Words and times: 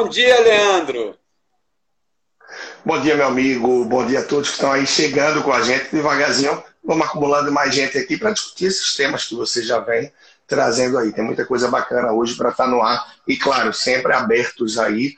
Bom 0.00 0.08
dia, 0.08 0.40
Leandro. 0.42 1.18
Bom 2.84 3.00
dia, 3.00 3.16
meu 3.16 3.26
amigo. 3.26 3.84
Bom 3.84 4.06
dia 4.06 4.20
a 4.20 4.24
todos 4.24 4.50
que 4.50 4.54
estão 4.54 4.70
aí 4.70 4.86
chegando 4.86 5.42
com 5.42 5.52
a 5.52 5.60
gente 5.60 5.90
devagarzinho. 5.90 6.62
Vamos 6.84 7.04
acumulando 7.04 7.50
mais 7.50 7.74
gente 7.74 7.98
aqui 7.98 8.16
para 8.16 8.30
discutir 8.30 8.66
esses 8.66 8.94
temas 8.94 9.24
que 9.26 9.34
você 9.34 9.60
já 9.60 9.80
vem 9.80 10.12
trazendo 10.46 10.98
aí. 10.98 11.10
Tem 11.10 11.24
muita 11.24 11.44
coisa 11.44 11.66
bacana 11.66 12.12
hoje 12.12 12.36
para 12.36 12.50
estar 12.50 12.66
tá 12.66 12.70
no 12.70 12.80
ar. 12.80 13.12
E, 13.26 13.36
claro, 13.36 13.72
sempre 13.72 14.12
abertos 14.12 14.78
aí 14.78 15.16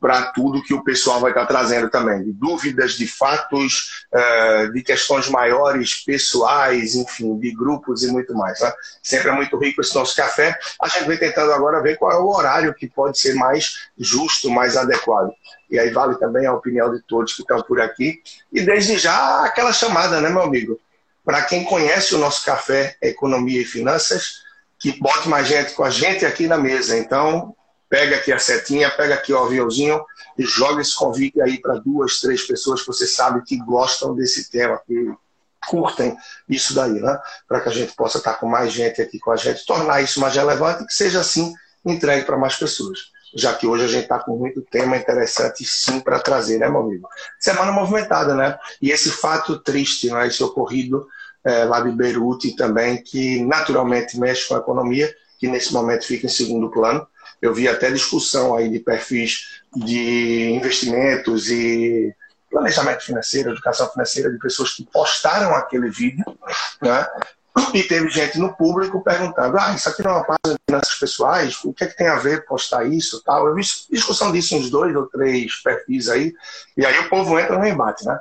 para 0.00 0.32
tudo 0.32 0.62
que 0.62 0.74
o 0.74 0.82
pessoal 0.82 1.20
vai 1.20 1.30
estar 1.30 1.46
trazendo 1.46 1.88
também, 1.88 2.24
de 2.24 2.32
dúvidas, 2.32 2.92
de 2.92 3.06
fatos, 3.06 4.04
eh, 4.12 4.68
de 4.72 4.82
questões 4.82 5.28
maiores, 5.28 6.04
pessoais, 6.04 6.94
enfim, 6.96 7.38
de 7.38 7.52
grupos 7.52 8.02
e 8.02 8.08
muito 8.08 8.34
mais. 8.34 8.60
Né? 8.60 8.72
Sempre 9.02 9.28
é 9.28 9.32
muito 9.32 9.56
rico 9.56 9.80
esse 9.80 9.94
nosso 9.94 10.16
café. 10.16 10.58
A 10.82 10.88
gente 10.88 11.06
vem 11.06 11.18
tentando 11.18 11.52
agora 11.52 11.82
ver 11.82 11.96
qual 11.96 12.12
é 12.12 12.18
o 12.18 12.28
horário 12.28 12.74
que 12.74 12.88
pode 12.88 13.18
ser 13.18 13.34
mais 13.34 13.88
justo, 13.96 14.50
mais 14.50 14.76
adequado. 14.76 15.30
E 15.70 15.78
aí 15.78 15.90
vale 15.90 16.16
também 16.16 16.46
a 16.46 16.52
opinião 16.52 16.92
de 16.92 17.00
todos 17.02 17.34
que 17.34 17.42
estão 17.42 17.62
por 17.62 17.80
aqui. 17.80 18.20
E 18.52 18.60
desde 18.60 18.98
já 18.98 19.44
aquela 19.44 19.72
chamada, 19.72 20.20
né, 20.20 20.28
meu 20.28 20.42
amigo? 20.42 20.80
Para 21.24 21.42
quem 21.42 21.64
conhece 21.64 22.14
o 22.14 22.18
nosso 22.18 22.44
café 22.44 22.96
Economia 23.00 23.60
e 23.60 23.64
Finanças, 23.64 24.42
que 24.78 24.98
bote 24.98 25.28
mais 25.28 25.46
gente 25.46 25.74
com 25.74 25.84
a 25.84 25.90
gente 25.90 26.26
aqui 26.26 26.48
na 26.48 26.56
mesa. 26.56 26.98
Então, 26.98 27.54
pega 27.90 28.16
aqui 28.16 28.32
a 28.32 28.38
setinha, 28.38 28.88
pega 28.88 29.14
aqui 29.14 29.32
o 29.32 29.38
aviãozinho 29.38 30.02
e 30.38 30.44
joga 30.44 30.80
esse 30.80 30.94
convite 30.94 31.42
aí 31.42 31.60
para 31.60 31.74
duas, 31.74 32.20
três 32.20 32.46
pessoas 32.46 32.80
que 32.80 32.86
você 32.86 33.06
sabe 33.06 33.42
que 33.42 33.58
gostam 33.58 34.14
desse 34.14 34.48
tema, 34.48 34.80
que 34.86 35.12
curtem 35.68 36.16
isso 36.48 36.72
daí, 36.72 37.00
né? 37.00 37.18
Para 37.48 37.60
que 37.60 37.68
a 37.68 37.72
gente 37.72 37.92
possa 37.94 38.18
estar 38.18 38.34
com 38.34 38.46
mais 38.46 38.72
gente 38.72 39.02
aqui 39.02 39.18
com 39.18 39.32
a 39.32 39.36
gente, 39.36 39.66
tornar 39.66 40.00
isso 40.00 40.20
mais 40.20 40.34
relevante 40.34 40.84
e 40.84 40.86
que 40.86 40.94
seja 40.94 41.20
assim 41.20 41.52
entregue 41.84 42.24
para 42.24 42.38
mais 42.38 42.56
pessoas. 42.56 43.10
Já 43.34 43.54
que 43.54 43.66
hoje 43.66 43.84
a 43.84 43.88
gente 43.88 44.04
está 44.04 44.18
com 44.20 44.36
muito 44.36 44.62
tema 44.62 44.96
interessante 44.96 45.64
sim 45.64 46.00
para 46.00 46.20
trazer, 46.20 46.58
né, 46.58 46.68
meu 46.68 46.80
amigo? 46.80 47.08
Semana 47.38 47.72
movimentada, 47.72 48.34
né? 48.34 48.56
E 48.80 48.90
esse 48.90 49.10
fato 49.10 49.58
triste, 49.58 50.10
né, 50.10 50.26
esse 50.28 50.42
ocorrido 50.42 51.06
é, 51.44 51.64
lá 51.64 51.80
de 51.80 51.90
Beirute 51.90 52.54
também, 52.54 53.02
que 53.02 53.44
naturalmente 53.44 54.18
mexe 54.18 54.48
com 54.48 54.54
a 54.54 54.58
economia, 54.58 55.12
que 55.38 55.48
nesse 55.48 55.72
momento 55.72 56.06
fica 56.06 56.26
em 56.26 56.30
segundo 56.30 56.70
plano, 56.70 57.06
eu 57.40 57.54
vi 57.54 57.68
até 57.68 57.90
discussão 57.90 58.54
aí 58.54 58.68
de 58.68 58.78
perfis 58.80 59.60
de 59.74 60.50
investimentos 60.50 61.48
e 61.48 62.14
planejamento 62.50 63.04
financeiro, 63.04 63.50
educação 63.50 63.88
financeira 63.90 64.30
de 64.30 64.38
pessoas 64.38 64.72
que 64.72 64.84
postaram 64.84 65.54
aquele 65.54 65.88
vídeo, 65.88 66.24
né? 66.82 67.06
E 67.74 67.82
teve 67.82 68.08
gente 68.08 68.38
no 68.38 68.54
público 68.54 69.02
perguntando: 69.02 69.56
ah, 69.58 69.72
isso 69.74 69.88
aqui 69.88 70.02
não 70.02 70.10
é 70.10 70.14
uma 70.14 70.24
página 70.24 70.56
de 70.56 70.60
finanças 70.68 70.94
pessoais? 70.94 71.64
O 71.64 71.72
que 71.72 71.84
é 71.84 71.86
que 71.86 71.96
tem 71.96 72.08
a 72.08 72.16
ver 72.16 72.44
postar 72.46 72.84
isso? 72.84 73.22
Tal. 73.24 73.46
Eu 73.46 73.54
vi 73.54 73.62
discussão 73.90 74.32
disso 74.32 74.56
uns 74.56 74.70
dois 74.70 74.94
ou 74.94 75.06
três 75.06 75.56
perfis 75.62 76.08
aí, 76.08 76.32
e 76.76 76.84
aí 76.84 76.98
o 77.00 77.08
povo 77.08 77.38
entra 77.38 77.58
no 77.58 77.66
embate, 77.66 78.04
né? 78.04 78.18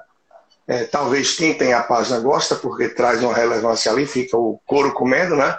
É, 0.67 0.83
talvez 0.83 1.35
quem 1.35 1.57
tem 1.57 1.73
a 1.73 1.81
página 1.81 2.19
gosta, 2.19 2.55
porque 2.55 2.89
traz 2.89 3.23
uma 3.23 3.33
relevância 3.33 3.91
ali, 3.91 4.05
fica 4.05 4.37
o 4.37 4.59
couro 4.67 4.93
comendo, 4.93 5.35
né? 5.35 5.57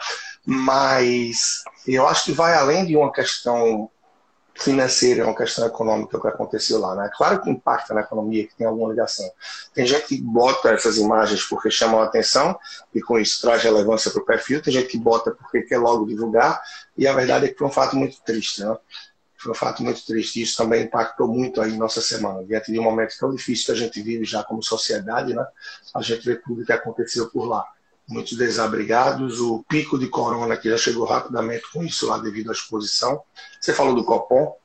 Mas 0.52 1.62
eu 1.86 2.08
acho 2.08 2.24
que 2.24 2.32
vai 2.32 2.54
além 2.54 2.84
de 2.84 2.96
uma 2.96 3.12
questão 3.12 3.88
financeira, 4.56 5.24
uma 5.24 5.36
questão 5.36 5.64
econômica 5.64 6.20
que 6.20 6.26
aconteceu 6.26 6.80
lá. 6.80 6.96
Né? 6.96 7.08
Claro 7.16 7.40
que 7.40 7.48
impacta 7.48 7.94
na 7.94 8.00
economia, 8.00 8.48
que 8.48 8.56
tem 8.56 8.66
alguma 8.66 8.90
ligação. 8.90 9.30
Tem 9.72 9.86
gente 9.86 10.08
que 10.08 10.20
bota 10.20 10.70
essas 10.70 10.96
imagens 10.96 11.44
porque 11.44 11.70
chamam 11.70 12.00
a 12.00 12.04
atenção 12.04 12.58
e 12.92 13.00
com 13.00 13.16
isso 13.16 13.40
traz 13.40 13.62
relevância 13.62 14.10
para 14.10 14.22
o 14.22 14.24
perfil, 14.24 14.60
tem 14.60 14.74
gente 14.74 14.88
que 14.88 14.98
bota 14.98 15.30
porque 15.30 15.62
quer 15.62 15.78
logo 15.78 16.04
divulgar, 16.04 16.60
e 16.98 17.06
a 17.06 17.14
verdade 17.14 17.46
é 17.46 17.48
que 17.50 17.56
foi 17.56 17.68
um 17.68 17.72
fato 17.72 17.94
muito 17.94 18.20
triste. 18.22 18.64
Né? 18.64 18.76
Foi 19.36 19.52
um 19.52 19.54
fato 19.54 19.84
muito 19.84 20.04
triste. 20.04 20.42
Isso 20.42 20.56
também 20.56 20.82
impactou 20.82 21.28
muito 21.28 21.60
aí 21.60 21.76
nossa 21.76 22.00
semana. 22.00 22.44
Diante 22.44 22.72
de 22.72 22.78
um 22.80 22.82
momento 22.82 23.14
tão 23.20 23.32
difícil 23.32 23.66
que 23.66 23.72
a 23.72 23.84
gente 23.84 24.02
vive 24.02 24.24
já 24.24 24.42
como 24.42 24.64
sociedade, 24.64 25.32
né? 25.32 25.46
a 25.94 26.02
gente 26.02 26.24
vê 26.24 26.34
tudo 26.34 26.62
o 26.62 26.66
que 26.66 26.72
aconteceu 26.72 27.30
por 27.30 27.44
lá 27.44 27.64
muitos 28.10 28.36
desabrigados, 28.36 29.40
o 29.40 29.64
pico 29.68 29.98
de 29.98 30.08
corona 30.08 30.56
que 30.56 30.68
já 30.68 30.76
chegou 30.76 31.04
rapidamente 31.04 31.64
com 31.72 31.82
isso 31.82 32.06
lá 32.06 32.18
devido 32.18 32.50
à 32.50 32.52
exposição. 32.52 33.22
Você 33.60 33.72
falou 33.72 33.94
do 33.94 34.04
Copom, 34.04 34.56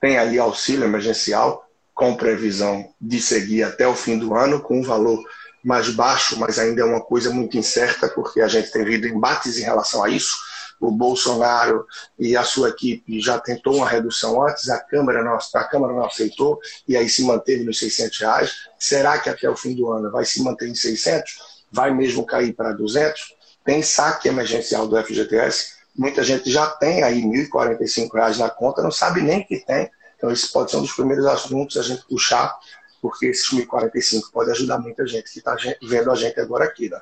tem 0.00 0.18
aí 0.18 0.38
auxílio 0.38 0.84
emergencial 0.84 1.68
com 1.94 2.16
previsão 2.16 2.88
de 3.00 3.20
seguir 3.20 3.64
até 3.64 3.86
o 3.86 3.94
fim 3.94 4.18
do 4.18 4.34
ano 4.34 4.60
com 4.60 4.80
um 4.80 4.82
valor 4.82 5.22
mais 5.62 5.90
baixo, 5.90 6.38
mas 6.38 6.58
ainda 6.58 6.80
é 6.80 6.84
uma 6.84 7.00
coisa 7.00 7.30
muito 7.30 7.58
incerta 7.58 8.08
porque 8.08 8.40
a 8.40 8.48
gente 8.48 8.70
tem 8.70 8.84
visto 8.84 9.06
embates 9.06 9.58
em 9.58 9.62
relação 9.62 10.02
a 10.02 10.08
isso. 10.08 10.36
O 10.80 10.92
Bolsonaro 10.92 11.84
e 12.16 12.36
a 12.36 12.44
sua 12.44 12.68
equipe 12.68 13.20
já 13.20 13.38
tentou 13.40 13.74
uma 13.74 13.88
redução 13.88 14.40
antes, 14.46 14.68
a 14.70 14.78
Câmara 14.78 15.24
não, 15.24 15.36
a 15.36 15.64
Câmara 15.64 15.92
não 15.92 16.04
aceitou 16.04 16.60
e 16.86 16.96
aí 16.96 17.08
se 17.08 17.24
manteve 17.24 17.64
nos 17.64 17.80
600 17.80 18.18
reais. 18.20 18.52
Será 18.78 19.18
que 19.18 19.28
até 19.28 19.50
o 19.50 19.56
fim 19.56 19.74
do 19.74 19.90
ano 19.90 20.10
vai 20.12 20.24
se 20.24 20.40
manter 20.40 20.68
em 20.68 20.74
600? 20.76 21.57
Vai 21.70 21.92
mesmo 21.92 22.24
cair 22.24 22.52
para 22.52 22.72
200, 22.72 23.34
tem 23.64 23.82
saque 23.82 24.28
emergencial 24.28 24.86
do 24.86 24.96
FGTS. 25.02 25.78
Muita 25.94 26.22
gente 26.22 26.50
já 26.50 26.66
tem 26.66 27.02
aí 27.02 27.20
R$ 27.20 27.48
1.045 27.52 28.38
na 28.38 28.48
conta, 28.48 28.82
não 28.82 28.90
sabe 28.90 29.20
nem 29.20 29.44
que 29.44 29.58
tem. 29.58 29.90
Então, 30.16 30.30
esse 30.30 30.50
pode 30.52 30.70
ser 30.70 30.78
um 30.78 30.82
dos 30.82 30.92
primeiros 30.92 31.26
assuntos 31.26 31.76
a 31.76 31.82
gente 31.82 32.06
puxar, 32.08 32.56
porque 33.00 33.26
esses 33.26 33.48
1.045 33.50 34.32
pode 34.32 34.50
ajudar 34.50 34.78
muita 34.78 35.06
gente 35.06 35.30
que 35.30 35.38
está 35.38 35.56
vendo 35.82 36.10
a 36.10 36.14
gente 36.14 36.40
agora 36.40 36.64
aqui. 36.64 36.88
Né? 36.88 37.00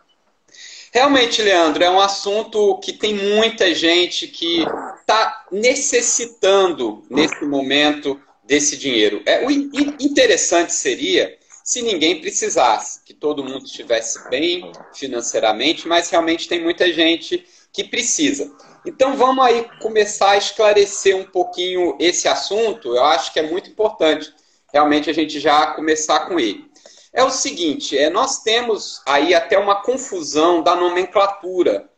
Realmente, 0.92 1.42
Leandro, 1.42 1.84
é 1.84 1.90
um 1.90 2.00
assunto 2.00 2.78
que 2.78 2.92
tem 2.92 3.14
muita 3.14 3.74
gente 3.74 4.28
que 4.28 4.64
está 5.00 5.44
necessitando, 5.52 7.04
nesse 7.10 7.44
momento, 7.44 8.20
desse 8.44 8.76
dinheiro. 8.76 9.22
É, 9.26 9.44
o 9.44 9.50
interessante 9.50 10.72
seria 10.72 11.35
se 11.66 11.82
ninguém 11.82 12.20
precisasse, 12.20 13.00
que 13.04 13.12
todo 13.12 13.42
mundo 13.42 13.66
estivesse 13.66 14.30
bem 14.30 14.70
financeiramente, 14.94 15.88
mas 15.88 16.08
realmente 16.08 16.48
tem 16.48 16.62
muita 16.62 16.92
gente 16.92 17.44
que 17.72 17.82
precisa. 17.82 18.54
Então 18.86 19.16
vamos 19.16 19.44
aí 19.44 19.68
começar 19.80 20.30
a 20.30 20.36
esclarecer 20.36 21.16
um 21.16 21.24
pouquinho 21.24 21.96
esse 21.98 22.28
assunto. 22.28 22.94
Eu 22.94 23.02
acho 23.02 23.32
que 23.32 23.40
é 23.40 23.50
muito 23.50 23.68
importante 23.68 24.32
realmente 24.72 25.10
a 25.10 25.12
gente 25.12 25.40
já 25.40 25.72
começar 25.72 26.28
com 26.28 26.38
ele. 26.38 26.70
É 27.12 27.24
o 27.24 27.30
seguinte, 27.30 27.98
é, 27.98 28.08
nós 28.10 28.44
temos 28.44 29.02
aí 29.04 29.34
até 29.34 29.58
uma 29.58 29.82
confusão 29.82 30.62
da 30.62 30.76
nomenclatura, 30.76 31.90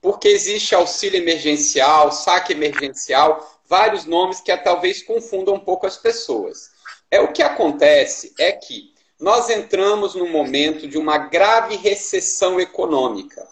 porque 0.00 0.28
existe 0.28 0.72
auxílio 0.72 1.20
emergencial, 1.20 2.12
saque 2.12 2.52
emergencial, 2.52 3.60
vários 3.68 4.04
nomes 4.04 4.40
que 4.40 4.56
talvez 4.58 5.02
confundam 5.02 5.54
um 5.54 5.60
pouco 5.60 5.84
as 5.84 5.96
pessoas. 5.96 6.70
É 7.10 7.20
o 7.20 7.32
que 7.32 7.42
acontece 7.42 8.32
é 8.38 8.52
que 8.52 8.94
nós 9.18 9.48
entramos 9.48 10.14
num 10.14 10.30
momento 10.30 10.86
de 10.86 10.98
uma 10.98 11.16
grave 11.16 11.76
recessão 11.76 12.60
econômica, 12.60 13.46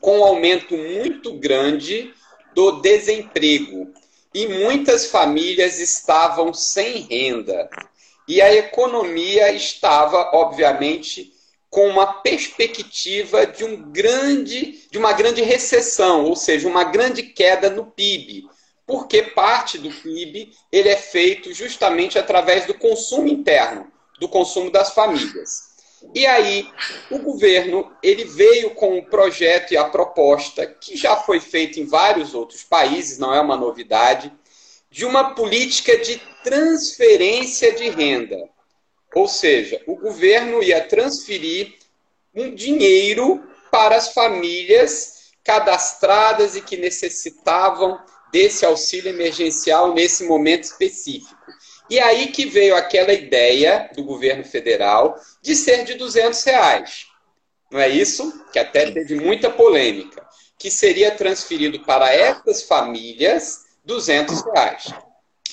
com 0.00 0.18
um 0.18 0.24
aumento 0.24 0.76
muito 0.76 1.34
grande 1.34 2.12
do 2.54 2.80
desemprego. 2.80 3.92
E 4.34 4.46
muitas 4.46 5.06
famílias 5.06 5.78
estavam 5.78 6.52
sem 6.52 7.02
renda. 7.02 7.68
E 8.26 8.42
a 8.42 8.52
economia 8.52 9.52
estava, 9.52 10.30
obviamente, 10.34 11.32
com 11.70 11.86
uma 11.88 12.20
perspectiva 12.20 13.46
de 13.46 13.64
um 13.64 13.90
grande, 13.90 14.86
de 14.90 14.98
uma 14.98 15.12
grande 15.12 15.42
recessão, 15.42 16.24
ou 16.24 16.36
seja, 16.36 16.68
uma 16.68 16.84
grande 16.84 17.22
queda 17.22 17.70
no 17.70 17.86
PIB, 17.86 18.46
porque 18.86 19.22
parte 19.22 19.78
do 19.78 19.90
PIB 19.90 20.52
ele 20.72 20.88
é 20.88 20.96
feito 20.96 21.52
justamente 21.52 22.18
através 22.18 22.66
do 22.66 22.74
consumo 22.74 23.28
interno 23.28 23.90
do 24.18 24.28
consumo 24.28 24.70
das 24.70 24.90
famílias. 24.90 25.68
E 26.14 26.24
aí, 26.26 26.70
o 27.10 27.18
governo 27.18 27.90
ele 28.02 28.24
veio 28.24 28.74
com 28.74 28.98
um 28.98 29.04
projeto 29.04 29.72
e 29.72 29.76
a 29.76 29.84
proposta 29.84 30.66
que 30.66 30.96
já 30.96 31.16
foi 31.16 31.40
feita 31.40 31.80
em 31.80 31.86
vários 31.86 32.34
outros 32.34 32.62
países, 32.62 33.18
não 33.18 33.34
é 33.34 33.40
uma 33.40 33.56
novidade, 33.56 34.32
de 34.90 35.04
uma 35.04 35.34
política 35.34 35.98
de 35.98 36.20
transferência 36.42 37.72
de 37.72 37.88
renda. 37.90 38.48
Ou 39.14 39.26
seja, 39.26 39.82
o 39.86 39.96
governo 39.96 40.62
ia 40.62 40.86
transferir 40.86 41.74
um 42.34 42.54
dinheiro 42.54 43.42
para 43.70 43.96
as 43.96 44.12
famílias 44.12 45.32
cadastradas 45.42 46.56
e 46.56 46.60
que 46.60 46.76
necessitavam 46.76 47.98
desse 48.30 48.64
auxílio 48.64 49.08
emergencial 49.08 49.94
nesse 49.94 50.24
momento 50.24 50.64
específico. 50.64 51.37
E 51.90 51.98
aí 51.98 52.28
que 52.28 52.46
veio 52.46 52.76
aquela 52.76 53.12
ideia 53.12 53.90
do 53.94 54.04
governo 54.04 54.44
federal 54.44 55.18
de 55.40 55.56
ser 55.56 55.84
de 55.84 55.94
200 55.94 56.42
reais. 56.44 57.06
Não 57.70 57.80
é 57.80 57.88
isso? 57.88 58.44
Que 58.52 58.58
até 58.58 58.90
teve 58.90 59.16
muita 59.16 59.50
polêmica. 59.50 60.26
Que 60.58 60.70
seria 60.70 61.10
transferido 61.10 61.80
para 61.80 62.12
essas 62.12 62.62
famílias 62.62 63.66
200 63.84 64.42
reais. 64.42 64.92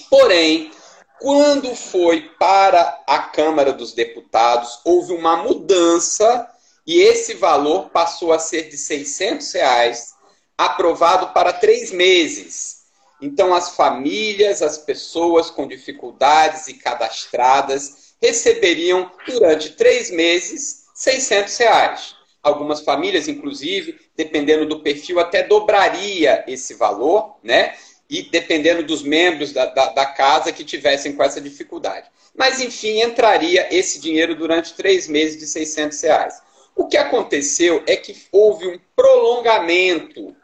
Porém, 0.09 0.71
quando 1.19 1.73
foi 1.75 2.29
para 2.37 3.03
a 3.07 3.19
Câmara 3.19 3.71
dos 3.71 3.93
Deputados, 3.93 4.79
houve 4.83 5.13
uma 5.13 5.37
mudança 5.37 6.49
e 6.85 6.99
esse 7.01 7.33
valor 7.35 7.89
passou 7.89 8.31
a 8.31 8.39
ser 8.39 8.69
de 8.69 8.77
600 8.77 9.53
reais, 9.53 10.13
aprovado 10.57 11.33
para 11.33 11.53
três 11.53 11.91
meses. 11.91 12.74
Então, 13.21 13.53
as 13.53 13.75
famílias, 13.75 14.61
as 14.61 14.77
pessoas 14.77 15.49
com 15.49 15.67
dificuldades 15.67 16.67
e 16.67 16.73
cadastradas 16.73 18.15
receberiam 18.21 19.11
durante 19.27 19.71
três 19.71 20.11
meses 20.11 20.85
600 20.93 21.57
reais. 21.57 22.15
Algumas 22.41 22.81
famílias, 22.81 23.27
inclusive, 23.27 23.99
dependendo 24.15 24.65
do 24.65 24.81
perfil, 24.81 25.19
até 25.19 25.43
dobraria 25.43 26.43
esse 26.47 26.75
valor, 26.75 27.37
né? 27.43 27.75
E 28.09 28.23
dependendo 28.29 28.83
dos 28.83 29.01
membros 29.01 29.51
da, 29.51 29.65
da, 29.65 29.87
da 29.87 30.05
casa 30.05 30.51
que 30.51 30.63
tivessem 30.63 31.13
com 31.13 31.23
essa 31.23 31.41
dificuldade. 31.41 32.07
Mas, 32.35 32.61
enfim, 32.61 33.01
entraria 33.01 33.67
esse 33.75 33.99
dinheiro 33.99 34.35
durante 34.35 34.73
três 34.73 35.07
meses 35.07 35.39
de 35.39 35.47
600 35.47 36.01
reais. 36.01 36.41
O 36.75 36.87
que 36.87 36.97
aconteceu 36.97 37.81
é 37.87 37.95
que 37.95 38.15
houve 38.31 38.67
um 38.67 38.79
prolongamento 38.95 40.35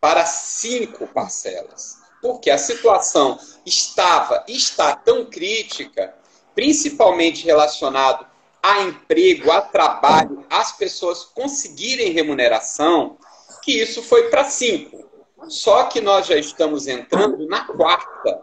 para 0.00 0.26
cinco 0.26 1.06
parcelas. 1.06 2.03
Porque 2.24 2.50
a 2.50 2.56
situação 2.56 3.38
estava 3.66 4.42
está 4.48 4.96
tão 4.96 5.26
crítica, 5.26 6.14
principalmente 6.54 7.44
relacionado 7.44 8.26
a 8.62 8.80
emprego, 8.80 9.52
a 9.52 9.60
trabalho, 9.60 10.42
as 10.48 10.72
pessoas 10.72 11.22
conseguirem 11.22 12.12
remuneração, 12.12 13.18
que 13.62 13.72
isso 13.72 14.02
foi 14.02 14.30
para 14.30 14.44
cinco. 14.44 15.06
Só 15.48 15.84
que 15.84 16.00
nós 16.00 16.26
já 16.26 16.36
estamos 16.36 16.86
entrando 16.86 17.46
na 17.46 17.66
quarta. 17.66 18.40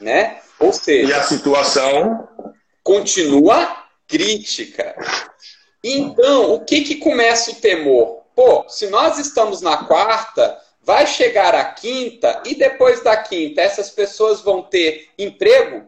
Né? 0.00 0.40
Ou 0.60 0.72
seja. 0.72 1.08
E 1.08 1.12
a 1.12 1.24
situação 1.24 2.28
continua 2.84 3.84
crítica. 4.06 4.94
Então, 5.82 6.54
o 6.54 6.64
que, 6.64 6.82
que 6.82 6.94
começa 6.98 7.50
o 7.50 7.56
temor? 7.56 8.22
Pô, 8.36 8.64
se 8.68 8.86
nós 8.86 9.18
estamos 9.18 9.60
na 9.60 9.78
quarta, 9.78 10.56
vai 10.88 11.06
chegar 11.06 11.54
a 11.54 11.66
quinta 11.66 12.42
e 12.46 12.54
depois 12.54 13.02
da 13.02 13.14
quinta 13.14 13.60
essas 13.60 13.90
pessoas 13.90 14.40
vão 14.40 14.62
ter 14.62 15.10
emprego 15.18 15.86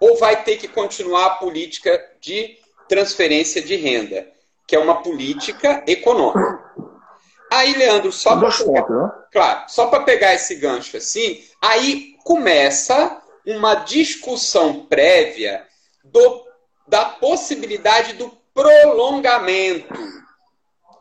ou 0.00 0.18
vai 0.18 0.42
ter 0.42 0.56
que 0.56 0.66
continuar 0.66 1.26
a 1.26 1.34
política 1.36 2.04
de 2.20 2.58
transferência 2.88 3.62
de 3.62 3.76
renda, 3.76 4.26
que 4.66 4.74
é 4.74 4.80
uma 4.80 5.00
política 5.00 5.84
econômica. 5.86 6.60
Aí, 7.52 7.72
Leandro, 7.74 8.10
só 8.10 8.36
para 8.36 8.50
pegar, 8.50 8.88
né? 8.88 9.12
claro, 9.30 9.64
só 9.68 9.86
para 9.86 10.02
pegar 10.02 10.34
esse 10.34 10.56
gancho 10.56 10.96
assim, 10.96 11.44
aí 11.60 12.16
começa 12.24 13.22
uma 13.46 13.76
discussão 13.76 14.86
prévia 14.86 15.64
do, 16.02 16.44
da 16.88 17.04
possibilidade 17.04 18.14
do 18.14 18.36
prolongamento, 18.52 19.94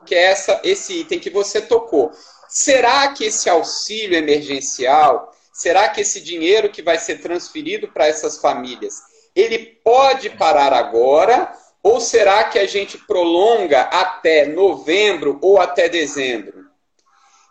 que 0.05 0.13
é 0.13 0.25
essa, 0.25 0.61
esse 0.63 0.99
item 0.99 1.19
que 1.19 1.31
você 1.31 1.59
tocou. 1.59 2.11
Será 2.53 3.07
que 3.13 3.23
esse 3.23 3.49
auxílio 3.49 4.17
emergencial, 4.17 5.33
será 5.53 5.87
que 5.87 6.01
esse 6.01 6.19
dinheiro 6.19 6.69
que 6.69 6.81
vai 6.81 6.97
ser 6.97 7.21
transferido 7.21 7.87
para 7.87 8.07
essas 8.07 8.39
famílias, 8.39 8.95
ele 9.33 9.57
pode 9.81 10.29
parar 10.31 10.73
agora? 10.73 11.49
Ou 11.81 12.01
será 12.01 12.43
que 12.43 12.59
a 12.59 12.67
gente 12.67 12.97
prolonga 12.97 13.83
até 13.83 14.45
novembro 14.45 15.39
ou 15.41 15.61
até 15.61 15.87
dezembro? 15.87 16.65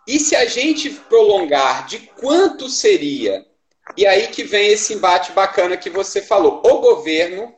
E 0.06 0.20
se 0.20 0.37
a 0.37 0.44
gente 0.44 0.91
prolongar, 0.91 1.87
de 1.87 2.00
quanto 2.00 2.69
seria? 2.69 3.47
E 3.97 4.06
aí 4.06 4.26
que 4.26 4.44
vem 4.44 4.69
esse 4.69 4.93
embate 4.93 5.32
bacana 5.32 5.79
que 5.79 5.88
você 5.88 6.20
falou. 6.20 6.61
O 6.62 6.79
governo 6.79 7.55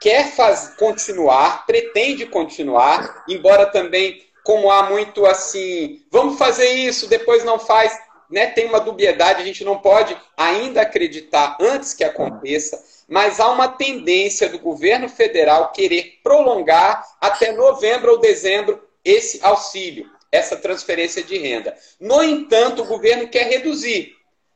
quer 0.00 0.30
faz, 0.30 0.74
continuar, 0.78 1.66
pretende 1.66 2.26
continuar, 2.26 3.24
embora 3.28 3.66
também, 3.66 4.24
como 4.46 4.70
há 4.70 4.84
muito 4.84 5.26
assim, 5.26 6.06
vamos 6.08 6.38
fazer 6.38 6.70
isso, 6.70 7.08
depois 7.08 7.42
não 7.42 7.58
faz, 7.58 7.98
né? 8.30 8.46
Tem 8.46 8.66
uma 8.66 8.78
dubiedade, 8.78 9.42
a 9.42 9.44
gente 9.44 9.64
não 9.64 9.78
pode 9.78 10.16
ainda 10.36 10.82
acreditar 10.82 11.58
antes 11.60 11.92
que 11.92 12.04
aconteça, 12.04 12.80
mas 13.08 13.40
há 13.40 13.50
uma 13.50 13.66
tendência 13.66 14.48
do 14.48 14.60
governo 14.60 15.08
federal 15.08 15.72
querer 15.72 16.20
prolongar 16.22 17.04
até 17.20 17.50
novembro 17.50 18.12
ou 18.12 18.18
dezembro 18.18 18.80
esse 19.04 19.44
auxílio, 19.44 20.08
essa 20.30 20.54
transferência 20.54 21.24
de 21.24 21.36
renda. 21.36 21.76
No 21.98 22.22
entanto, 22.22 22.82
o 22.82 22.86
governo 22.86 23.26
quer 23.26 23.48
reduzir 23.48 24.14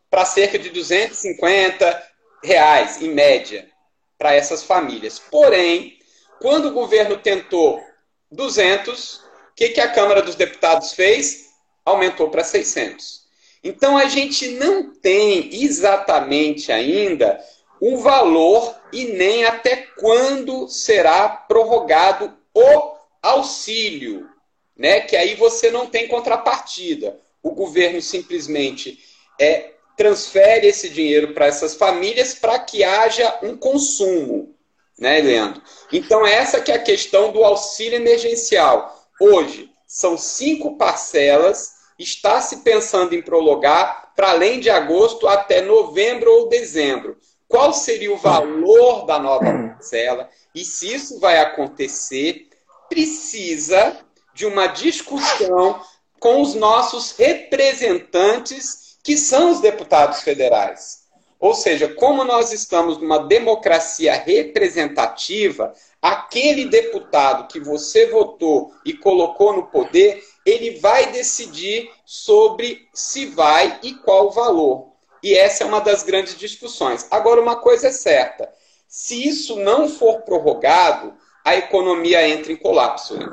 para 0.08 0.24
cerca 0.24 0.56
de 0.56 0.70
250 0.70 2.10
reais, 2.44 3.02
em 3.02 3.08
média 3.08 3.68
para 4.16 4.34
essas 4.34 4.62
famílias. 4.62 5.18
Porém, 5.18 5.98
quando 6.40 6.68
o 6.68 6.72
governo 6.72 7.16
tentou 7.16 7.82
200, 8.30 9.20
o 9.24 9.29
que, 9.60 9.68
que 9.68 9.80
a 9.80 9.92
Câmara 9.92 10.22
dos 10.22 10.36
Deputados 10.36 10.94
fez? 10.94 11.50
Aumentou 11.84 12.30
para 12.30 12.42
600. 12.42 13.26
Então, 13.62 13.98
a 13.98 14.06
gente 14.06 14.48
não 14.52 14.94
tem 14.94 15.50
exatamente 15.62 16.72
ainda 16.72 17.38
o 17.78 17.98
valor 17.98 18.74
e 18.90 19.04
nem 19.04 19.44
até 19.44 19.76
quando 19.98 20.66
será 20.66 21.28
prorrogado 21.28 22.34
o 22.54 22.94
auxílio, 23.22 24.30
né? 24.74 25.00
Que 25.00 25.14
aí 25.14 25.34
você 25.34 25.70
não 25.70 25.86
tem 25.86 26.08
contrapartida. 26.08 27.18
O 27.42 27.50
governo 27.50 28.00
simplesmente 28.00 28.98
é 29.38 29.72
transfere 29.94 30.68
esse 30.68 30.88
dinheiro 30.88 31.34
para 31.34 31.46
essas 31.46 31.74
famílias 31.74 32.34
para 32.34 32.58
que 32.58 32.82
haja 32.82 33.38
um 33.42 33.54
consumo, 33.58 34.54
né, 34.98 35.20
Leandro? 35.20 35.60
Então, 35.92 36.26
essa 36.26 36.62
que 36.62 36.72
é 36.72 36.76
a 36.76 36.82
questão 36.82 37.30
do 37.30 37.44
auxílio 37.44 37.96
emergencial. 37.96 38.99
Hoje, 39.20 39.70
são 39.86 40.16
cinco 40.16 40.78
parcelas, 40.78 41.74
está 41.98 42.40
se 42.40 42.58
pensando 42.58 43.14
em 43.14 43.20
prolongar 43.20 44.12
para 44.16 44.30
além 44.30 44.58
de 44.58 44.70
agosto 44.70 45.28
até 45.28 45.60
novembro 45.60 46.32
ou 46.32 46.48
dezembro. 46.48 47.18
Qual 47.46 47.72
seria 47.74 48.12
o 48.12 48.16
valor 48.16 49.04
da 49.04 49.18
nova 49.18 49.44
parcela? 49.44 50.30
E 50.54 50.64
se 50.64 50.94
isso 50.94 51.20
vai 51.20 51.38
acontecer, 51.38 52.48
precisa 52.88 53.98
de 54.32 54.46
uma 54.46 54.68
discussão 54.68 55.82
com 56.18 56.40
os 56.40 56.54
nossos 56.54 57.12
representantes 57.12 58.98
que 59.02 59.16
são 59.16 59.50
os 59.50 59.60
deputados 59.60 60.22
federais. 60.22 61.00
Ou 61.38 61.54
seja, 61.54 61.88
como 61.88 62.22
nós 62.22 62.52
estamos 62.52 62.98
numa 62.98 63.18
democracia 63.18 64.14
representativa, 64.14 65.74
aquele 66.00 66.66
deputado 66.66 67.48
que 67.48 67.60
você 67.60 68.06
votou 68.06 68.72
e 68.84 68.94
colocou 68.94 69.52
no 69.52 69.66
poder, 69.66 70.22
ele 70.44 70.78
vai 70.78 71.12
decidir 71.12 71.90
sobre 72.04 72.88
se 72.94 73.26
vai 73.26 73.78
e 73.82 73.94
qual 73.94 74.28
o 74.28 74.30
valor. 74.30 74.90
E 75.22 75.34
essa 75.34 75.64
é 75.64 75.66
uma 75.66 75.80
das 75.80 76.02
grandes 76.02 76.36
discussões. 76.36 77.06
Agora, 77.10 77.40
uma 77.40 77.56
coisa 77.56 77.88
é 77.88 77.92
certa: 77.92 78.48
se 78.88 79.28
isso 79.28 79.56
não 79.56 79.88
for 79.88 80.22
prorrogado, 80.22 81.14
a 81.44 81.56
economia 81.56 82.26
entra 82.26 82.52
em 82.52 82.56
colapso. 82.56 83.18
Né? 83.18 83.30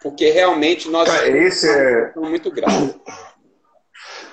Porque 0.00 0.30
realmente 0.30 0.88
nós 0.88 1.08
é, 1.08 1.28
esse 1.28 1.68
é 1.68 2.12
muito 2.16 2.50
grave. 2.50 2.94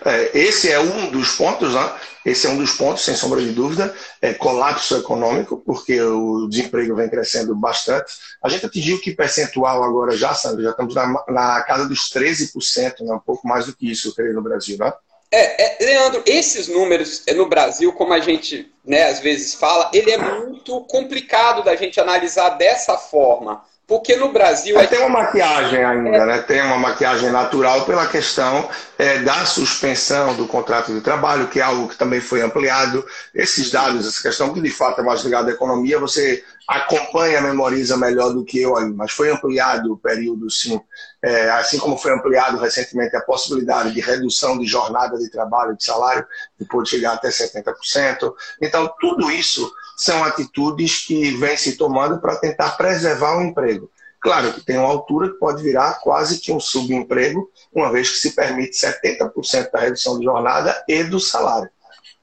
É, 0.05 0.37
esse 0.37 0.71
é 0.71 0.79
um 0.79 1.09
dos 1.11 1.35
pontos, 1.35 1.73
né? 1.73 1.93
esse 2.25 2.47
é 2.47 2.49
um 2.49 2.57
dos 2.57 2.73
pontos, 2.73 3.03
sem 3.03 3.15
sombra 3.15 3.41
de 3.41 3.51
dúvida, 3.51 3.93
é 4.21 4.33
colapso 4.33 4.95
econômico, 4.97 5.57
porque 5.57 6.01
o 6.01 6.47
desemprego 6.47 6.95
vem 6.95 7.09
crescendo 7.09 7.55
bastante. 7.55 8.13
A 8.41 8.49
gente 8.49 8.65
atingiu 8.65 8.99
que 8.99 9.15
percentual 9.15 9.83
agora 9.83 10.15
já, 10.15 10.33
Sandro? 10.33 10.63
Já 10.63 10.71
estamos 10.71 10.95
na, 10.95 11.07
na 11.27 11.61
casa 11.63 11.87
dos 11.87 12.09
13%, 12.11 13.01
né? 13.01 13.13
um 13.13 13.19
pouco 13.19 13.47
mais 13.47 13.65
do 13.65 13.75
que 13.75 13.91
isso, 13.91 14.09
eu 14.09 14.13
creio, 14.13 14.33
no 14.33 14.41
Brasil, 14.41 14.77
né? 14.77 14.93
É, 15.31 15.63
é, 15.63 15.85
Leandro, 15.85 16.21
esses 16.27 16.67
números 16.67 17.23
é, 17.25 17.33
no 17.33 17.47
Brasil, 17.47 17.91
como 17.93 18.13
a 18.13 18.19
gente 18.19 18.71
né, 18.85 19.09
às 19.09 19.19
vezes 19.19 19.55
fala, 19.55 19.89
ele 19.91 20.11
é 20.11 20.17
muito 20.17 20.81
complicado 20.81 21.63
da 21.63 21.75
gente 21.75 21.99
analisar 21.99 22.49
dessa 22.49 22.97
forma. 22.97 23.63
Porque 23.85 24.15
no 24.15 24.31
Brasil. 24.31 24.79
É, 24.79 24.87
tem 24.87 24.99
uma 24.99 25.09
maquiagem 25.09 25.83
ainda, 25.83 26.09
é... 26.09 26.25
né? 26.25 26.41
Tem 26.41 26.61
uma 26.61 26.77
maquiagem 26.77 27.29
natural 27.29 27.85
pela 27.85 28.07
questão 28.07 28.69
é, 28.97 29.19
da 29.19 29.45
suspensão 29.45 30.35
do 30.35 30.47
contrato 30.47 30.93
de 30.93 31.01
trabalho, 31.01 31.49
que 31.49 31.59
é 31.59 31.63
algo 31.63 31.89
que 31.89 31.97
também 31.97 32.21
foi 32.21 32.41
ampliado. 32.41 33.05
Esses 33.35 33.69
dados, 33.69 34.07
essa 34.07 34.21
questão 34.21 34.53
que 34.53 34.61
de 34.61 34.69
fato 34.69 35.01
é 35.01 35.03
mais 35.03 35.21
ligada 35.21 35.51
à 35.51 35.53
economia, 35.53 35.99
você 35.99 36.43
acompanha, 36.65 37.41
memoriza 37.41 37.97
melhor 37.97 38.33
do 38.33 38.45
que 38.45 38.61
eu 38.61 38.77
aí, 38.77 38.89
mas 38.89 39.11
foi 39.11 39.29
ampliado 39.29 39.91
o 39.91 39.97
período, 39.97 40.49
sim. 40.49 40.79
É, 41.21 41.49
assim 41.51 41.77
como 41.77 41.97
foi 41.97 42.13
ampliado 42.13 42.57
recentemente 42.57 43.15
a 43.17 43.21
possibilidade 43.21 43.91
de 43.91 43.99
redução 43.99 44.57
de 44.57 44.65
jornada 44.65 45.17
de 45.17 45.29
trabalho, 45.29 45.75
de 45.75 45.83
salário, 45.83 46.25
que 46.57 46.65
pode 46.65 46.89
chegar 46.89 47.13
até 47.13 47.27
70%. 47.27 48.33
Então, 48.61 48.89
tudo 48.99 49.29
isso 49.29 49.69
são 49.97 50.23
atitudes 50.23 51.05
que 51.05 51.31
vêm 51.37 51.57
se 51.57 51.77
tomando 51.77 52.19
para 52.19 52.35
tentar 52.35 52.71
preservar 52.71 53.37
o 53.37 53.41
emprego. 53.41 53.89
Claro 54.23 54.53
que 54.53 54.61
tem 54.61 54.77
uma 54.77 54.87
altura 54.87 55.31
que 55.31 55.37
pode 55.37 55.61
virar 55.61 55.99
quase 56.01 56.39
que 56.39 56.51
um 56.51 56.59
subemprego, 56.59 57.51
uma 57.73 57.91
vez 57.91 58.09
que 58.09 58.17
se 58.17 58.31
permite 58.31 58.77
70% 58.77 59.69
da 59.69 59.79
redução 59.79 60.17
de 60.17 60.23
jornada 60.23 60.81
e 60.87 61.03
do 61.03 61.19
salário. 61.19 61.69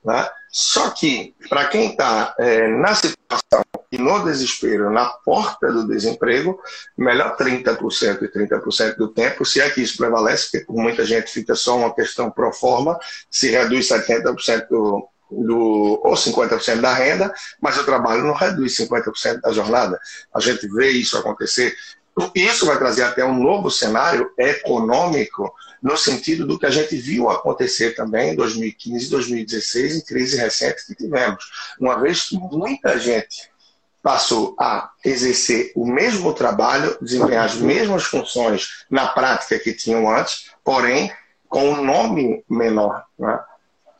Né? 0.02 0.26
Só 0.50 0.90
que, 0.90 1.34
para 1.48 1.68
quem 1.68 1.90
está 1.90 2.34
é, 2.38 2.68
na 2.68 2.94
situação 2.94 3.64
e 3.92 3.98
no 3.98 4.24
desespero, 4.24 4.90
na 4.90 5.06
porta 5.06 5.70
do 5.70 5.86
desemprego, 5.86 6.58
melhor 6.96 7.36
30% 7.36 8.22
e 8.22 8.28
30% 8.28 8.96
do 8.96 9.08
tempo, 9.08 9.44
se 9.44 9.60
é 9.60 9.68
que 9.68 9.82
isso 9.82 9.96
prevalece, 9.96 10.50
porque 10.50 10.66
por 10.66 10.76
muita 10.76 11.04
gente 11.04 11.30
fica 11.30 11.54
só 11.54 11.76
uma 11.76 11.94
questão 11.94 12.30
pro 12.30 12.52
forma, 12.52 12.98
se 13.30 13.50
reduz 13.50 13.88
70% 13.88 14.68
do, 14.68 15.06
do, 15.30 16.00
ou 16.02 16.14
50% 16.14 16.80
da 16.80 16.94
renda, 16.94 17.32
mas 17.60 17.78
o 17.78 17.84
trabalho 17.84 18.24
não 18.24 18.34
reduz 18.34 18.76
50% 18.76 19.40
da 19.40 19.52
jornada. 19.52 19.98
A 20.34 20.40
gente 20.40 20.66
vê 20.68 20.90
isso 20.90 21.16
acontecer. 21.16 21.74
Isso 22.34 22.66
vai 22.66 22.78
trazer 22.78 23.04
até 23.04 23.24
um 23.24 23.38
novo 23.38 23.70
cenário 23.70 24.30
econômico, 24.36 25.52
no 25.82 25.96
sentido 25.96 26.46
do 26.46 26.58
que 26.58 26.66
a 26.66 26.70
gente 26.70 26.96
viu 26.96 27.30
acontecer 27.30 27.94
também 27.94 28.32
em 28.32 28.36
2015 28.36 29.06
e 29.06 29.10
2016, 29.10 29.96
em 29.96 30.00
crise 30.02 30.36
recente 30.36 30.86
que 30.86 30.94
tivemos. 30.94 31.44
Uma 31.80 31.98
vez 31.98 32.28
que 32.28 32.36
muita 32.36 32.98
gente 32.98 33.50
passou 34.02 34.54
a 34.58 34.90
exercer 35.04 35.72
o 35.74 35.86
mesmo 35.86 36.32
trabalho, 36.32 36.96
desempenhar 37.00 37.44
as 37.44 37.54
mesmas 37.54 38.04
funções 38.04 38.84
na 38.90 39.08
prática 39.08 39.58
que 39.58 39.72
tinham 39.72 40.10
antes, 40.10 40.50
porém 40.64 41.12
com 41.48 41.70
um 41.70 41.84
nome 41.84 42.44
menor. 42.48 43.04
Né? 43.18 43.38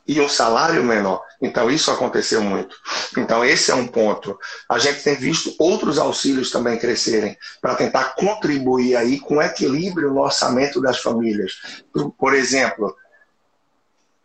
E 0.07 0.21
um 0.21 0.29
salário 0.29 0.83
menor. 0.83 1.23
Então, 1.41 1.71
isso 1.71 1.91
aconteceu 1.91 2.43
muito. 2.43 2.77
Então, 3.17 3.45
esse 3.45 3.71
é 3.71 3.75
um 3.75 3.87
ponto. 3.87 4.39
A 4.69 4.79
gente 4.79 5.03
tem 5.03 5.15
visto 5.15 5.55
outros 5.59 5.99
auxílios 5.99 6.51
também 6.51 6.79
crescerem 6.79 7.37
para 7.61 7.75
tentar 7.75 8.15
contribuir 8.15 8.97
aí 8.97 9.19
com 9.19 9.41
equilíbrio 9.41 10.13
no 10.13 10.21
orçamento 10.21 10.81
das 10.81 10.99
famílias. 10.99 11.83
Por 12.19 12.35
exemplo, 12.35 12.95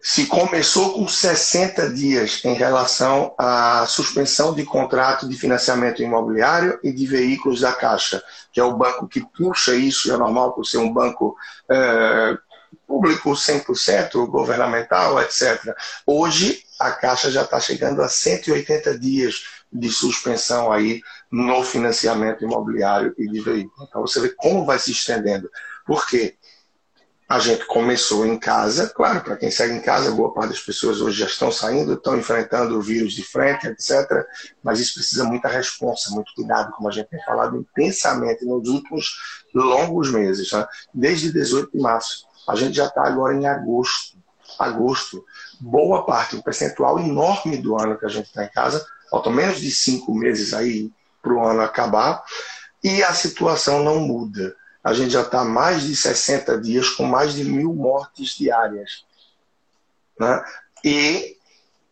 se 0.07 0.27
começou 0.27 0.93
com 0.93 1.07
60 1.07 1.89
dias 1.89 2.39
em 2.45 2.53
relação 2.53 3.33
à 3.39 3.87
suspensão 3.87 4.53
de 4.53 4.63
contrato 4.63 5.27
de 5.27 5.35
financiamento 5.35 5.99
imobiliário 5.99 6.79
e 6.83 6.91
de 6.91 7.07
veículos 7.07 7.61
da 7.61 7.73
Caixa, 7.73 8.21
que 8.53 8.59
é 8.59 8.63
o 8.63 8.77
banco 8.77 9.07
que 9.07 9.25
puxa 9.35 9.73
isso, 9.73 10.13
é 10.13 10.15
normal 10.15 10.53
por 10.53 10.63
ser 10.63 10.77
um 10.77 10.93
banco 10.93 11.35
é, 11.67 12.37
público 12.87 13.31
100%, 13.31 14.27
governamental, 14.27 15.21
etc. 15.21 15.75
Hoje, 16.05 16.63
a 16.79 16.91
Caixa 16.91 17.31
já 17.31 17.43
está 17.43 17.59
chegando 17.59 18.01
a 18.01 18.09
180 18.09 18.99
dias 18.99 19.43
de 19.71 19.89
suspensão 19.89 20.71
aí 20.71 21.01
no 21.31 21.63
financiamento 21.63 22.43
imobiliário 22.43 23.13
e 23.17 23.27
de 23.27 23.41
veículo. 23.41 23.87
Então, 23.87 24.01
você 24.01 24.19
vê 24.19 24.29
como 24.29 24.65
vai 24.65 24.79
se 24.79 24.91
estendendo. 24.91 25.49
Por 25.85 26.07
quê? 26.07 26.37
A 27.27 27.39
gente 27.39 27.65
começou 27.65 28.23
em 28.23 28.37
casa, 28.37 28.87
claro, 28.87 29.21
para 29.21 29.35
quem 29.35 29.49
segue 29.49 29.73
em 29.73 29.81
casa, 29.81 30.11
boa 30.11 30.31
parte 30.31 30.49
das 30.49 30.59
pessoas 30.59 31.01
hoje 31.01 31.19
já 31.19 31.25
estão 31.25 31.51
saindo, 31.51 31.93
estão 31.93 32.15
enfrentando 32.15 32.77
o 32.77 32.81
vírus 32.81 33.13
de 33.13 33.23
frente, 33.23 33.65
etc. 33.65 34.23
Mas 34.63 34.79
isso 34.79 34.93
precisa 34.93 35.23
muita 35.23 35.47
responsa, 35.47 36.11
muito 36.11 36.31
cuidado, 36.35 36.71
como 36.73 36.87
a 36.87 36.91
gente 36.91 37.09
tem 37.09 37.23
falado 37.23 37.57
intensamente 37.57 38.45
nos 38.45 38.69
últimos 38.69 39.17
longos 39.55 40.11
meses, 40.11 40.51
né? 40.51 40.67
desde 40.93 41.31
18 41.31 41.71
de 41.71 41.79
março. 41.79 42.27
A 42.47 42.55
gente 42.55 42.75
já 42.75 42.85
está 42.85 43.05
agora 43.05 43.33
em 43.33 43.45
agosto. 43.45 44.17
Agosto. 44.59 45.25
Boa 45.59 46.05
parte, 46.05 46.35
um 46.35 46.41
percentual 46.41 46.99
enorme 46.99 47.57
do 47.57 47.77
ano 47.77 47.97
que 47.97 48.05
a 48.05 48.09
gente 48.09 48.27
está 48.27 48.43
em 48.43 48.49
casa. 48.49 48.85
Faltam 49.09 49.31
menos 49.31 49.59
de 49.59 49.71
cinco 49.71 50.13
meses 50.13 50.53
aí 50.53 50.91
para 51.21 51.33
o 51.33 51.45
ano 51.45 51.61
acabar. 51.61 52.23
E 52.83 53.03
a 53.03 53.13
situação 53.13 53.83
não 53.83 53.99
muda. 53.99 54.55
A 54.83 54.93
gente 54.93 55.11
já 55.11 55.21
está 55.21 55.43
mais 55.43 55.81
de 55.81 55.95
60 55.95 56.59
dias 56.59 56.89
com 56.89 57.03
mais 57.03 57.33
de 57.33 57.43
mil 57.43 57.73
mortes 57.73 58.37
diárias. 58.37 59.03
Né? 60.19 60.43
E 60.83 61.37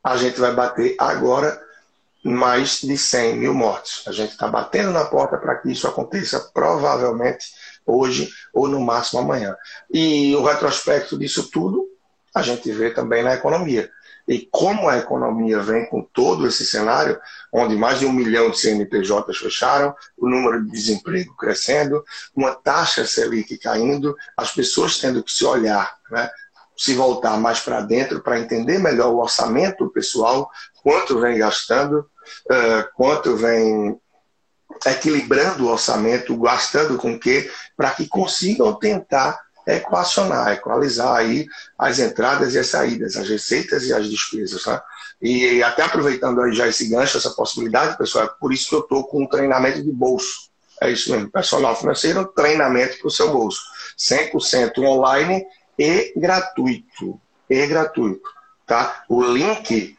a 0.04 0.16
gente 0.16 0.40
vai 0.40 0.54
bater 0.54 0.96
agora 1.00 1.60
mais 2.24 2.82
de 2.82 2.98
100 2.98 3.38
mil 3.38 3.54
mortes. 3.54 4.08
A 4.08 4.12
gente 4.12 4.32
está 4.32 4.48
batendo 4.48 4.92
na 4.92 5.06
porta 5.06 5.38
para 5.38 5.56
que 5.56 5.72
isso 5.72 5.88
aconteça, 5.88 6.40
provavelmente 6.54 7.48
hoje 7.86 8.30
ou 8.54 8.68
no 8.68 8.80
máximo 8.80 9.22
amanhã. 9.22 9.56
E 9.92 10.36
o 10.36 10.44
retrospecto 10.44 11.18
disso 11.18 11.50
tudo 11.50 11.88
a 12.34 12.42
gente 12.42 12.72
vê 12.72 12.90
também 12.90 13.24
na 13.24 13.36
economia. 13.36 13.90
E 14.28 14.48
como 14.52 14.88
a 14.88 14.98
economia 14.98 15.60
vem 15.60 15.86
com 15.86 16.02
todo 16.02 16.48
esse 16.48 16.66
cenário, 16.66 17.20
onde 17.52 17.76
mais 17.76 18.00
de 18.00 18.06
um 18.06 18.12
milhão 18.12 18.50
de 18.50 18.58
CNPJs 18.58 19.38
fecharam, 19.38 19.94
o 20.18 20.30
número 20.30 20.64
de 20.64 20.72
desemprego 20.72 21.36
crescendo, 21.36 22.04
uma 22.34 22.56
taxa 22.56 23.06
Selic 23.06 23.58
caindo, 23.58 24.16
as 24.38 24.52
pessoas 24.52 24.98
tendo 24.98 25.22
que 25.22 25.32
se 25.32 25.44
olhar, 25.44 25.98
né, 26.10 26.30
se 26.76 26.96
voltar 26.96 27.38
mais 27.38 27.60
para 27.60 27.82
dentro 27.82 28.22
para 28.22 28.40
entender 28.40 28.80
melhor 28.80 29.14
o 29.14 29.20
orçamento 29.20 29.90
pessoal, 29.90 30.50
quanto 30.82 31.20
vem 31.20 31.38
gastando, 31.38 32.00
uh, 32.00 32.96
quanto 32.96 33.36
vem 33.36 34.00
equilibrando 34.86 35.66
o 35.66 35.72
orçamento, 35.72 36.38
gastando 36.38 36.98
com 36.98 37.14
o 37.14 37.20
quê, 37.20 37.50
para 37.76 37.92
que 37.92 38.08
consigam 38.08 38.74
tentar 38.74 39.40
equacionar, 39.66 40.52
equalizar 40.52 41.16
aí 41.16 41.48
as 41.78 42.00
entradas 42.00 42.54
e 42.54 42.60
as 42.60 42.68
saídas, 42.68 43.16
as 43.16 43.30
receitas 43.30 43.84
e 43.84 43.94
as 43.94 44.10
despesas. 44.10 44.66
Né? 44.66 44.82
E 45.22 45.64
até 45.64 45.84
aproveitando 45.84 46.42
aí 46.42 46.54
já 46.54 46.68
esse 46.68 46.90
gancho, 46.90 47.18
essa 47.18 47.30
possibilidade, 47.32 47.98
pessoal, 47.98 48.26
é 48.26 48.30
por 48.40 48.52
isso 48.52 48.70
que 48.70 48.76
eu 48.76 48.82
estou 48.82 49.06
com 49.06 49.24
um 49.24 49.28
treinamento 49.28 49.82
de 49.82 49.92
bolso. 49.92 50.52
É 50.82 50.92
isso 50.92 51.12
mesmo, 51.12 51.32
personal 51.32 51.76
financeiro, 51.78 52.26
treinamento 52.26 52.98
para 52.98 53.08
o 53.08 53.12
seu 53.12 53.32
bolso. 53.32 53.62
100% 53.98 54.80
online 54.80 55.46
e 55.80 56.14
gratuito. 56.18 57.20
E 57.50 57.66
gratuito. 57.68 58.30
Tá? 58.66 59.04
O 59.08 59.24
link 59.24 59.98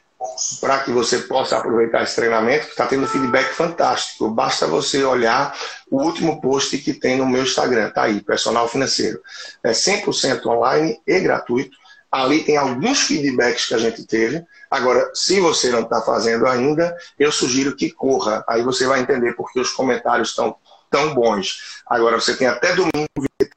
para 0.61 0.81
que 0.81 0.91
você 0.91 1.19
possa 1.19 1.57
aproveitar 1.57 2.03
esse 2.03 2.17
treinamento, 2.17 2.69
está 2.69 2.87
tendo 2.87 3.07
feedback 3.07 3.53
fantástico. 3.53 4.29
Basta 4.29 4.67
você 4.67 5.05
olhar 5.05 5.57
o 5.91 6.03
último 6.03 6.41
post 6.41 6.77
que 6.79 6.93
tem 6.93 7.17
no 7.19 7.27
meu 7.27 7.43
Instagram, 7.43 7.91
tá 7.91 8.05
aí, 8.05 8.21
personal 8.21 8.69
financeiro. 8.69 9.21
É 9.63 9.73
100% 9.73 10.47
online 10.47 11.01
e 11.07 11.21
gratuito. 11.21 11.77
Ali 12.11 12.45
tem 12.45 12.57
alguns 12.57 13.01
feedbacks 13.01 13.67
que 13.67 13.75
a 13.75 13.79
gente 13.79 14.07
teve. 14.07 14.45
Agora, 14.71 15.11
se 15.15 15.41
você 15.41 15.71
não 15.71 15.83
está 15.83 16.01
fazendo 16.01 16.47
ainda, 16.47 16.97
eu 17.19 17.33
sugiro 17.33 17.75
que 17.75 17.91
corra. 17.91 18.45
Aí 18.49 18.63
você 18.63 18.87
vai 18.87 19.01
entender 19.01 19.35
porque 19.35 19.59
os 19.59 19.71
comentários 19.71 20.29
estão 20.31 20.57
tão 20.91 21.13
bons. 21.13 21.83
Agora, 21.87 22.21
você 22.21 22.37
tem 22.37 22.47
até 22.47 22.73
domingo 22.73 23.09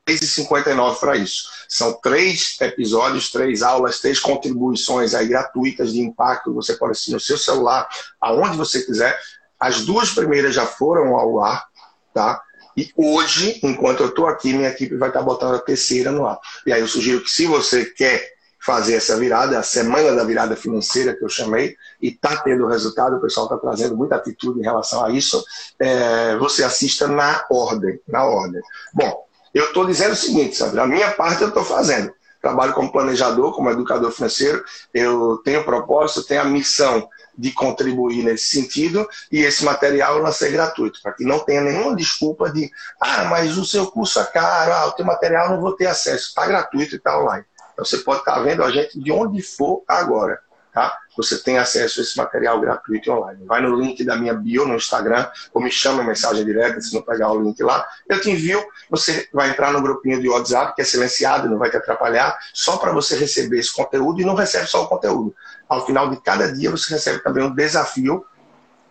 3,59 0.07 0.99
para 0.99 1.15
isso. 1.15 1.49
São 1.67 1.93
três 2.01 2.57
episódios, 2.61 3.31
três 3.31 3.61
aulas, 3.61 3.99
três 3.99 4.19
contribuições 4.19 5.13
aí 5.13 5.27
gratuitas 5.27 5.93
de 5.93 5.99
impacto. 5.99 6.53
Você 6.53 6.75
pode 6.75 6.93
assistir 6.93 7.11
no 7.11 7.19
seu 7.19 7.37
celular, 7.37 7.87
aonde 8.21 8.57
você 8.57 8.81
quiser. 8.81 9.17
As 9.59 9.85
duas 9.85 10.11
primeiras 10.11 10.53
já 10.53 10.65
foram 10.65 11.15
ao 11.15 11.39
ar, 11.43 11.65
tá? 12.13 12.41
E 12.75 12.91
hoje, 12.95 13.59
enquanto 13.63 14.01
eu 14.01 14.09
estou 14.09 14.27
aqui, 14.27 14.53
minha 14.53 14.69
equipe 14.69 14.95
vai 14.95 15.09
estar 15.09 15.19
tá 15.19 15.25
botando 15.25 15.55
a 15.55 15.59
terceira 15.59 16.11
no 16.11 16.27
ar. 16.27 16.39
E 16.65 16.71
aí 16.71 16.79
eu 16.79 16.87
sugiro 16.87 17.21
que 17.21 17.29
se 17.29 17.47
você 17.47 17.85
quer 17.85 18.37
fazer 18.67 18.95
essa 18.95 19.17
virada, 19.17 19.57
a 19.57 19.63
semana 19.63 20.13
da 20.13 20.23
virada 20.23 20.55
financeira 20.55 21.15
que 21.15 21.23
eu 21.23 21.29
chamei, 21.29 21.75
e 22.01 22.09
está 22.09 22.35
tendo 22.37 22.67
resultado, 22.67 23.15
o 23.15 23.21
pessoal 23.21 23.45
está 23.45 23.57
trazendo 23.57 23.95
muita 23.95 24.17
atitude 24.17 24.59
em 24.59 24.63
relação 24.63 25.05
a 25.05 25.09
isso, 25.09 25.43
é, 25.79 26.35
você 26.35 26.63
assista 26.63 27.07
na 27.07 27.45
ordem, 27.49 27.99
na 28.07 28.25
ordem. 28.25 28.61
Bom, 28.93 29.25
eu 29.57 29.65
estou 29.65 29.85
dizendo 29.85 30.13
o 30.13 30.15
seguinte, 30.15 30.55
sabe, 30.55 30.79
a 30.79 30.87
minha 30.87 31.11
parte 31.11 31.41
eu 31.41 31.49
estou 31.49 31.63
fazendo. 31.63 32.13
Trabalho 32.41 32.73
como 32.73 32.91
planejador, 32.91 33.53
como 33.53 33.69
educador 33.69 34.11
financeiro, 34.11 34.63
eu 34.93 35.37
tenho 35.43 35.63
propósito, 35.63 36.23
tenho 36.23 36.41
a 36.41 36.45
missão 36.45 37.09
de 37.37 37.51
contribuir 37.51 38.23
nesse 38.23 38.47
sentido 38.47 39.07
e 39.31 39.39
esse 39.39 39.63
material 39.63 40.17
eu 40.17 40.23
lancei 40.23 40.51
gratuito, 40.51 40.99
para 41.01 41.13
que 41.13 41.23
não 41.23 41.39
tenha 41.39 41.61
nenhuma 41.61 41.95
desculpa 41.95 42.49
de 42.49 42.69
ah, 43.01 43.25
mas 43.25 43.57
o 43.57 43.65
seu 43.65 43.87
curso 43.87 44.19
é 44.19 44.25
caro, 44.25 44.73
ah, 44.73 44.87
o 44.87 44.91
teu 44.93 45.05
material 45.05 45.49
não 45.49 45.61
vou 45.61 45.75
ter 45.75 45.87
acesso, 45.87 46.29
está 46.29 46.45
gratuito 46.45 46.95
e 46.95 46.97
está 46.97 47.19
online. 47.19 47.45
Então, 47.73 47.85
você 47.85 47.97
pode 47.99 48.19
estar 48.19 48.39
vendo 48.39 48.63
a 48.63 48.71
gente 48.71 48.99
de 48.99 49.11
onde 49.11 49.41
for 49.41 49.83
agora. 49.87 50.39
Tá? 50.77 50.95
Você 51.17 51.39
tem 51.39 51.57
acesso 51.57 51.99
a 51.99 52.03
esse 52.03 52.15
material 52.15 52.61
gratuito 52.61 53.11
online. 53.11 53.43
Vai 53.47 53.61
no 53.61 53.75
link 53.75 54.03
da 54.03 54.15
minha 54.15 54.35
bio 54.35 54.63
no 54.63 54.75
Instagram, 54.75 55.27
ou 55.51 55.59
me 55.59 55.71
chama 55.71 56.03
mensagem 56.03 56.45
direta, 56.45 56.79
se 56.79 56.93
não 56.93 57.01
pegar 57.01 57.31
o 57.31 57.41
link 57.41 57.59
lá. 57.63 57.83
Eu 58.07 58.21
te 58.21 58.29
envio, 58.29 58.63
você 58.87 59.27
vai 59.33 59.49
entrar 59.49 59.73
no 59.73 59.81
grupinho 59.81 60.21
de 60.21 60.29
WhatsApp, 60.29 60.75
que 60.75 60.83
é 60.83 60.85
silenciado, 60.85 61.49
não 61.49 61.57
vai 61.57 61.71
te 61.71 61.77
atrapalhar, 61.77 62.37
só 62.53 62.77
para 62.77 62.91
você 62.91 63.17
receber 63.17 63.57
esse 63.57 63.73
conteúdo 63.73 64.21
e 64.21 64.23
não 64.23 64.35
recebe 64.35 64.67
só 64.67 64.83
o 64.83 64.87
conteúdo. 64.87 65.35
Ao 65.67 65.83
final 65.83 66.11
de 66.11 66.21
cada 66.21 66.53
dia, 66.53 66.69
você 66.69 66.93
recebe 66.93 67.23
também 67.23 67.43
um 67.43 67.55
desafio 67.55 68.23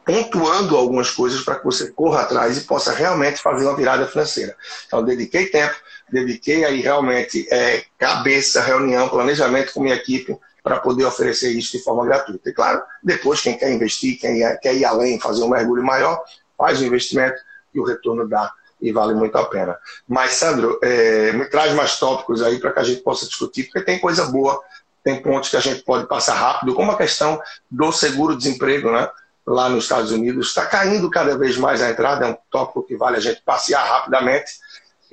pontuando 0.05 0.76
algumas 0.76 1.12
coisas 1.12 1.43
para 1.43 1.55
que 1.55 1.64
você 1.64 1.93
corra 1.93 2.23
atrás 2.23 2.59
e 2.59 2.62
possa 2.62 2.93
realmente 2.93 3.40
fazer 3.40 3.64
uma 3.64 3.76
virada 3.76 4.09
financeira. 4.09 4.57
Então, 4.88 5.05
dediquei 5.05 5.47
tempo, 5.47 5.76
dediquei 6.11 6.64
aí 6.64 6.81
realmente 6.81 7.47
é, 7.49 7.85
cabeça, 7.97 8.61
reunião, 8.61 9.09
planejamento 9.09 9.73
com 9.73 9.83
minha 9.83 9.95
equipe 9.95 10.37
para 10.66 10.80
poder 10.80 11.04
oferecer 11.04 11.52
isso 11.52 11.78
de 11.78 11.85
forma 11.85 12.04
gratuita. 12.04 12.50
E 12.50 12.52
claro, 12.52 12.82
depois 13.00 13.40
quem 13.40 13.56
quer 13.56 13.70
investir, 13.70 14.18
quem 14.18 14.40
quer 14.61 14.75
ir 14.75 14.85
além, 14.85 15.20
fazer 15.20 15.44
um 15.44 15.49
mergulho 15.49 15.85
maior, 15.85 16.20
faz 16.58 16.80
o 16.80 16.85
investimento 16.85 17.37
e 17.73 17.78
o 17.78 17.85
retorno 17.85 18.28
dá 18.28 18.50
e 18.82 18.90
vale 18.90 19.14
muito 19.14 19.38
a 19.38 19.44
pena. 19.44 19.78
Mas, 20.08 20.32
Sandro, 20.32 20.76
é, 20.82 21.30
me 21.30 21.44
traz 21.44 21.73
mais 21.73 22.00
tópicos 22.00 22.42
aí 22.42 22.58
para 22.58 22.73
que 22.73 22.80
a 22.80 22.82
gente 22.82 23.00
possa 23.02 23.26
discutir, 23.26 23.62
porque 23.62 23.80
tem 23.80 24.00
coisa 24.00 24.26
boa 24.26 24.61
tem 25.04 25.23
pontos 25.23 25.50
que 25.50 25.56
a 25.56 25.61
gente 25.61 25.85
pode 25.85 26.08
passar 26.08 26.35
rápido, 26.35 26.75
como 26.75 26.90
a 26.90 26.96
questão 26.96 27.40
do 27.70 27.92
seguro-desemprego, 27.92 28.90
né? 28.90 29.08
Lá 29.46 29.68
nos 29.68 29.85
Estados 29.85 30.11
Unidos, 30.11 30.49
está 30.49 30.66
caindo 30.66 31.08
cada 31.08 31.38
vez 31.38 31.56
mais 31.56 31.80
a 31.80 31.90
entrada, 31.90 32.26
é 32.26 32.28
um 32.28 32.37
tópico 32.50 32.82
que 32.82 32.96
vale 32.96 33.16
a 33.16 33.20
gente 33.20 33.40
passear 33.42 33.87
rapidamente. 33.87 34.50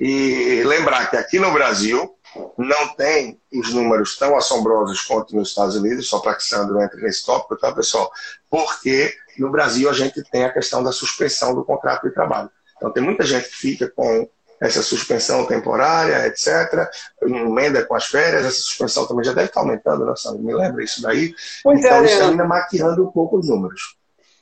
E 0.00 0.64
lembrar 0.66 1.08
que 1.08 1.16
aqui 1.16 1.38
no 1.38 1.52
Brasil 1.52 2.12
não 2.56 2.88
tem 2.94 3.40
os 3.52 3.72
números 3.72 4.16
tão 4.16 4.36
assombrosos 4.36 5.02
quanto 5.02 5.34
nos 5.34 5.48
Estados 5.48 5.76
Unidos, 5.76 6.08
só 6.08 6.18
para 6.18 6.34
que 6.34 6.44
Sandro 6.44 6.80
entre 6.82 7.00
nesse 7.00 7.24
tópico, 7.24 7.56
tá, 7.56 7.72
pessoal? 7.72 8.10
Porque 8.50 9.14
no 9.38 9.50
Brasil 9.50 9.88
a 9.88 9.92
gente 9.92 10.22
tem 10.30 10.44
a 10.44 10.52
questão 10.52 10.82
da 10.82 10.92
suspensão 10.92 11.54
do 11.54 11.64
contrato 11.64 12.08
de 12.08 12.14
trabalho. 12.14 12.50
Então 12.76 12.92
tem 12.92 13.02
muita 13.02 13.24
gente 13.24 13.48
que 13.48 13.56
fica 13.56 13.88
com 13.88 14.28
essa 14.60 14.82
suspensão 14.82 15.44
temporária, 15.46 16.26
etc., 16.26 16.88
emenda 17.22 17.84
com 17.84 17.94
as 17.94 18.06
férias, 18.06 18.46
essa 18.46 18.60
suspensão 18.60 19.06
também 19.06 19.24
já 19.24 19.32
deve 19.32 19.48
estar 19.48 19.60
aumentando, 19.60 20.06
né, 20.06 20.14
Sandro? 20.16 20.42
Me 20.42 20.54
lembra 20.54 20.82
isso 20.82 21.02
daí? 21.02 21.34
Pois 21.62 21.80
então, 21.80 22.04
é, 22.04 22.06
isso 22.06 22.22
ainda 22.22 22.44
maquiando 22.44 23.04
um 23.04 23.10
pouco 23.10 23.38
os 23.38 23.48
números. 23.48 23.96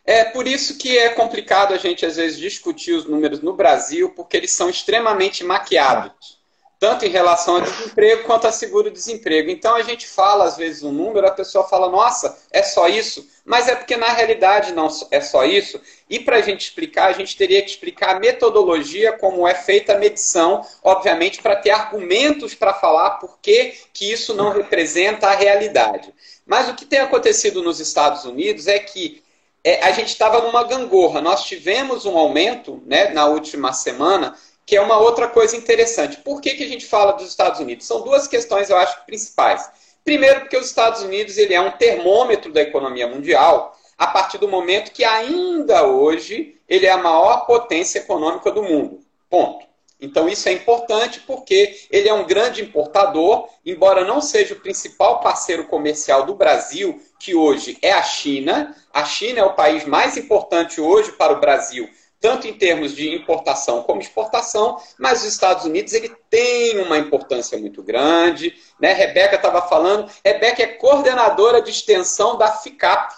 É 0.05 0.25
por 0.25 0.47
isso 0.47 0.77
que 0.77 0.99
é 0.99 1.11
complicado 1.11 1.73
a 1.73 1.79
gente, 1.79 2.05
às 2.05 2.17
vezes, 2.17 2.39
discutir 2.39 2.93
os 2.93 3.05
números 3.05 3.41
no 3.41 3.55
Brasil, 3.55 4.11
porque 4.11 4.37
eles 4.37 4.53
são 4.53 4.69
extremamente 4.69 5.45
maquiados 5.45 6.42
tanto 6.83 7.07
em 7.07 7.11
relação 7.11 7.55
ao 7.55 7.61
desemprego 7.61 8.25
quanto 8.25 8.49
a 8.49 8.51
seguro-desemprego. 8.51 9.49
Então 9.49 9.77
a 9.77 9.83
gente 9.83 10.05
fala, 10.05 10.47
às 10.47 10.57
vezes, 10.57 10.83
um 10.83 10.91
número, 10.91 11.25
a 11.25 11.31
pessoa 11.31 11.63
fala, 11.63 11.89
nossa, 11.89 12.37
é 12.51 12.61
só 12.61 12.89
isso. 12.89 13.25
Mas 13.45 13.69
é 13.69 13.77
porque 13.77 13.97
na 13.97 14.09
realidade 14.09 14.73
não 14.73 14.89
é 15.13 15.21
só 15.21 15.45
isso. 15.45 15.81
E 16.11 16.19
para 16.19 16.39
a 16.39 16.41
gente 16.41 16.63
explicar, 16.63 17.07
a 17.07 17.13
gente 17.13 17.37
teria 17.37 17.63
que 17.63 17.71
explicar 17.71 18.17
a 18.17 18.19
metodologia, 18.19 19.13
como 19.13 19.47
é 19.47 19.55
feita 19.55 19.93
a 19.93 19.99
medição, 19.99 20.67
obviamente, 20.83 21.41
para 21.41 21.55
ter 21.55 21.71
argumentos 21.71 22.53
para 22.53 22.75
falar 22.75 23.11
por 23.11 23.39
que, 23.41 23.75
que 23.95 24.11
isso 24.11 24.35
não 24.35 24.51
representa 24.51 25.29
a 25.29 25.37
realidade. 25.37 26.13
Mas 26.45 26.69
o 26.69 26.75
que 26.75 26.85
tem 26.85 26.99
acontecido 26.99 27.63
nos 27.63 27.79
Estados 27.79 28.25
Unidos 28.25 28.67
é 28.67 28.81
que 28.81 29.23
é, 29.63 29.85
a 29.85 29.93
gente 29.93 30.09
estava 30.09 30.41
numa 30.41 30.65
gangorra. 30.65 31.21
Nós 31.21 31.45
tivemos 31.45 32.05
um 32.07 32.19
aumento 32.19 32.83
né, 32.85 33.11
na 33.11 33.27
última 33.27 33.73
semana 33.73 34.37
que 34.67 34.77
é 34.77 34.81
uma 34.81 34.99
outra 34.99 35.29
coisa 35.29 35.57
interessante. 35.57 36.19
Por 36.19 36.41
que, 36.41 36.55
que 36.55 36.65
a 36.65 36.69
gente 36.69 36.87
fala 36.87 37.13
dos 37.13 37.29
Estados 37.29 37.61
Unidos? 37.61 37.87
São 37.87 38.03
duas 38.03 38.29
questões, 38.29 38.71
eu 38.71 38.77
acho, 38.77 39.05
principais. 39.05 39.69
Primeiro, 40.05 40.41
porque 40.41 40.57
os 40.57 40.67
Estados 40.67 41.03
Unidos 41.03 41.37
ele 41.37 41.55
é 41.55 41.61
um 41.61 41.73
termômetro 41.73 42.53
da 42.53 42.63
economia 42.63 43.07
mundial, 43.07 43.77
a 43.97 44.07
partir 44.07 44.39
do 44.39 44.49
momento 44.49 44.93
que 44.93 45.05
ainda 45.05 45.87
hoje 45.87 46.57
ele 46.69 46.87
é 46.87 46.91
a 46.91 46.97
maior 46.97 47.47
potência 47.47 47.99
econômica 47.99 48.51
do 48.51 48.63
mundo. 48.63 49.01
Ponto. 49.31 49.67
Então 50.01 50.29
isso 50.29 50.49
é 50.49 50.53
importante 50.53 51.21
porque 51.21 51.79
ele 51.89 52.09
é 52.09 52.15
um 52.15 52.27
grande 52.27 52.61
importador, 52.61 53.49
embora 53.65 54.05
não 54.05 54.21
seja 54.21 54.55
o 54.55 54.61
principal 54.61 55.21
parceiro 55.21 55.67
comercial 55.67 56.27
do 56.27 56.35
Brasil, 56.35 57.01
que 57.21 57.37
hoje 57.37 57.79
é 57.81 57.93
a 57.93 58.03
China. 58.03 58.75
A 58.93 59.05
China 59.05 59.39
é 59.39 59.45
o 59.45 59.55
país 59.55 59.85
mais 59.85 60.17
importante 60.17 60.81
hoje 60.81 61.13
para 61.13 61.33
o 61.33 61.41
Brasil 61.41 61.89
tanto 62.23 62.47
em 62.47 62.55
termos 62.55 62.95
de 62.95 63.13
importação 63.13 63.83
como 63.83 64.01
exportação, 64.01 64.81
mas 64.97 65.23
os 65.23 65.29
Estados 65.29 65.65
Unidos 65.65 65.93
ele 65.93 66.09
tem 66.31 66.79
uma 66.79 66.97
importância 66.97 67.59
muito 67.59 67.83
grande. 67.83 68.55
Né? 68.81 68.93
Rebeca 68.93 69.35
estava 69.35 69.61
falando, 69.63 70.09
Rebeca 70.25 70.63
é 70.63 70.69
coordenadora 70.69 71.61
de 71.61 71.71
extensão 71.71 72.39
da 72.39 72.53
FICAP, 72.53 73.13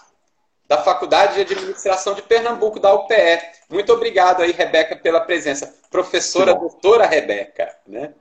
da 0.67 0.79
Faculdade 0.79 1.35
de 1.35 1.55
Administração 1.55 2.15
de 2.15 2.23
Pernambuco, 2.23 2.81
da 2.81 2.95
UPE. 2.95 3.43
Muito 3.69 3.93
obrigado 3.93 4.43
aí, 4.43 4.53
Rebeca, 4.53 4.97
pela 4.97 5.21
presença. 5.21 5.75
Professora 5.91 6.55
doutora 6.55 7.07
Rebeca. 7.07 7.77
Né? 7.87 8.15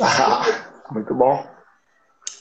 Ah, 0.00 0.72
muito 0.90 1.14
bom. 1.14 1.46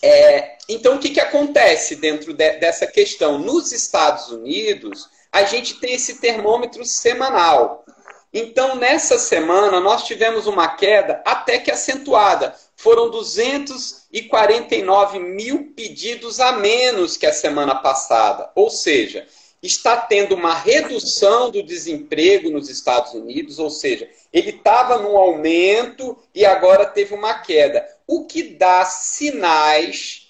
É, 0.01 0.57
então, 0.67 0.95
o 0.95 0.99
que, 0.99 1.11
que 1.11 1.19
acontece 1.19 1.97
dentro 1.97 2.33
de, 2.33 2.53
dessa 2.53 2.87
questão? 2.87 3.37
Nos 3.37 3.71
Estados 3.71 4.29
Unidos, 4.29 5.07
a 5.31 5.43
gente 5.43 5.75
tem 5.75 5.93
esse 5.93 6.19
termômetro 6.19 6.83
semanal. 6.85 7.85
Então, 8.33 8.75
nessa 8.75 9.17
semana, 9.17 9.79
nós 9.79 10.03
tivemos 10.03 10.47
uma 10.47 10.67
queda 10.67 11.23
até 11.25 11.57
que 11.57 11.71
acentuada. 11.71 12.53
Foram 12.75 13.09
249 13.09 15.19
mil 15.19 15.71
pedidos 15.75 16.39
a 16.39 16.51
menos 16.53 17.17
que 17.17 17.25
a 17.25 17.33
semana 17.33 17.73
passada. 17.75 18.51
Ou 18.55 18.69
seja, 18.69 19.27
está 19.61 19.97
tendo 19.97 20.35
uma 20.35 20.53
redução 20.53 21.49
do 21.49 21.61
desemprego 21.63 22.51
nos 22.51 22.69
Estados 22.69 23.13
Unidos, 23.13 23.59
ou 23.59 23.69
seja, 23.69 24.09
ele 24.31 24.51
estava 24.51 24.99
num 24.99 25.17
aumento 25.17 26.17
e 26.33 26.45
agora 26.45 26.85
teve 26.85 27.13
uma 27.15 27.33
queda. 27.39 27.85
O 28.07 28.25
que 28.25 28.43
dá 28.43 28.85
sinais 28.85 30.29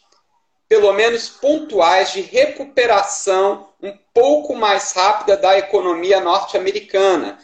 pelo 0.69 0.93
menos 0.93 1.27
pontuais, 1.27 2.13
de 2.13 2.21
recuperação 2.21 3.69
um 3.81 3.91
pouco 4.19 4.53
mais 4.53 4.91
rápida 4.91 5.37
da 5.37 5.57
economia 5.57 6.19
norte-americana. 6.19 7.37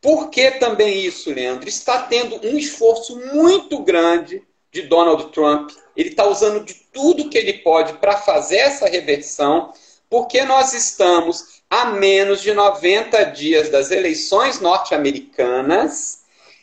Por 0.00 0.30
que 0.30 0.52
também 0.52 1.04
isso, 1.04 1.30
Leandro? 1.30 1.68
Está 1.68 1.98
tendo 1.98 2.40
um 2.46 2.56
esforço 2.56 3.18
muito 3.34 3.78
grande 3.80 4.42
de 4.72 4.82
Donald 4.82 5.30
Trump. 5.32 5.70
Ele 5.94 6.08
está 6.08 6.26
usando 6.26 6.64
de 6.64 6.74
tudo 6.92 7.28
que 7.28 7.36
ele 7.36 7.54
pode 7.54 7.92
para 7.94 8.16
fazer 8.16 8.56
essa 8.56 8.88
reversão, 8.88 9.72
porque 10.08 10.42
nós 10.44 10.72
estamos 10.72 11.62
a 11.68 11.86
menos 11.86 12.40
de 12.40 12.54
90 12.54 13.22
dias 13.24 13.68
das 13.68 13.90
eleições 13.90 14.60
norte-americanas 14.60 16.22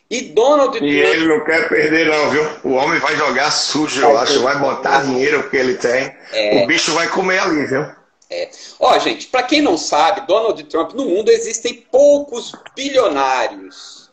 e 0.09 0.21
Donald 0.21 0.77
Trump. 0.77 0.91
E 0.91 0.99
ele 0.99 1.27
não 1.27 1.43
quer 1.45 1.69
perder, 1.69 2.07
não, 2.07 2.29
viu? 2.31 2.43
O 2.63 2.73
homem 2.73 2.99
vai 2.99 3.15
jogar 3.15 3.51
sujo, 3.51 4.01
eu 4.01 4.17
acho. 4.17 4.41
Vai 4.41 4.57
botar 4.57 5.03
dinheiro 5.03 5.49
que 5.49 5.57
ele 5.57 5.75
tem. 5.75 6.15
É... 6.31 6.63
O 6.63 6.67
bicho 6.67 6.91
vai 6.93 7.07
comer 7.09 7.39
ali, 7.39 7.65
viu? 7.65 8.00
É. 8.31 8.49
Ó, 8.79 8.97
gente, 8.97 9.27
para 9.27 9.43
quem 9.43 9.61
não 9.61 9.77
sabe, 9.77 10.25
Donald 10.25 10.63
Trump, 10.63 10.93
no 10.93 11.03
mundo 11.03 11.29
existem 11.29 11.73
poucos 11.91 12.53
bilionários. 12.73 14.09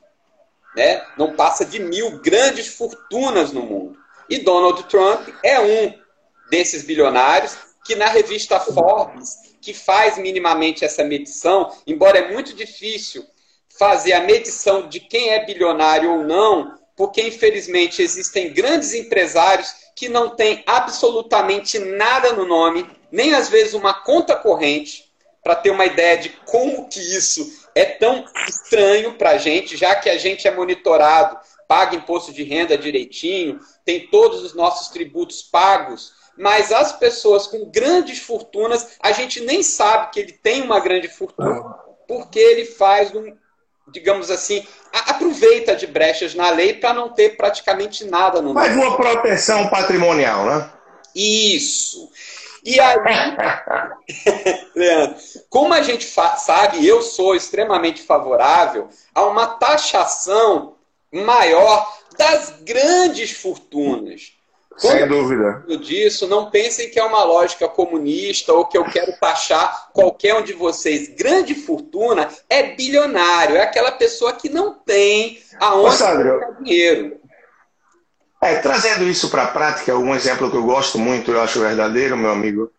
Né? 0.74 1.00
Não 1.16 1.34
passa 1.34 1.64
de 1.64 1.78
mil 1.78 2.18
grandes 2.18 2.66
fortunas 2.66 3.52
no 3.52 3.62
mundo. 3.62 3.96
E 4.28 4.40
Donald 4.40 4.82
Trump 4.84 5.28
é 5.44 5.60
um 5.60 5.94
desses 6.50 6.82
bilionários 6.82 7.56
que 7.84 7.94
na 7.94 8.06
revista 8.06 8.58
Forbes, 8.60 9.38
que 9.62 9.72
faz 9.72 10.18
minimamente 10.18 10.84
essa 10.84 11.04
medição, 11.04 11.72
embora 11.86 12.18
é 12.18 12.32
muito 12.32 12.54
difícil 12.54 13.24
fazer 13.78 14.12
a 14.12 14.20
medição 14.20 14.88
de 14.88 15.00
quem 15.00 15.30
é 15.30 15.46
bilionário 15.46 16.10
ou 16.10 16.24
não, 16.24 16.76
porque 16.96 17.22
infelizmente 17.22 18.02
existem 18.02 18.52
grandes 18.52 18.92
empresários 18.92 19.72
que 19.94 20.08
não 20.08 20.34
têm 20.34 20.62
absolutamente 20.66 21.78
nada 21.78 22.32
no 22.32 22.44
nome, 22.44 22.88
nem 23.10 23.34
às 23.34 23.48
vezes 23.48 23.74
uma 23.74 23.94
conta 23.94 24.36
corrente, 24.36 25.08
para 25.42 25.54
ter 25.54 25.70
uma 25.70 25.86
ideia 25.86 26.18
de 26.18 26.28
como 26.44 26.88
que 26.88 27.00
isso 27.00 27.66
é 27.74 27.84
tão 27.84 28.24
estranho 28.48 29.14
para 29.14 29.30
a 29.30 29.38
gente, 29.38 29.76
já 29.76 29.94
que 29.94 30.10
a 30.10 30.18
gente 30.18 30.46
é 30.46 30.50
monitorado, 30.50 31.38
paga 31.66 31.96
imposto 31.96 32.32
de 32.32 32.42
renda 32.42 32.76
direitinho, 32.76 33.60
tem 33.84 34.08
todos 34.08 34.42
os 34.42 34.54
nossos 34.54 34.88
tributos 34.88 35.42
pagos, 35.42 36.12
mas 36.36 36.72
as 36.72 36.92
pessoas 36.92 37.46
com 37.46 37.70
grandes 37.70 38.18
fortunas, 38.18 38.96
a 39.00 39.12
gente 39.12 39.40
nem 39.40 39.62
sabe 39.62 40.10
que 40.10 40.20
ele 40.20 40.32
tem 40.32 40.62
uma 40.62 40.80
grande 40.80 41.08
fortuna, 41.08 41.62
porque 42.06 42.38
ele 42.38 42.64
faz 42.64 43.14
um, 43.14 43.34
digamos 43.90 44.30
assim, 44.30 44.66
aproveita 44.92 45.74
de 45.74 45.86
brechas 45.86 46.34
na 46.34 46.50
lei 46.50 46.74
para 46.74 46.94
não 46.94 47.10
ter 47.10 47.36
praticamente 47.36 48.04
nada 48.04 48.40
no 48.40 48.54
Faz 48.54 48.76
uma 48.76 48.96
proteção 48.96 49.68
patrimonial, 49.68 50.46
né? 50.46 50.70
Isso. 51.14 52.10
E 52.68 52.78
aí, 52.78 52.98
Leandro, 54.76 55.16
como 55.48 55.72
a 55.72 55.80
gente 55.80 56.04
sabe, 56.04 56.86
eu 56.86 57.00
sou 57.00 57.34
extremamente 57.34 58.02
favorável 58.02 58.90
a 59.14 59.24
uma 59.24 59.46
taxação 59.46 60.74
maior 61.10 61.98
das 62.18 62.60
grandes 62.60 63.32
fortunas. 63.32 64.34
Quando 64.78 64.98
Sem 64.98 65.08
dúvida. 65.08 65.64
Disso, 65.80 66.28
não 66.28 66.50
pensem 66.50 66.90
que 66.90 67.00
é 67.00 67.02
uma 67.02 67.24
lógica 67.24 67.66
comunista 67.66 68.52
ou 68.52 68.66
que 68.66 68.76
eu 68.76 68.84
quero 68.84 69.18
taxar 69.18 69.88
qualquer 69.94 70.34
um 70.34 70.42
de 70.42 70.52
vocês. 70.52 71.08
Grande 71.08 71.54
fortuna 71.54 72.28
é 72.50 72.74
bilionário, 72.74 73.56
é 73.56 73.62
aquela 73.62 73.92
pessoa 73.92 74.34
que 74.34 74.50
não 74.50 74.74
tem 74.74 75.40
aonde 75.58 75.98
colocar 75.98 76.50
dinheiro. 76.62 77.17
É, 78.40 78.56
trazendo 78.56 79.04
isso 79.04 79.30
para 79.30 79.44
a 79.44 79.48
prática, 79.48 79.96
um 79.96 80.14
exemplo 80.14 80.50
que 80.50 80.56
eu 80.56 80.64
gosto 80.64 80.98
muito, 80.98 81.32
eu 81.32 81.42
acho 81.42 81.60
verdadeiro, 81.60 82.16
meu 82.16 82.30
amigo, 82.30 82.72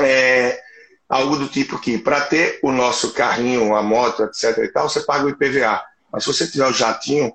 é 0.00 0.60
algo 1.08 1.36
do 1.36 1.48
tipo 1.48 1.78
que, 1.78 1.96
para 1.96 2.22
ter 2.22 2.58
o 2.62 2.72
nosso 2.72 3.12
carrinho, 3.12 3.74
a 3.76 3.82
moto, 3.82 4.24
etc. 4.24 4.58
e 4.58 4.68
tal, 4.68 4.88
você 4.88 5.00
paga 5.00 5.24
o 5.24 5.30
IPVA. 5.30 5.82
Mas 6.12 6.24
se 6.24 6.32
você 6.32 6.46
tiver 6.48 6.66
o 6.66 6.72
jatinho, 6.72 7.32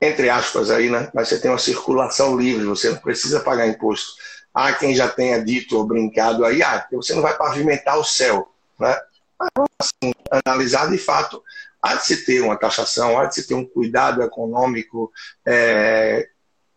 entre 0.00 0.30
aspas 0.30 0.70
aí, 0.70 0.88
né? 0.88 1.10
Mas 1.12 1.28
você 1.28 1.38
tem 1.38 1.50
uma 1.50 1.58
circulação 1.58 2.38
livre, 2.38 2.64
você 2.64 2.90
não 2.90 2.98
precisa 2.98 3.40
pagar 3.40 3.66
imposto. 3.66 4.12
Há 4.54 4.72
quem 4.72 4.94
já 4.94 5.08
tenha 5.08 5.44
dito 5.44 5.76
ou 5.76 5.86
brincado 5.86 6.44
aí, 6.44 6.62
ah, 6.62 6.86
você 6.90 7.14
não 7.14 7.22
vai 7.22 7.36
pavimentar 7.36 7.98
o 7.98 8.04
céu, 8.04 8.50
né? 8.78 8.98
Mas, 9.38 9.68
assim, 9.78 10.14
analisar 10.44 10.90
de 10.90 10.98
fato, 10.98 11.42
há 11.82 11.96
de 11.96 12.06
se 12.06 12.24
ter 12.24 12.40
uma 12.40 12.56
taxação, 12.56 13.18
há 13.18 13.26
de 13.26 13.34
se 13.34 13.46
ter 13.46 13.54
um 13.54 13.64
cuidado 13.64 14.22
econômico 14.22 15.12
é, 15.46 16.28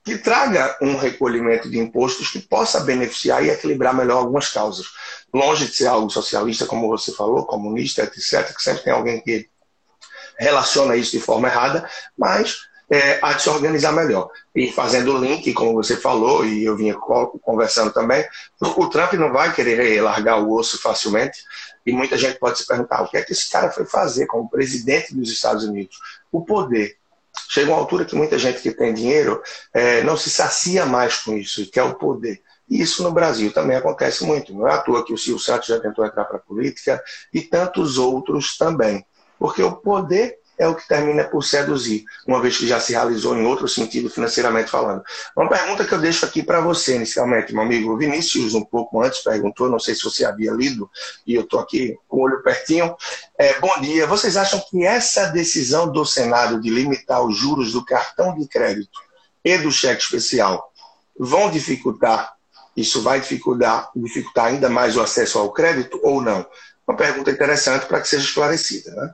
que 0.04 0.18
traga 0.18 0.78
um 0.82 0.98
recolhimento 0.98 1.70
de 1.70 1.78
impostos 1.78 2.30
que 2.32 2.40
possa 2.40 2.80
beneficiar 2.80 3.44
e 3.44 3.50
equilibrar 3.50 3.94
melhor 3.94 4.18
algumas 4.18 4.50
causas. 4.50 4.88
Longe 5.34 5.68
de 5.68 5.76
ser 5.76 5.88
algo 5.88 6.10
socialista, 6.10 6.66
como 6.66 6.88
você 6.88 7.12
falou, 7.12 7.46
comunista, 7.46 8.04
etc., 8.04 8.56
que 8.56 8.64
sempre 8.64 8.84
tem 8.84 8.94
alguém 8.94 9.22
que 9.22 9.48
relaciona 10.40 10.96
isso 10.96 11.12
de 11.12 11.20
forma 11.20 11.48
errada, 11.48 11.88
mas 12.18 12.58
é, 12.92 13.20
a 13.22 13.38
se 13.40 13.50
organizar 13.50 13.94
melhor. 13.94 14.30
E 14.54 14.72
fazendo 14.72 15.16
o 15.16 15.18
link, 15.18 15.54
como 15.54 15.74
você 15.74 15.96
falou, 15.96 16.46
e 16.46 16.66
eu 16.66 16.76
vinha 16.76 16.96
conversando 17.42 17.92
também, 17.92 18.26
o 18.60 18.90
Trump 18.90 19.14
não 19.14 19.32
vai 19.32 19.54
querer 19.54 20.02
largar 20.02 20.40
o 20.40 20.52
osso 20.52 20.82
facilmente, 20.82 21.44
e 21.86 21.94
muita 21.94 22.18
gente 22.18 22.38
pode 22.38 22.58
se 22.58 22.68
perguntar 22.68 23.02
o 23.02 23.08
que 23.08 23.18
é 23.18 23.22
que 23.22 23.32
esse 23.32 23.50
cara 23.50 23.72
foi 23.72 23.86
fazer 23.86 24.26
como 24.26 24.50
presidente 24.50 25.16
dos 25.16 25.32
Estados 25.32 25.64
Unidos? 25.64 25.98
O 26.32 26.44
poder. 26.44 26.98
Chega 27.52 27.70
uma 27.70 27.80
altura 27.80 28.06
que 28.06 28.16
muita 28.16 28.40
gente 28.40 28.62
que 28.62 28.72
tem 28.72 28.94
dinheiro 28.94 29.44
é, 29.74 30.02
não 30.04 30.16
se 30.16 30.30
sacia 30.30 30.86
mais 30.86 31.18
com 31.18 31.36
isso, 31.36 31.62
e 31.62 31.66
quer 31.66 31.84
o 31.84 31.96
poder. 31.96 32.42
E 32.70 32.82
isso 32.82 33.04
no 33.04 33.12
Brasil 33.12 33.52
também 33.52 33.76
acontece 33.76 34.24
muito. 34.24 34.54
Não 34.54 34.66
é 34.66 34.72
à 34.72 34.78
toa 34.78 35.04
que 35.04 35.14
o 35.14 35.18
Silvio 35.18 35.44
Santos 35.44 35.68
já 35.68 35.78
tentou 35.78 36.06
entrar 36.06 36.24
para 36.24 36.38
a 36.38 36.40
política 36.40 37.04
e 37.34 37.42
tantos 37.42 37.98
outros 37.98 38.56
também. 38.58 39.06
Porque 39.38 39.62
o 39.62 39.76
poder 39.76 40.38
é 40.58 40.68
o 40.68 40.76
que 40.76 40.88
termina 40.88 41.24
por 41.24 41.44
seduzir, 41.44 42.06
uma 42.28 42.42
vez 42.42 42.58
que 42.58 42.68
já 42.68 42.80
se 42.80 42.94
realizou 42.94 43.36
em 43.36 43.46
outro 43.46 43.68
sentido 43.68 44.10
financeiramente 44.10 44.70
falando. 44.70 45.02
Uma 45.36 45.50
pergunta 45.50 45.86
que 45.86 45.92
eu 45.92 46.00
deixo 46.00 46.26
aqui 46.26 46.44
para 46.44 46.62
você 46.62 46.96
inicialmente, 46.96 47.54
meu 47.54 47.64
amigo 47.64 47.98
Vinícius, 47.98 48.54
um 48.54 48.64
pouco 48.64 49.02
antes 49.02 49.24
perguntou, 49.24 49.70
não 49.70 49.80
sei 49.80 49.96
se 49.96 50.04
você 50.04 50.24
havia 50.24 50.52
lido, 50.52 50.90
e 51.26 51.34
eu 51.34 51.42
estou 51.42 51.60
aqui 51.60 51.98
com 52.08 52.18
o 52.18 52.22
olho 52.22 52.44
pertinho. 52.44 52.96
É, 53.38 53.60
bom 53.60 53.80
dia. 53.82 54.06
Vocês 54.06 54.38
acham 54.38 54.64
que 54.70 54.86
essa 54.86 55.28
decisão 55.28 55.92
do 55.92 56.06
Senado 56.06 56.62
de 56.62 56.70
limitar 56.70 57.26
os 57.26 57.36
juros 57.36 57.72
do 57.72 57.84
cartão 57.84 58.36
de 58.36 58.48
crédito 58.48 59.00
e 59.44 59.58
do 59.58 59.72
cheque 59.72 60.04
especial 60.04 60.72
vão 61.18 61.50
dificultar, 61.50 62.34
isso 62.76 63.02
vai 63.02 63.20
dificultar, 63.20 63.90
dificultar 63.96 64.46
ainda 64.46 64.70
mais 64.70 64.96
o 64.96 65.02
acesso 65.02 65.40
ao 65.40 65.52
crédito 65.52 66.00
ou 66.04 66.22
não? 66.22 66.46
Uma 66.88 66.96
pergunta 66.96 67.32
interessante 67.32 67.86
para 67.86 68.02
que 68.02 68.08
seja 68.08 68.26
esclarecida, 68.26 68.92
né? 68.92 69.14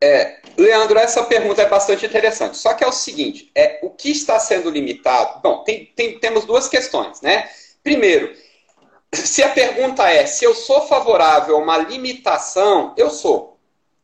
É, 0.00 0.40
Leandro, 0.58 0.98
essa 0.98 1.24
pergunta 1.24 1.62
é 1.62 1.68
bastante 1.68 2.04
interessante. 2.04 2.56
Só 2.56 2.74
que 2.74 2.84
é 2.84 2.86
o 2.86 2.92
seguinte: 2.92 3.50
é 3.54 3.80
o 3.82 3.90
que 3.90 4.10
está 4.10 4.38
sendo 4.38 4.70
limitado? 4.70 5.40
Bom, 5.42 5.64
tem, 5.64 5.86
tem, 5.96 6.18
temos 6.18 6.44
duas 6.44 6.68
questões, 6.68 7.20
né? 7.20 7.48
Primeiro, 7.82 8.34
se 9.12 9.42
a 9.42 9.48
pergunta 9.48 10.08
é 10.08 10.26
se 10.26 10.44
eu 10.44 10.54
sou 10.54 10.86
favorável 10.86 11.56
a 11.56 11.58
uma 11.58 11.78
limitação, 11.78 12.94
eu 12.96 13.10
sou, 13.10 13.58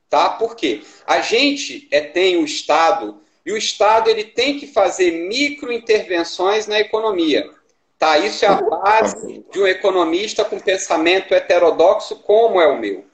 tá? 0.09 0.31
Por 0.31 0.57
quê? 0.57 0.83
A 1.07 1.21
gente 1.21 1.89
é, 1.91 2.01
tem 2.01 2.37
o 2.37 2.45
Estado 2.45 3.21
e 3.45 3.53
o 3.53 3.57
Estado 3.57 4.09
ele 4.09 4.25
tem 4.25 4.59
que 4.59 4.67
fazer 4.67 5.11
microintervenções 5.29 6.67
na 6.67 6.79
economia. 6.79 7.51
Tá? 7.99 8.19
Isso 8.19 8.45
é 8.45 8.49
a 8.49 8.61
base 8.61 9.45
de 9.51 9.61
um 9.61 9.67
economista 9.67 10.45
com 10.45 10.59
pensamento 10.59 11.35
heterodoxo 11.35 12.17
como 12.17 12.61
é 12.61 12.67
o 12.67 12.79
meu. 12.79 13.05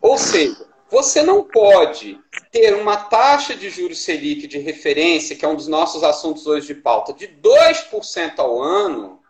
Ou 0.00 0.16
seja, 0.16 0.66
você 0.94 1.24
não 1.24 1.42
pode 1.42 2.20
ter 2.52 2.72
uma 2.72 2.96
taxa 2.96 3.56
de 3.56 3.68
juros 3.68 4.04
Selic 4.04 4.46
de 4.46 4.58
referência, 4.58 5.34
que 5.34 5.44
é 5.44 5.48
um 5.48 5.56
dos 5.56 5.66
nossos 5.66 6.04
assuntos 6.04 6.46
hoje 6.46 6.68
de 6.68 6.74
pauta, 6.76 7.12
de 7.12 7.26
2% 7.26 8.38
ao 8.38 8.62
ano, 8.62 9.20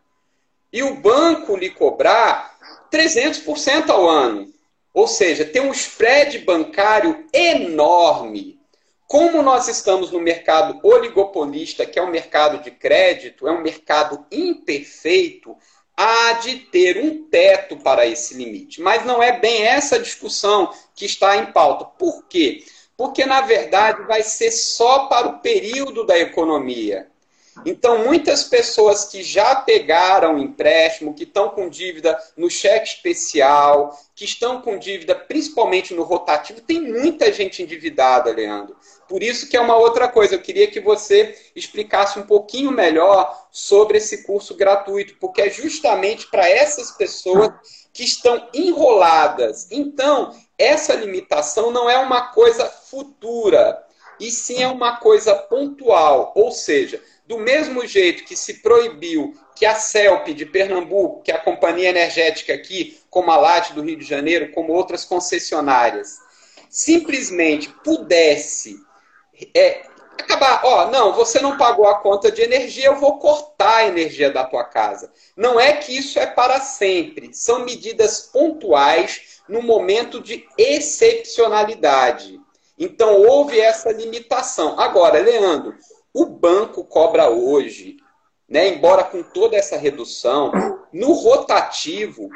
e 0.70 0.83
o 0.83 0.96
banco 0.96 1.57
lhe 1.57 1.70
cobrar 1.70 2.59
300% 2.92 3.88
ao 3.88 4.07
ano. 4.07 4.53
Ou 4.92 5.09
seja, 5.09 5.42
ter 5.42 5.61
um 5.61 5.72
spread 5.72 6.40
bancário 6.40 7.27
enorme. 7.33 8.61
Como 9.07 9.42
nós 9.42 9.66
estamos 9.66 10.11
no 10.11 10.20
mercado 10.20 10.79
oligopolista, 10.87 11.87
que 11.87 11.98
é 11.98 12.03
um 12.03 12.11
mercado 12.11 12.62
de 12.62 12.70
crédito, 12.72 13.48
é 13.48 13.50
um 13.50 13.62
mercado 13.62 14.27
imperfeito, 14.31 15.57
há 15.96 16.33
de 16.35 16.57
ter 16.57 16.98
um 16.98 17.24
teto 17.24 17.76
para 17.76 18.07
esse 18.07 18.35
limite. 18.35 18.80
Mas 18.80 19.04
não 19.04 19.22
é 19.22 19.38
bem 19.38 19.62
essa 19.62 19.98
discussão 19.98 20.72
que 20.94 21.07
está 21.07 21.37
em 21.37 21.52
pauta. 21.52 21.85
Por 21.85 22.26
quê? 22.26 22.64
Porque, 22.96 23.24
na 23.26 23.40
verdade, 23.40 24.02
vai 24.07 24.22
ser 24.22 24.50
só 24.50 25.07
para 25.07 25.28
o 25.28 25.38
período 25.40 26.04
da 26.04 26.18
economia. 26.18 27.09
Então, 27.64 28.04
muitas 28.04 28.44
pessoas 28.44 29.04
que 29.04 29.22
já 29.22 29.54
pegaram 29.54 30.38
empréstimo, 30.38 31.14
que 31.14 31.24
estão 31.24 31.50
com 31.50 31.68
dívida 31.68 32.18
no 32.36 32.50
cheque 32.50 32.88
especial, 32.88 33.96
que 34.14 34.24
estão 34.24 34.60
com 34.60 34.78
dívida 34.78 35.14
principalmente 35.14 35.94
no 35.94 36.02
rotativo, 36.02 36.60
tem 36.60 36.80
muita 36.80 37.32
gente 37.32 37.62
endividada, 37.62 38.32
Leandro. 38.32 38.76
Por 39.08 39.22
isso 39.22 39.48
que 39.48 39.56
é 39.56 39.60
uma 39.60 39.76
outra 39.76 40.08
coisa. 40.08 40.34
Eu 40.34 40.42
queria 40.42 40.66
que 40.66 40.80
você 40.80 41.36
explicasse 41.54 42.18
um 42.18 42.26
pouquinho 42.26 42.70
melhor 42.70 43.46
sobre 43.50 43.98
esse 43.98 44.24
curso 44.24 44.54
gratuito, 44.54 45.16
porque 45.20 45.42
é 45.42 45.50
justamente 45.50 46.28
para 46.28 46.48
essas 46.48 46.90
pessoas 46.90 47.52
que 47.92 48.02
estão 48.02 48.48
enroladas. 48.52 49.68
Então, 49.70 50.34
essa 50.58 50.94
limitação 50.94 51.70
não 51.70 51.88
é 51.88 51.98
uma 51.98 52.32
coisa 52.32 52.66
futura, 52.66 53.84
e 54.18 54.30
sim 54.30 54.62
é 54.62 54.68
uma 54.68 54.96
coisa 54.96 55.34
pontual. 55.34 56.32
Ou 56.34 56.50
seja, 56.50 57.02
do 57.26 57.38
mesmo 57.38 57.87
jeito 57.87 58.24
que 58.24 58.37
se 58.37 58.54
proibiu 58.60 59.34
que 59.54 59.64
a 59.64 59.74
CELP 59.74 60.34
de 60.34 60.44
Pernambuco, 60.44 61.22
que 61.22 61.30
é 61.30 61.34
a 61.34 61.40
companhia 61.40 61.88
energética 61.88 62.52
aqui, 62.52 62.98
como 63.08 63.30
a 63.30 63.37
LAT 63.37 63.72
do 63.72 63.82
Rio 63.82 63.96
de 63.96 64.04
Janeiro, 64.04 64.52
como 64.52 64.72
outras 64.72 65.04
concessionárias, 65.04 66.18
simplesmente 66.68 67.68
pudesse 67.84 68.76
é, 69.54 69.82
acabar, 70.18 70.62
ó, 70.64 70.90
não, 70.90 71.12
você 71.12 71.40
não 71.40 71.56
pagou 71.56 71.87
a 71.87 71.98
conta 71.98 72.30
de 72.30 72.42
energia, 72.42 72.87
eu 72.87 72.96
vou 72.96 73.18
cortar 73.18 73.76
a 73.76 73.87
energia 73.87 74.30
da 74.30 74.44
tua 74.44 74.64
casa. 74.64 75.12
Não 75.37 75.58
é 75.58 75.74
que 75.74 75.96
isso 75.96 76.18
é 76.18 76.26
para 76.26 76.60
sempre, 76.60 77.32
são 77.32 77.64
medidas 77.64 78.20
pontuais 78.20 79.40
no 79.48 79.62
momento 79.62 80.20
de 80.20 80.46
excepcionalidade. 80.58 82.40
Então 82.78 83.22
houve 83.22 83.60
essa 83.60 83.92
limitação. 83.92 84.78
Agora, 84.80 85.20
Leandro, 85.20 85.74
o 86.14 86.24
banco 86.24 86.85
cobra 86.85 87.29
hoje, 87.29 87.96
né, 88.48 88.68
embora 88.68 89.03
com 89.03 89.20
toda 89.22 89.57
essa 89.57 89.77
redução, 89.77 90.53
no 90.92 91.12
rotativo 91.12 92.31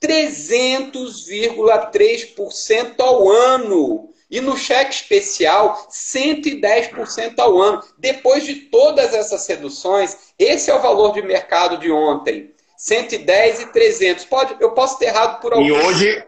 300,3% 0.00 3.00
ao 3.00 3.30
ano. 3.30 4.10
E 4.30 4.40
no 4.40 4.56
cheque 4.56 4.94
especial, 4.94 5.88
110% 5.90 7.38
ao 7.38 7.60
ano. 7.60 7.82
Depois 7.98 8.44
de 8.44 8.54
todas 8.54 9.12
essas 9.12 9.46
reduções, 9.46 10.16
esse 10.38 10.70
é 10.70 10.74
o 10.74 10.80
valor 10.80 11.12
de 11.12 11.20
mercado 11.20 11.76
de 11.76 11.92
ontem. 11.92 12.50
110 12.78 13.60
e 13.60 13.66
300. 13.66 14.24
Pode, 14.24 14.56
eu 14.58 14.70
posso 14.72 14.98
ter 14.98 15.04
errado 15.06 15.38
por 15.40 15.52
algum. 15.52 15.66
E 15.66 15.70
hoje 15.70 16.24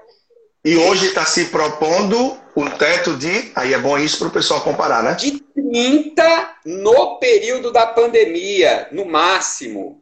e 0.64 0.76
hoje 0.76 1.08
está 1.08 1.26
se 1.26 1.46
propondo 1.46 2.36
um 2.56 2.70
teto 2.70 3.16
de, 3.16 3.52
aí 3.54 3.74
é 3.74 3.78
bom 3.78 3.98
isso 3.98 4.18
para 4.18 4.28
o 4.28 4.30
pessoal 4.30 4.62
comparar, 4.62 5.02
né? 5.02 5.14
De 5.14 5.40
30 5.40 6.50
no 6.64 7.18
período 7.18 7.70
da 7.70 7.86
pandemia, 7.86 8.88
no 8.90 9.04
máximo. 9.04 10.00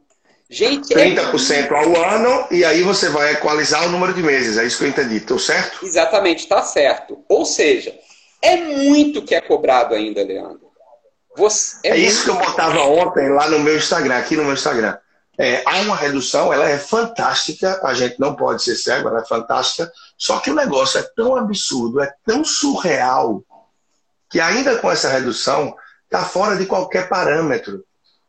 Gente, 0.48 0.94
30% 0.94 1.50
é... 1.50 1.74
ao 1.74 1.96
ano 1.96 2.46
e 2.50 2.64
aí 2.64 2.82
você 2.82 3.08
vai 3.08 3.32
equalizar 3.32 3.86
o 3.86 3.90
número 3.90 4.12
de 4.12 4.22
meses. 4.22 4.58
É 4.58 4.64
isso 4.64 4.78
que 4.78 4.84
eu 4.84 4.88
entendi. 4.88 5.16
Estou 5.16 5.38
certo? 5.38 5.84
Exatamente, 5.84 6.40
está 6.40 6.62
certo. 6.62 7.24
Ou 7.26 7.44
seja, 7.46 7.98
é 8.42 8.56
muito 8.56 9.22
que 9.22 9.34
é 9.34 9.40
cobrado 9.40 9.94
ainda, 9.94 10.22
Leandro. 10.22 10.70
Você... 11.36 11.78
É, 11.84 11.92
é 11.92 11.96
isso 11.96 12.24
que 12.24 12.30
eu 12.30 12.36
botava 12.36 12.82
ontem 12.82 13.30
lá 13.30 13.48
no 13.48 13.60
meu 13.60 13.76
Instagram, 13.76 14.16
aqui 14.16 14.36
no 14.36 14.44
meu 14.44 14.52
Instagram. 14.52 14.98
É, 15.38 15.62
há 15.66 15.80
uma 15.80 15.96
redução, 15.96 16.52
ela 16.52 16.68
é 16.68 16.78
fantástica, 16.78 17.80
a 17.82 17.94
gente 17.94 18.20
não 18.20 18.34
pode 18.34 18.62
ser 18.62 18.76
cego, 18.76 19.08
ela 19.08 19.20
é 19.20 19.24
fantástica, 19.24 19.90
só 20.16 20.38
que 20.38 20.50
o 20.50 20.54
negócio 20.54 21.00
é 21.00 21.02
tão 21.16 21.36
absurdo, 21.36 22.02
é 22.02 22.14
tão 22.24 22.44
surreal, 22.44 23.42
que 24.28 24.40
ainda 24.40 24.76
com 24.76 24.90
essa 24.90 25.08
redução, 25.08 25.74
está 26.04 26.24
fora 26.24 26.56
de 26.56 26.66
qualquer 26.66 27.08
parâmetro. 27.08 27.82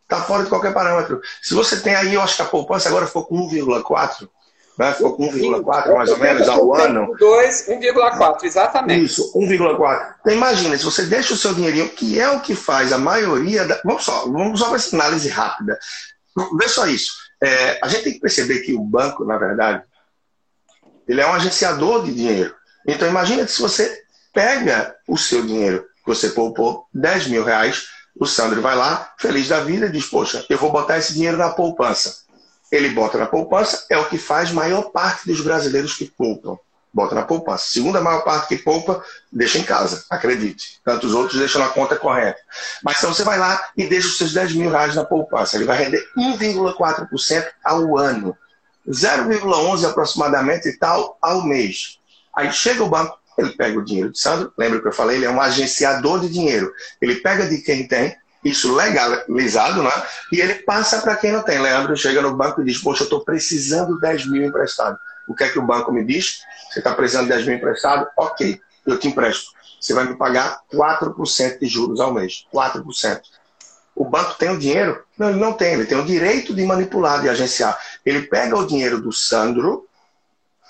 Está 0.04 0.22
fora 0.22 0.44
de 0.44 0.50
qualquer 0.50 0.74
parâmetro. 0.74 1.22
Se 1.42 1.54
você 1.54 1.80
tem 1.80 1.96
aí, 1.96 2.14
eu 2.14 2.22
acho 2.22 2.36
que 2.36 2.42
a 2.42 2.46
poupança 2.46 2.88
agora 2.88 3.08
ficou 3.08 3.26
com 3.26 3.50
1,4, 3.50 4.28
né? 4.78 4.94
ficou 4.94 5.16
com 5.16 5.28
1,4 5.30 5.94
mais 5.94 6.10
ou 6.10 6.18
menos 6.18 6.48
ao 6.48 6.76
ano. 6.76 7.16
2, 7.18 7.68
1,4, 7.70 8.44
exatamente. 8.44 9.06
Isso, 9.06 9.34
1,4. 9.34 10.16
Então 10.22 10.34
imagina, 10.34 10.78
se 10.78 10.86
você 10.86 11.04
deixa 11.04 11.34
o 11.34 11.38
seu 11.38 11.54
dinheirinho, 11.54 11.90
que 11.90 12.20
é 12.20 12.30
o 12.30 12.42
que 12.42 12.56
faz 12.56 12.94
a 12.94 12.98
maioria 12.98 13.66
da. 13.66 13.82
Vamos 13.84 14.04
só, 14.04 14.26
vamos 14.26 14.60
só 14.60 14.76
essa 14.76 14.96
análise 14.96 15.30
rápida. 15.30 15.78
Vê 16.58 16.68
só 16.68 16.88
isso. 16.88 17.14
É, 17.42 17.80
a 17.84 17.88
gente 17.88 18.04
tem 18.04 18.14
que 18.14 18.20
perceber 18.20 18.60
que 18.60 18.74
o 18.74 18.84
banco, 18.84 19.26
na 19.26 19.38
verdade, 19.38 19.84
ele 21.08 21.22
é 21.22 21.28
um 21.28 21.34
agenciador 21.34 22.04
de 22.04 22.14
dinheiro. 22.14 22.56
Então 22.88 23.08
imagina 23.08 23.48
se 23.48 23.62
você 23.62 24.04
pega 24.34 24.96
o 25.08 25.18
seu 25.18 25.46
dinheiro 25.46 25.86
que 26.04 26.08
você 26.08 26.30
poupou, 26.30 26.88
10 26.94 27.28
mil 27.28 27.44
reais, 27.44 27.88
o 28.20 28.26
Sandro 28.26 28.62
vai 28.62 28.76
lá, 28.76 29.14
feliz 29.18 29.48
da 29.48 29.62
vida, 29.62 29.88
e 29.88 29.92
diz, 29.92 30.06
poxa, 30.06 30.46
eu 30.50 30.58
vou 30.58 30.72
botar 30.72 30.98
esse 30.98 31.14
dinheiro 31.14 31.38
na 31.38 31.50
poupança. 31.50 32.24
Ele 32.72 32.90
bota 32.90 33.18
na 33.18 33.26
poupança, 33.26 33.86
é 33.90 33.98
o 33.98 34.10
que 34.10 34.18
faz 34.18 34.52
maior 34.52 34.92
parte 34.92 35.28
dos 35.28 35.42
brasileiros 35.42 35.94
que 35.94 36.06
poupam. 36.06 36.58
Bota 36.94 37.16
na 37.16 37.24
poupança. 37.24 37.66
Segunda 37.72 38.00
maior 38.00 38.24
parte 38.24 38.48
que 38.48 38.58
poupa, 38.58 39.04
deixa 39.32 39.58
em 39.58 39.64
casa, 39.64 40.06
acredite. 40.10 40.80
Tantos 40.84 41.14
outros 41.14 41.40
deixam 41.40 41.62
na 41.62 41.70
conta 41.70 41.96
corrente. 41.96 42.38
Mas 42.84 42.98
então 42.98 43.14
você 43.14 43.24
vai 43.24 43.40
lá 43.40 43.62
e 43.76 43.88
deixa 43.88 44.08
os 44.08 44.18
seus 44.18 44.34
10 44.34 44.54
mil 44.54 44.70
reais 44.70 44.96
na 44.96 45.04
poupança. 45.04 45.56
Ele 45.56 45.66
vai 45.66 45.78
render 45.78 46.06
1,4% 46.18 47.46
ao 47.64 47.98
ano. 47.98 48.38
0,11 48.88 49.90
aproximadamente 49.90 50.68
e 50.68 50.78
tal 50.78 51.18
ao 51.22 51.42
mês. 51.42 52.00
Aí 52.36 52.52
chega 52.52 52.84
o 52.84 52.90
banco, 52.90 53.18
ele 53.38 53.52
pega 53.52 53.80
o 53.80 53.84
dinheiro 53.84 54.12
de 54.12 54.20
Sandro, 54.20 54.52
lembra 54.58 54.82
que 54.82 54.88
eu 54.88 54.92
falei, 54.92 55.18
ele 55.18 55.26
é 55.26 55.30
um 55.30 55.42
agenciador 55.42 56.20
de 56.20 56.30
dinheiro. 56.30 56.72
Ele 57.02 57.16
pega 57.16 57.48
de 57.48 57.60
quem 57.60 57.88
tem, 57.88 58.16
isso 58.44 58.76
legalizado, 58.76 59.82
né? 59.82 59.92
E 60.32 60.42
ele 60.42 60.56
passa 60.56 61.00
para 61.00 61.16
quem 61.16 61.32
não 61.32 61.42
tem. 61.42 61.60
Leandro 61.60 61.96
chega 61.96 62.22
no 62.22 62.36
banco 62.36 62.62
e 62.62 62.66
diz: 62.66 62.78
Poxa, 62.78 63.04
eu 63.04 63.06
estou 63.06 63.24
precisando 63.24 63.96
de 63.96 64.02
10 64.02 64.28
mil 64.28 64.46
emprestado. 64.46 64.98
O 65.28 65.36
que 65.36 65.44
é 65.44 65.50
que 65.50 65.60
o 65.60 65.66
banco 65.66 65.92
me 65.92 66.04
diz? 66.04 66.42
Você 66.70 66.80
está 66.80 66.94
precisando 66.94 67.24
de 67.24 67.34
10 67.34 67.46
mil 67.48 67.58
emprestado? 67.58 68.08
Ok, 68.18 68.60
eu 68.86 69.00
te 69.00 69.08
empresto. 69.08 69.52
Você 69.80 69.94
vai 69.94 70.06
me 70.06 70.16
pagar 70.16 70.62
4% 70.74 71.60
de 71.60 71.68
juros 71.68 72.00
ao 72.00 72.14
mês. 72.14 72.46
4%. 72.54 73.22
O 73.96 74.06
banco 74.06 74.36
tem 74.36 74.50
o 74.50 74.58
dinheiro? 74.58 75.04
Não, 75.18 75.30
ele 75.30 75.40
não 75.40 75.54
tem. 75.54 75.74
Ele 75.74 75.86
tem 75.86 76.00
o 76.00 76.06
direito 76.06 76.54
de 76.54 76.66
manipular, 76.66 77.22
de 77.22 77.30
agenciar. 77.30 77.78
Ele 78.06 78.24
pega 78.24 78.58
o 78.58 78.66
dinheiro 78.66 79.02
do 79.02 79.12
Sandro 79.12 79.88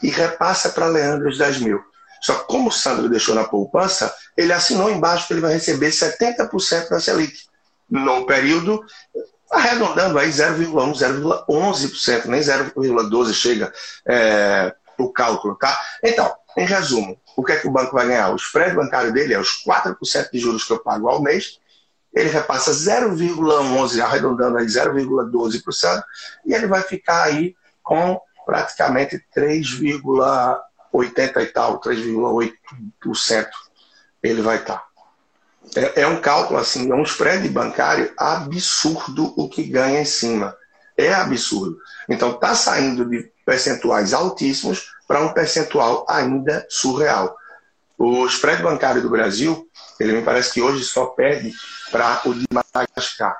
e 0.01 0.09
repassa 0.09 0.69
para 0.69 0.87
Leandro 0.87 1.29
os 1.29 1.37
10 1.37 1.59
mil. 1.59 1.81
Só 2.21 2.35
que 2.35 2.47
como 2.47 2.69
o 2.69 2.71
Sandro 2.71 3.09
deixou 3.09 3.35
na 3.35 3.43
poupança, 3.43 4.13
ele 4.35 4.51
assinou 4.51 4.89
embaixo 4.89 5.27
que 5.27 5.33
ele 5.33 5.41
vai 5.41 5.53
receber 5.53 5.89
70% 5.89 6.89
da 6.89 6.99
Selic 6.99 7.33
no 7.89 8.25
período, 8.25 8.83
arredondando 9.53 10.17
aí 10.17 10.29
0,1, 10.29 11.45
0,11%, 11.47 12.25
nem 12.25 12.41
0,12 12.41 13.33
chega 13.33 13.71
é, 14.05 14.73
o 14.97 15.11
cálculo, 15.11 15.55
tá? 15.55 15.79
Então, 16.03 16.33
em 16.57 16.65
resumo, 16.65 17.19
o 17.35 17.43
que 17.43 17.51
é 17.51 17.57
que 17.57 17.67
o 17.67 17.71
banco 17.71 17.93
vai 17.93 18.07
ganhar? 18.07 18.31
O 18.31 18.35
spread 18.35 18.75
bancário 18.75 19.13
dele 19.13 19.33
é 19.33 19.39
os 19.39 19.63
4% 19.63 19.95
de 20.31 20.39
juros 20.39 20.63
que 20.63 20.73
eu 20.73 20.79
pago 20.79 21.07
ao 21.07 21.21
mês, 21.21 21.59
ele 22.13 22.29
repassa 22.29 22.71
0,11, 22.71 24.01
arredondando 24.01 24.57
aí 24.57 24.65
0,12%, 24.65 26.03
e 26.45 26.53
ele 26.53 26.67
vai 26.67 26.81
ficar 26.81 27.23
aí 27.23 27.55
com 27.81 28.19
praticamente 28.45 29.23
3,80 29.35 31.41
e 31.41 31.45
tal, 31.47 31.79
3,8% 31.79 33.47
ele 34.21 34.41
vai 34.41 34.57
estar. 34.57 34.92
É, 35.75 36.01
é 36.01 36.07
um 36.07 36.21
cálculo, 36.21 36.59
assim, 36.59 36.91
é 36.91 36.95
um 36.95 37.03
spread 37.03 37.47
bancário 37.49 38.13
absurdo 38.17 39.33
o 39.37 39.49
que 39.49 39.63
ganha 39.63 40.01
em 40.01 40.05
cima. 40.05 40.55
É 40.97 41.13
absurdo. 41.13 41.77
Então, 42.07 42.31
está 42.31 42.53
saindo 42.53 43.05
de 43.05 43.31
percentuais 43.45 44.13
altíssimos 44.13 44.91
para 45.07 45.21
um 45.21 45.33
percentual 45.33 46.05
ainda 46.07 46.65
surreal. 46.69 47.35
O 47.97 48.25
spread 48.27 48.61
bancário 48.61 49.01
do 49.01 49.09
Brasil, 49.09 49.67
ele 49.99 50.13
me 50.13 50.21
parece 50.21 50.53
que 50.53 50.61
hoje 50.61 50.83
só 50.83 51.07
perde 51.07 51.53
para 51.91 52.21
o 52.25 52.33
de 52.33 52.45
Madagascar. 52.51 53.37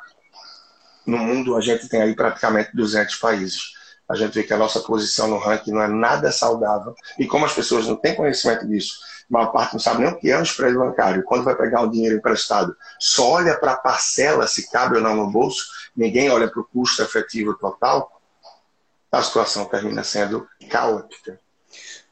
No 1.05 1.17
mundo, 1.17 1.55
a 1.55 1.62
gente 1.62 1.88
tem 1.89 2.01
aí 2.01 2.15
praticamente 2.15 2.75
200 2.75 3.15
países. 3.15 3.73
A 4.09 4.15
gente 4.15 4.33
vê 4.33 4.43
que 4.43 4.53
a 4.53 4.57
nossa 4.57 4.79
posição 4.79 5.27
no 5.27 5.38
ranking 5.38 5.71
não 5.71 5.81
é 5.81 5.88
nada 5.88 6.31
saudável. 6.31 6.95
E 7.17 7.25
como 7.25 7.45
as 7.45 7.53
pessoas 7.53 7.88
não 7.88 7.95
têm 7.95 8.15
conhecimento 8.15 8.67
disso, 8.67 8.99
maior 9.34 9.52
parte 9.52 9.74
não 9.74 9.80
sabe 9.80 10.04
nem 10.04 10.12
o 10.12 10.17
que 10.17 10.30
é 10.30 10.38
um 10.38 10.43
spread 10.43 10.78
bancário. 10.78 11.24
Quando 11.24 11.43
vai 11.43 11.56
pegar 11.56 11.82
um 11.82 11.89
dinheiro 11.89 12.15
emprestado, 12.15 12.76
só 13.00 13.32
olha 13.32 13.58
para 13.58 13.72
a 13.72 13.78
parcela, 13.78 14.48
se 14.48 14.69
cabe 14.72 14.96
ou 14.96 15.02
não 15.02 15.15
no 15.15 15.30
bolso, 15.30 15.65
ninguém 15.96 16.30
olha 16.30 16.48
para 16.48 16.62
o 16.62 16.65
custo 16.65 17.02
efetivo 17.02 17.56
total, 17.56 18.22
a 19.12 19.22
situação 19.22 19.65
termina 19.65 20.04
sendo 20.04 20.48
caótica. 20.69 21.39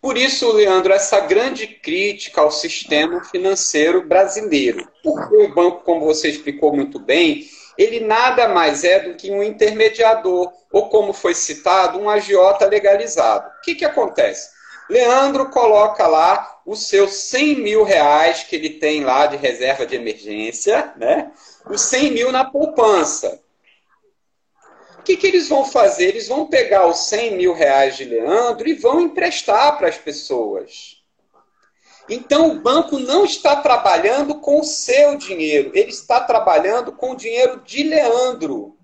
Por 0.02 0.18
isso, 0.18 0.52
Leandro, 0.52 0.92
essa 0.92 1.20
grande 1.20 1.68
crítica 1.68 2.42
ao 2.42 2.52
sistema 2.52 3.24
financeiro 3.24 4.08
brasileiro. 4.08 4.88
Porque 5.04 5.36
o 5.36 5.54
banco, 5.54 5.84
como 5.84 6.06
você 6.06 6.30
explicou 6.30 6.76
muito 6.76 7.00
bem, 7.00 7.46
ele 7.78 8.00
nada 8.00 8.48
mais 8.48 8.84
é 8.84 9.00
do 9.00 9.16
que 9.16 9.32
um 9.32 9.44
intermediador, 9.44 10.52
ou 10.72 10.90
como 10.90 11.14
foi 11.14 11.36
citado, 11.36 12.00
um 12.00 12.10
agiota 12.10 12.66
legalizado. 12.66 13.48
O 13.48 13.62
que, 13.62 13.76
que 13.76 13.86
acontece? 13.86 14.50
Leandro 14.91 15.49
coloca 15.49 16.06
lá 16.06 16.60
os 16.65 16.88
seus 16.89 17.13
100 17.13 17.56
mil 17.62 17.84
reais 17.84 18.43
que 18.43 18.58
ele 18.58 18.71
tem 18.71 19.06
lá 19.06 19.25
de 19.25 19.38
reserva 19.38 19.86
de 19.86 19.95
emergência, 19.95 20.93
né? 20.97 21.32
Os 21.65 21.80
100 21.84 22.12
mil 22.12 22.30
na 22.30 22.43
poupança. 22.43 23.41
O 24.99 25.04
que, 25.04 25.15
que 25.15 25.25
eles 25.25 25.47
vão 25.47 25.63
fazer? 25.63 26.10
Eles 26.10 26.27
vão 26.27 26.45
pegar 26.45 26.88
os 26.88 27.08
100 27.08 27.38
mil 27.38 27.54
reais 27.54 27.95
de 27.95 28.04
Leandro 28.04 28.67
e 28.67 28.73
vão 28.73 28.99
emprestar 28.99 29.77
para 29.77 29.88
as 29.88 29.97
pessoas. 29.97 30.97
Então, 32.10 32.51
o 32.51 32.60
banco 32.60 32.99
não 32.99 33.23
está 33.23 33.56
trabalhando 33.56 34.41
com 34.41 34.60
o 34.60 34.65
seu 34.65 35.15
dinheiro, 35.15 35.71
ele 35.73 35.91
está 35.91 36.19
trabalhando 36.19 36.91
com 36.91 37.12
o 37.12 37.15
dinheiro 37.15 37.62
de 37.62 37.84
Leandro. 37.84 38.77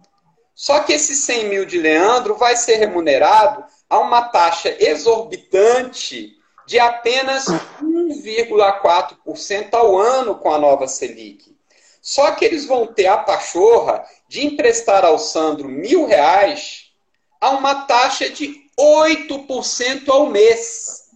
Só 0.55 0.79
que 0.79 0.93
esse 0.93 1.13
100 1.13 1.49
mil 1.49 1.65
de 1.65 1.77
Leandro 1.77 2.35
vai 2.35 2.55
ser 2.55 2.77
remunerado 2.77 3.65
a 3.89 3.99
uma 3.99 4.23
taxa 4.23 4.75
exorbitante 4.79 6.35
de 6.65 6.79
apenas 6.79 7.45
1,4% 7.81 9.73
ao 9.73 9.97
ano 9.97 10.35
com 10.35 10.51
a 10.51 10.57
nova 10.57 10.87
Selic. 10.87 11.55
Só 12.01 12.31
que 12.31 12.43
eles 12.45 12.65
vão 12.65 12.87
ter 12.87 13.07
a 13.07 13.17
pachorra 13.17 14.03
de 14.27 14.45
emprestar 14.45 15.05
ao 15.05 15.17
Sandro 15.17 15.67
mil 15.67 16.05
reais 16.05 16.91
a 17.39 17.51
uma 17.51 17.85
taxa 17.85 18.29
de 18.29 18.55
8% 18.79 20.09
ao 20.09 20.27
mês. 20.27 21.07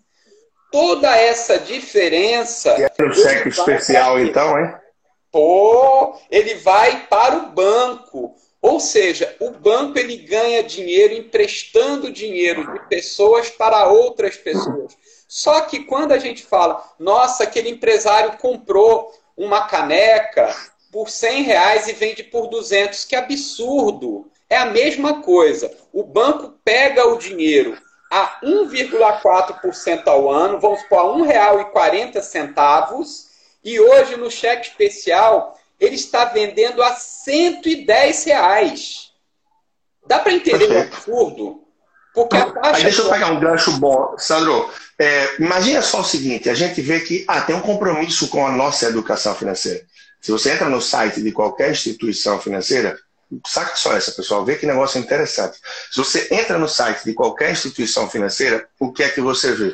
Toda 0.71 1.13
essa 1.15 1.59
diferença. 1.59 2.77
E 2.79 2.83
é 2.83 2.91
um 3.05 3.13
cheque 3.13 3.49
especial, 3.49 4.19
então, 4.19 4.57
hein? 4.57 4.73
Pô, 5.29 6.17
ele 6.29 6.55
vai 6.55 7.07
para 7.07 7.35
o 7.37 7.51
banco. 7.51 8.35
Ou 8.61 8.79
seja, 8.79 9.35
o 9.39 9.49
banco 9.49 9.97
ele 9.97 10.17
ganha 10.17 10.61
dinheiro 10.61 11.15
emprestando 11.15 12.11
dinheiro 12.11 12.71
de 12.73 12.87
pessoas 12.87 13.49
para 13.49 13.87
outras 13.87 14.37
pessoas. 14.37 14.95
Só 15.27 15.61
que 15.61 15.85
quando 15.85 16.11
a 16.11 16.19
gente 16.19 16.43
fala, 16.43 16.83
nossa, 16.99 17.43
aquele 17.43 17.69
empresário 17.69 18.37
comprou 18.37 19.11
uma 19.35 19.67
caneca 19.67 20.55
por 20.91 21.09
100 21.09 21.43
reais 21.43 21.87
e 21.87 21.93
vende 21.93 22.23
por 22.23 22.47
200, 22.47 23.05
que 23.05 23.15
absurdo! 23.15 24.29
É 24.49 24.57
a 24.57 24.65
mesma 24.65 25.21
coisa. 25.21 25.71
O 25.93 26.03
banco 26.03 26.53
pega 26.63 27.07
o 27.07 27.17
dinheiro 27.17 27.81
a 28.11 28.41
1,4% 28.43 30.07
ao 30.07 30.29
ano, 30.29 30.59
vamos 30.59 30.81
supor, 30.81 30.99
a 30.99 31.51
R$ 31.51 31.63
1,40, 31.63 33.31
e 33.63 33.79
hoje 33.79 34.17
no 34.17 34.29
cheque 34.29 34.67
especial 34.67 35.57
ele 35.81 35.95
está 35.95 36.25
vendendo 36.25 36.83
a 36.83 36.93
110 36.93 38.23
reais. 38.25 39.09
Dá 40.07 40.19
para 40.19 40.33
entender 40.33 40.69
o 40.69 40.79
absurdo? 40.79 41.63
Porque 42.13 42.37
a 42.37 42.51
taxa. 42.51 42.77
Aí 42.77 42.83
deixa 42.83 43.01
eu 43.01 43.09
pegar 43.09 43.31
um 43.31 43.39
gancho 43.39 43.71
bom, 43.79 44.15
Sandro. 44.17 44.69
É, 44.99 45.41
imagina 45.41 45.81
só 45.81 46.01
o 46.01 46.05
seguinte: 46.05 46.49
a 46.49 46.53
gente 46.53 46.79
vê 46.81 46.99
que 46.99 47.25
ah, 47.27 47.41
tem 47.41 47.55
um 47.55 47.61
compromisso 47.61 48.27
com 48.27 48.45
a 48.45 48.51
nossa 48.51 48.85
educação 48.85 49.33
financeira. 49.33 49.81
Se 50.21 50.31
você 50.31 50.51
entra 50.51 50.69
no 50.69 50.81
site 50.81 51.21
de 51.21 51.31
qualquer 51.31 51.71
instituição 51.71 52.39
financeira, 52.39 52.99
saca 53.47 53.75
só 53.75 53.95
essa, 53.95 54.11
pessoal, 54.11 54.45
vê 54.45 54.55
que 54.55 54.67
negócio 54.67 54.99
interessante. 54.99 55.57
Se 55.89 55.97
você 55.97 56.27
entra 56.29 56.59
no 56.59 56.67
site 56.67 57.05
de 57.05 57.13
qualquer 57.13 57.51
instituição 57.51 58.07
financeira, 58.07 58.67
o 58.79 58.91
que 58.91 59.01
é 59.01 59.09
que 59.09 59.21
você 59.21 59.53
vê? 59.53 59.73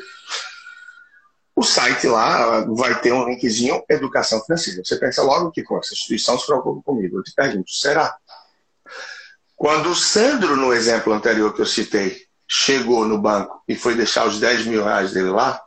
O 1.58 1.64
site 1.64 2.06
lá 2.06 2.64
vai 2.68 3.02
ter 3.02 3.12
um 3.12 3.28
linkzinho 3.28 3.84
Educação 3.90 4.40
Financeira. 4.44 4.84
Você 4.86 4.96
pensa 4.96 5.24
logo 5.24 5.50
que 5.50 5.64
com 5.64 5.80
essa 5.80 5.92
instituição 5.92 6.38
se 6.38 6.46
preocupa 6.46 6.84
comigo. 6.84 7.18
Eu 7.18 7.24
te 7.24 7.34
pergunto, 7.34 7.72
será? 7.72 8.16
Quando 9.56 9.90
o 9.90 9.96
Sandro, 9.96 10.56
no 10.56 10.72
exemplo 10.72 11.12
anterior 11.12 11.56
que 11.56 11.62
eu 11.64 11.66
citei, 11.66 12.28
chegou 12.48 13.06
no 13.08 13.18
banco 13.18 13.64
e 13.68 13.76
foi 13.76 13.96
deixar 13.96 14.28
os 14.28 14.40
10 14.40 14.68
mil 14.68 14.84
reais 14.84 15.14
dele 15.14 15.32
lá, 15.32 15.60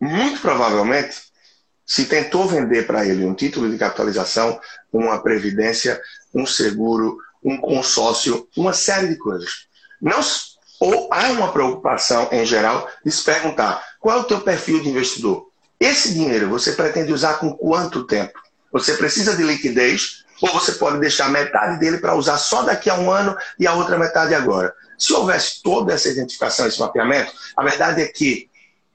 muito 0.00 0.40
provavelmente 0.40 1.24
se 1.84 2.06
tentou 2.06 2.48
vender 2.48 2.86
para 2.86 3.04
ele 3.04 3.26
um 3.26 3.34
título 3.34 3.70
de 3.70 3.76
capitalização, 3.76 4.58
uma 4.90 5.22
previdência, 5.22 6.00
um 6.34 6.46
seguro, 6.46 7.18
um 7.44 7.58
consórcio, 7.58 8.48
uma 8.56 8.72
série 8.72 9.08
de 9.08 9.16
coisas. 9.16 9.68
Não 10.00 10.22
ou 10.80 11.12
há 11.12 11.28
uma 11.32 11.52
preocupação, 11.52 12.28
em 12.32 12.46
geral, 12.46 12.88
de 13.04 13.10
se 13.10 13.22
perguntar 13.24 13.84
qual 13.98 14.18
é 14.18 14.20
o 14.20 14.24
teu 14.24 14.40
perfil 14.40 14.82
de 14.82 14.88
investidor. 14.88 15.48
Esse 15.80 16.12
dinheiro 16.12 16.48
você 16.48 16.72
pretende 16.72 17.12
usar 17.12 17.34
com 17.34 17.52
quanto 17.52 18.04
tempo? 18.04 18.38
Você 18.72 18.94
precisa 18.94 19.36
de 19.36 19.42
liquidez 19.42 20.24
ou 20.40 20.52
você 20.52 20.72
pode 20.72 20.98
deixar 21.00 21.30
metade 21.30 21.78
dele 21.78 21.98
para 21.98 22.14
usar 22.14 22.38
só 22.38 22.62
daqui 22.62 22.88
a 22.90 22.94
um 22.94 23.10
ano 23.10 23.36
e 23.58 23.66
a 23.66 23.74
outra 23.74 23.98
metade 23.98 24.34
agora? 24.34 24.74
Se 24.98 25.12
houvesse 25.12 25.62
toda 25.62 25.92
essa 25.92 26.08
identificação, 26.08 26.66
esse 26.66 26.80
mapeamento, 26.80 27.32
a 27.56 27.62
verdade 27.62 28.02
é 28.02 28.06
que 28.06 28.48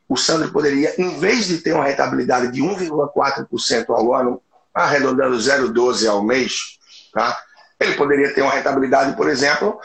o 0.08 0.18
Sandro 0.18 0.52
poderia, 0.52 0.94
em 1.02 1.18
vez 1.18 1.48
de 1.48 1.58
ter 1.60 1.74
uma 1.74 1.86
rentabilidade 1.86 2.52
de 2.52 2.62
1,4% 2.62 3.90
ao 3.90 4.14
ano, 4.14 4.42
arredondando 4.74 5.38
0,12% 5.38 6.10
ao 6.10 6.24
mês, 6.24 6.78
tá? 7.14 7.42
Ele 7.80 7.96
poderia 7.96 8.34
ter 8.34 8.42
uma 8.42 8.52
rentabilidade, 8.52 9.16
por 9.16 9.30
exemplo, 9.30 9.80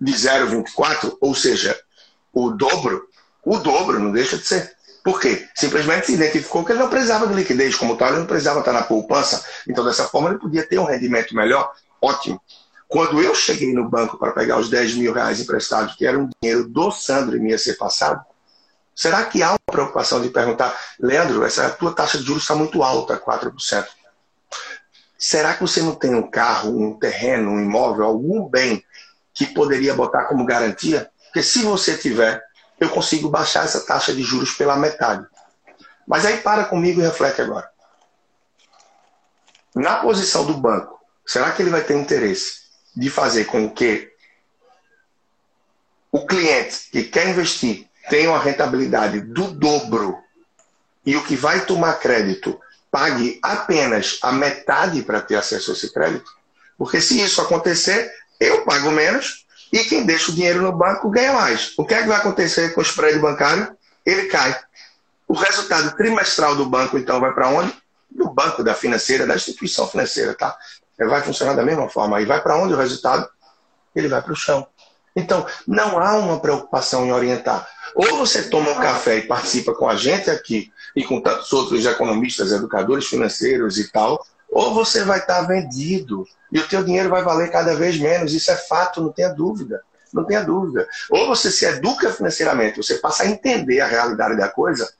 de 0.00 0.12
0,24, 0.12 1.16
ou 1.20 1.34
seja, 1.34 1.78
o 2.32 2.50
dobro, 2.50 3.08
O 3.46 3.58
dobro, 3.58 4.00
não 4.00 4.10
deixa 4.10 4.36
de 4.36 4.44
ser. 4.44 4.74
Por 5.04 5.20
quê? 5.20 5.48
Simplesmente 5.54 6.06
se 6.06 6.14
identificou 6.14 6.64
que 6.64 6.72
ele 6.72 6.80
não 6.80 6.90
precisava 6.90 7.28
de 7.28 7.34
liquidez, 7.34 7.76
como 7.76 7.96
tal, 7.96 8.08
ele 8.08 8.18
não 8.18 8.26
precisava 8.26 8.58
estar 8.58 8.72
na 8.72 8.82
poupança. 8.82 9.44
Então, 9.68 9.84
dessa 9.84 10.08
forma, 10.08 10.30
ele 10.30 10.40
podia 10.40 10.66
ter 10.66 10.80
um 10.80 10.84
rendimento 10.84 11.32
melhor. 11.32 11.72
Ótimo. 12.02 12.42
Quando 12.88 13.22
eu 13.22 13.32
cheguei 13.32 13.72
no 13.72 13.88
banco 13.88 14.18
para 14.18 14.32
pegar 14.32 14.58
os 14.58 14.68
10 14.68 14.96
mil 14.96 15.12
reais 15.12 15.38
emprestados, 15.38 15.94
que 15.94 16.04
era 16.04 16.18
um 16.18 16.28
dinheiro 16.42 16.68
do 16.68 16.90
Sandro 16.90 17.36
e 17.36 17.40
me 17.40 17.50
ia 17.50 17.58
ser 17.58 17.74
passado, 17.74 18.20
será 18.96 19.24
que 19.26 19.44
há 19.44 19.50
uma 19.50 19.58
preocupação 19.70 20.20
de 20.20 20.28
perguntar, 20.28 20.76
Leandro, 20.98 21.44
essa 21.44 21.70
tua 21.70 21.92
taxa 21.92 22.18
de 22.18 22.24
juros 22.24 22.42
está 22.42 22.56
muito 22.56 22.82
alta, 22.82 23.16
4%. 23.16 23.86
Será 25.16 25.54
que 25.54 25.60
você 25.60 25.80
não 25.82 25.94
tem 25.94 26.16
um 26.16 26.28
carro, 26.28 26.76
um 26.76 26.98
terreno, 26.98 27.52
um 27.52 27.60
imóvel, 27.60 28.04
algum 28.04 28.48
bem 28.48 28.84
que 29.32 29.46
poderia 29.46 29.94
botar 29.94 30.24
como 30.24 30.44
garantia? 30.44 31.08
Porque 31.26 31.44
se 31.44 31.62
você 31.62 31.96
tiver, 31.96 32.42
eu 32.78 32.88
consigo 32.90 33.28
baixar 33.28 33.64
essa 33.64 33.80
taxa 33.80 34.12
de 34.14 34.22
juros 34.22 34.52
pela 34.52 34.76
metade. 34.76 35.26
Mas 36.06 36.24
aí 36.24 36.38
para 36.38 36.64
comigo 36.64 37.00
e 37.00 37.04
reflete 37.04 37.40
agora. 37.40 37.68
Na 39.74 39.96
posição 39.96 40.46
do 40.46 40.54
banco, 40.54 41.00
será 41.24 41.50
que 41.52 41.62
ele 41.62 41.70
vai 41.70 41.82
ter 41.82 41.94
interesse 41.94 42.60
de 42.94 43.10
fazer 43.10 43.44
com 43.46 43.68
que 43.70 44.10
o 46.10 46.26
cliente 46.26 46.88
que 46.90 47.04
quer 47.04 47.28
investir 47.28 47.88
tenha 48.08 48.30
uma 48.30 48.38
rentabilidade 48.38 49.20
do 49.20 49.50
dobro 49.50 50.16
e 51.04 51.16
o 51.16 51.24
que 51.24 51.36
vai 51.36 51.66
tomar 51.66 51.94
crédito 51.94 52.58
pague 52.90 53.38
apenas 53.42 54.18
a 54.22 54.32
metade 54.32 55.02
para 55.02 55.20
ter 55.20 55.36
acesso 55.36 55.70
a 55.70 55.74
esse 55.74 55.92
crédito? 55.92 56.30
Porque 56.78 57.00
se 57.00 57.20
isso 57.20 57.42
acontecer, 57.42 58.10
eu 58.40 58.64
pago 58.64 58.90
menos 58.90 59.45
e 59.72 59.84
quem 59.84 60.04
deixa 60.04 60.30
o 60.30 60.34
dinheiro 60.34 60.62
no 60.62 60.72
banco 60.72 61.10
ganha 61.10 61.32
mais. 61.32 61.72
O 61.76 61.84
que 61.84 61.94
é 61.94 62.02
que 62.02 62.08
vai 62.08 62.18
acontecer 62.18 62.74
com 62.74 62.80
o 62.80 62.84
spread 62.84 63.18
bancário? 63.18 63.76
Ele 64.04 64.26
cai. 64.26 64.58
O 65.26 65.34
resultado 65.34 65.96
trimestral 65.96 66.54
do 66.54 66.66
banco, 66.66 66.96
então, 66.96 67.20
vai 67.20 67.32
para 67.32 67.48
onde? 67.48 67.74
Do 68.10 68.30
banco, 68.30 68.62
da 68.62 68.74
financeira, 68.74 69.26
da 69.26 69.34
instituição 69.34 69.88
financeira, 69.88 70.34
tá? 70.34 70.56
Vai 70.98 71.20
funcionar 71.22 71.54
da 71.54 71.64
mesma 71.64 71.88
forma. 71.88 72.20
E 72.20 72.24
vai 72.24 72.40
para 72.40 72.56
onde 72.56 72.74
o 72.74 72.76
resultado? 72.76 73.28
Ele 73.94 74.08
vai 74.08 74.22
para 74.22 74.32
o 74.32 74.36
chão. 74.36 74.66
Então, 75.16 75.46
não 75.66 75.98
há 75.98 76.14
uma 76.14 76.38
preocupação 76.38 77.06
em 77.06 77.12
orientar. 77.12 77.66
Ou 77.94 78.18
você 78.18 78.48
toma 78.50 78.70
um 78.70 78.80
café 78.80 79.16
e 79.16 79.26
participa 79.26 79.74
com 79.74 79.88
a 79.88 79.96
gente 79.96 80.30
aqui 80.30 80.70
e 80.94 81.02
com 81.02 81.20
tantos 81.20 81.52
outros 81.52 81.84
economistas, 81.84 82.52
educadores 82.52 83.06
financeiros 83.06 83.78
e 83.78 83.90
tal, 83.90 84.24
ou 84.56 84.72
você 84.72 85.04
vai 85.04 85.18
estar 85.18 85.42
vendido 85.42 86.26
e 86.50 86.58
o 86.58 86.66
teu 86.66 86.82
dinheiro 86.82 87.10
vai 87.10 87.22
valer 87.22 87.50
cada 87.50 87.74
vez 87.74 87.98
menos. 87.98 88.32
Isso 88.32 88.50
é 88.50 88.56
fato, 88.56 89.02
não 89.02 89.12
tenha 89.12 89.28
dúvida. 89.28 89.82
Não 90.14 90.24
tenha 90.24 90.42
dúvida. 90.42 90.88
Ou 91.10 91.26
você 91.26 91.50
se 91.50 91.66
educa 91.66 92.10
financeiramente, 92.10 92.78
você 92.78 92.94
passa 92.94 93.24
a 93.24 93.26
entender 93.26 93.80
a 93.80 93.86
realidade 93.86 94.34
da 94.34 94.48
coisa, 94.48 94.90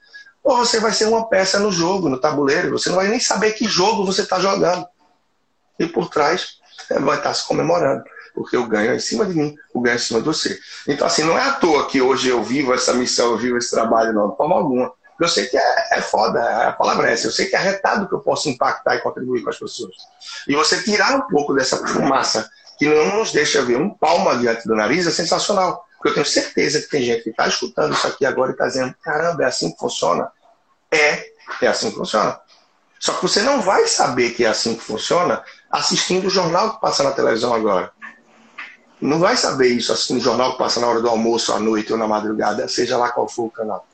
ou 0.43 0.57
você 0.57 0.79
vai 0.79 0.93
ser 0.93 1.05
uma 1.05 1.27
peça 1.27 1.57
no 1.57 1.71
jogo, 1.71 2.07
no 2.07 2.19
tabuleiro. 2.19 2.69
Você 2.69 2.89
não 2.89 2.97
vai 2.97 3.07
nem 3.07 3.19
saber 3.19 3.53
que 3.53 3.65
jogo 3.65 4.05
você 4.05 4.21
está 4.21 4.39
jogando. 4.39 4.85
E 5.79 5.87
por 5.87 6.07
trás 6.07 6.59
vai 7.01 7.17
estar 7.17 7.33
se 7.33 7.47
comemorando. 7.47 8.03
Porque 8.35 8.55
o 8.55 8.67
ganho 8.67 8.91
é 8.91 8.95
em 8.95 8.99
cima 8.99 9.25
de 9.25 9.33
mim, 9.33 9.55
o 9.73 9.81
ganho 9.81 9.93
é 9.93 9.95
em 9.95 9.99
cima 9.99 10.19
de 10.19 10.25
você. 10.27 10.59
Então, 10.87 11.07
assim, 11.07 11.23
não 11.23 11.35
é 11.35 11.41
à 11.41 11.53
toa 11.53 11.87
que 11.87 11.99
hoje 11.99 12.29
eu 12.29 12.43
vivo 12.43 12.75
essa 12.75 12.93
missão, 12.93 13.31
eu 13.31 13.37
vivo 13.39 13.57
esse 13.57 13.71
trabalho, 13.71 14.13
não, 14.13 14.29
de 14.29 14.37
forma 14.37 14.53
alguma. 14.53 14.93
Eu 15.19 15.27
sei 15.27 15.47
que 15.47 15.57
é, 15.57 15.87
é 15.93 16.01
foda, 16.01 16.67
a 16.67 16.71
palavra 16.71 17.09
é 17.09 17.13
essa. 17.13 17.27
Eu 17.27 17.31
sei 17.31 17.47
que 17.47 17.55
é 17.55 17.59
retado 17.59 18.07
que 18.07 18.13
eu 18.13 18.19
posso 18.19 18.49
impactar 18.49 18.95
e 18.95 19.01
contribuir 19.01 19.43
com 19.43 19.49
as 19.49 19.57
pessoas. 19.57 19.95
E 20.47 20.55
você 20.55 20.81
tirar 20.83 21.15
um 21.15 21.27
pouco 21.27 21.53
dessa 21.53 21.77
fumaça 21.87 22.49
que 22.77 22.87
não 22.87 23.17
nos 23.17 23.31
deixa 23.31 23.63
ver 23.63 23.77
um 23.77 23.89
palmo 23.89 24.29
adiante 24.29 24.67
do 24.67 24.75
nariz 24.75 25.07
é 25.07 25.11
sensacional. 25.11 25.83
Porque 25.95 26.09
eu 26.09 26.13
tenho 26.13 26.25
certeza 26.25 26.79
que 26.79 26.89
tem 26.89 27.01
gente 27.01 27.23
que 27.23 27.29
está 27.31 27.47
escutando 27.47 27.93
isso 27.93 28.05
aqui 28.05 28.25
agora 28.25 28.51
e 28.51 28.53
está 28.53 28.67
dizendo: 28.67 28.93
caramba, 29.01 29.43
é 29.43 29.47
assim 29.47 29.71
que 29.71 29.79
funciona? 29.79 30.31
É, 30.91 31.25
é 31.61 31.67
assim 31.67 31.89
que 31.89 31.97
funciona. 31.97 32.39
Só 32.99 33.13
que 33.13 33.21
você 33.23 33.41
não 33.41 33.61
vai 33.61 33.87
saber 33.87 34.31
que 34.31 34.45
é 34.45 34.47
assim 34.47 34.75
que 34.75 34.83
funciona 34.83 35.43
assistindo 35.71 36.27
o 36.27 36.29
jornal 36.29 36.75
que 36.75 36.81
passa 36.81 37.03
na 37.03 37.11
televisão 37.11 37.53
agora. 37.53 37.91
Não 38.99 39.19
vai 39.19 39.37
saber 39.37 39.67
isso 39.69 39.91
assistindo 39.91 40.17
o 40.17 40.23
jornal 40.23 40.53
que 40.53 40.57
passa 40.57 40.79
na 40.79 40.87
hora 40.87 41.01
do 41.01 41.09
almoço, 41.09 41.53
à 41.53 41.59
noite 41.59 41.91
ou 41.91 41.99
na 41.99 42.07
madrugada, 42.07 42.67
seja 42.67 42.97
lá 42.97 43.09
qual 43.09 43.27
for 43.27 43.45
o 43.45 43.51
canal. 43.51 43.85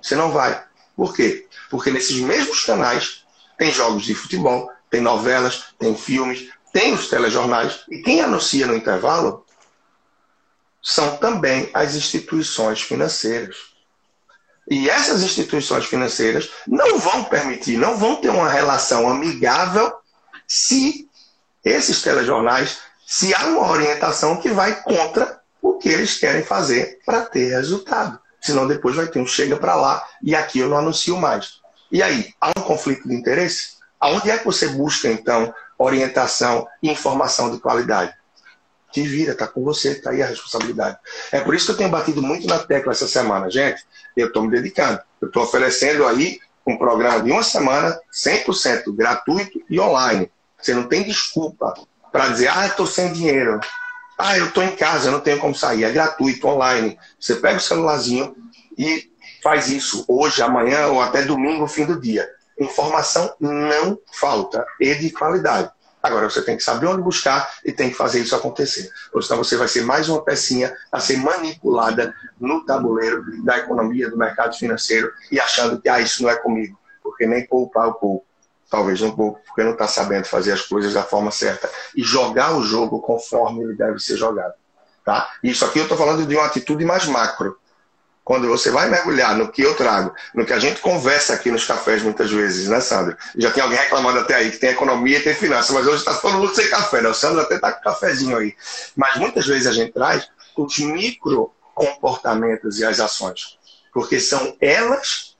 Você 0.00 0.14
não 0.14 0.30
vai. 0.30 0.62
Por 1.02 1.12
quê? 1.16 1.48
Porque 1.68 1.90
nesses 1.90 2.20
mesmos 2.20 2.64
canais 2.64 3.24
tem 3.58 3.72
jogos 3.72 4.04
de 4.04 4.14
futebol, 4.14 4.70
tem 4.88 5.00
novelas, 5.00 5.64
tem 5.76 5.96
filmes, 5.96 6.48
tem 6.72 6.94
os 6.94 7.08
telejornais. 7.08 7.80
E 7.88 8.02
quem 8.02 8.20
anuncia 8.20 8.68
no 8.68 8.76
intervalo 8.76 9.44
são 10.80 11.16
também 11.16 11.68
as 11.74 11.96
instituições 11.96 12.82
financeiras. 12.82 13.56
E 14.70 14.88
essas 14.88 15.24
instituições 15.24 15.86
financeiras 15.86 16.48
não 16.68 16.96
vão 17.00 17.24
permitir, 17.24 17.76
não 17.76 17.96
vão 17.96 18.14
ter 18.14 18.28
uma 18.28 18.48
relação 18.48 19.10
amigável 19.10 19.92
se 20.46 21.10
esses 21.64 22.00
telejornais, 22.00 22.78
se 23.04 23.34
há 23.34 23.46
uma 23.46 23.68
orientação 23.68 24.40
que 24.40 24.50
vai 24.50 24.80
contra 24.84 25.42
o 25.60 25.78
que 25.78 25.88
eles 25.88 26.16
querem 26.16 26.44
fazer 26.44 27.00
para 27.04 27.22
ter 27.22 27.48
resultado 27.48 28.21
senão 28.42 28.66
depois 28.66 28.96
vai 28.96 29.06
ter 29.06 29.20
um 29.20 29.26
chega 29.26 29.56
para 29.56 29.74
lá 29.74 30.04
e 30.22 30.34
aqui 30.34 30.58
eu 30.58 30.68
não 30.68 30.76
anuncio 30.76 31.16
mais. 31.16 31.60
E 31.90 32.02
aí, 32.02 32.34
há 32.40 32.50
um 32.50 32.62
conflito 32.62 33.06
de 33.06 33.14
interesse? 33.14 33.76
Aonde 34.00 34.30
é 34.30 34.38
que 34.38 34.44
você 34.44 34.68
busca, 34.68 35.08
então, 35.08 35.54
orientação 35.78 36.66
e 36.82 36.90
informação 36.90 37.50
de 37.50 37.60
qualidade? 37.60 38.12
Te 38.90 39.02
vira, 39.02 39.34
tá 39.34 39.46
com 39.46 39.62
você, 39.62 39.94
tá 39.94 40.10
aí 40.10 40.22
a 40.22 40.26
responsabilidade. 40.26 40.98
É 41.30 41.40
por 41.40 41.54
isso 41.54 41.66
que 41.66 41.72
eu 41.72 41.76
tenho 41.76 41.90
batido 41.90 42.20
muito 42.20 42.46
na 42.46 42.58
tecla 42.58 42.92
essa 42.92 43.06
semana, 43.06 43.50
gente. 43.50 43.84
Eu 44.16 44.26
estou 44.26 44.42
me 44.42 44.50
dedicando. 44.50 45.00
Eu 45.20 45.28
estou 45.28 45.44
oferecendo 45.44 46.06
aí 46.06 46.40
um 46.66 46.76
programa 46.76 47.22
de 47.22 47.30
uma 47.30 47.42
semana 47.42 47.98
100% 48.12 48.94
gratuito 48.94 49.62
e 49.68 49.78
online. 49.78 50.30
Você 50.60 50.74
não 50.74 50.84
tem 50.84 51.02
desculpa 51.02 51.74
para 52.10 52.28
dizer, 52.28 52.48
ah, 52.48 52.66
estou 52.66 52.86
sem 52.86 53.12
dinheiro. 53.12 53.60
Ah, 54.24 54.38
eu 54.38 54.46
estou 54.46 54.62
em 54.62 54.76
casa, 54.76 55.08
eu 55.08 55.12
não 55.12 55.18
tenho 55.18 55.40
como 55.40 55.52
sair. 55.52 55.82
É 55.82 55.90
gratuito, 55.90 56.46
online. 56.46 56.96
Você 57.18 57.34
pega 57.34 57.56
o 57.56 57.60
celularzinho 57.60 58.36
e 58.78 59.10
faz 59.42 59.68
isso 59.68 60.04
hoje, 60.06 60.40
amanhã 60.40 60.86
ou 60.86 61.00
até 61.00 61.22
domingo, 61.22 61.66
fim 61.66 61.84
do 61.84 62.00
dia. 62.00 62.30
Informação 62.56 63.34
não 63.40 63.98
falta 64.12 64.64
e 64.78 64.94
de 64.94 65.10
qualidade. 65.10 65.72
Agora 66.00 66.30
você 66.30 66.40
tem 66.40 66.56
que 66.56 66.62
saber 66.62 66.86
onde 66.86 67.02
buscar 67.02 67.52
e 67.64 67.72
tem 67.72 67.90
que 67.90 67.96
fazer 67.96 68.20
isso 68.20 68.36
acontecer. 68.36 68.88
Ou 69.12 69.20
senão 69.20 69.42
você 69.42 69.56
vai 69.56 69.66
ser 69.66 69.82
mais 69.82 70.08
uma 70.08 70.24
pecinha 70.24 70.72
a 70.92 71.00
ser 71.00 71.16
manipulada 71.16 72.14
no 72.38 72.64
tabuleiro 72.64 73.24
da 73.42 73.58
economia, 73.58 74.08
do 74.08 74.16
mercado 74.16 74.56
financeiro 74.56 75.10
e 75.32 75.40
achando 75.40 75.80
que 75.80 75.88
ah, 75.88 75.98
isso 75.98 76.22
não 76.22 76.30
é 76.30 76.36
comigo, 76.36 76.78
porque 77.02 77.26
nem 77.26 77.44
poupar 77.44 77.88
o 77.88 77.94
pouco 77.94 78.24
talvez 78.72 79.02
um 79.02 79.14
pouco, 79.14 79.38
porque 79.44 79.62
não 79.62 79.72
está 79.72 79.86
sabendo 79.86 80.24
fazer 80.24 80.52
as 80.52 80.62
coisas 80.62 80.94
da 80.94 81.02
forma 81.02 81.30
certa 81.30 81.68
e 81.94 82.02
jogar 82.02 82.56
o 82.56 82.62
jogo 82.62 83.02
conforme 83.02 83.62
ele 83.62 83.76
deve 83.76 84.00
ser 84.00 84.16
jogado. 84.16 84.54
Tá? 85.04 85.30
Isso 85.44 85.62
aqui 85.62 85.78
eu 85.78 85.82
estou 85.82 85.98
falando 85.98 86.24
de 86.24 86.34
uma 86.34 86.46
atitude 86.46 86.82
mais 86.82 87.04
macro. 87.04 87.58
Quando 88.24 88.48
você 88.48 88.70
vai 88.70 88.88
mergulhar 88.88 89.36
no 89.36 89.52
que 89.52 89.60
eu 89.60 89.74
trago, 89.74 90.14
no 90.34 90.46
que 90.46 90.54
a 90.54 90.58
gente 90.58 90.80
conversa 90.80 91.34
aqui 91.34 91.50
nos 91.50 91.66
cafés 91.66 92.02
muitas 92.02 92.30
vezes, 92.30 92.66
né, 92.68 92.80
Sandro? 92.80 93.14
Já 93.36 93.50
tem 93.50 93.62
alguém 93.62 93.78
reclamando 93.78 94.20
até 94.20 94.36
aí 94.36 94.50
que 94.50 94.58
tem 94.58 94.70
economia 94.70 95.18
e 95.18 95.22
tem 95.22 95.34
finanças, 95.34 95.70
mas 95.70 95.86
hoje 95.86 95.98
está 95.98 96.14
todo 96.14 96.38
mundo 96.38 96.54
sem 96.54 96.70
café, 96.70 97.02
né? 97.02 97.10
O 97.10 97.14
Sandro 97.14 97.42
até 97.42 97.56
está 97.56 97.72
com 97.72 97.82
cafezinho 97.82 98.38
aí. 98.38 98.54
Mas 98.96 99.16
muitas 99.16 99.44
vezes 99.46 99.66
a 99.66 99.72
gente 99.72 99.92
traz 99.92 100.30
os 100.56 100.78
micro 100.78 101.52
comportamentos 101.74 102.78
e 102.78 102.86
as 102.86 103.00
ações, 103.00 103.58
porque 103.92 104.18
são 104.20 104.56
elas 104.60 105.31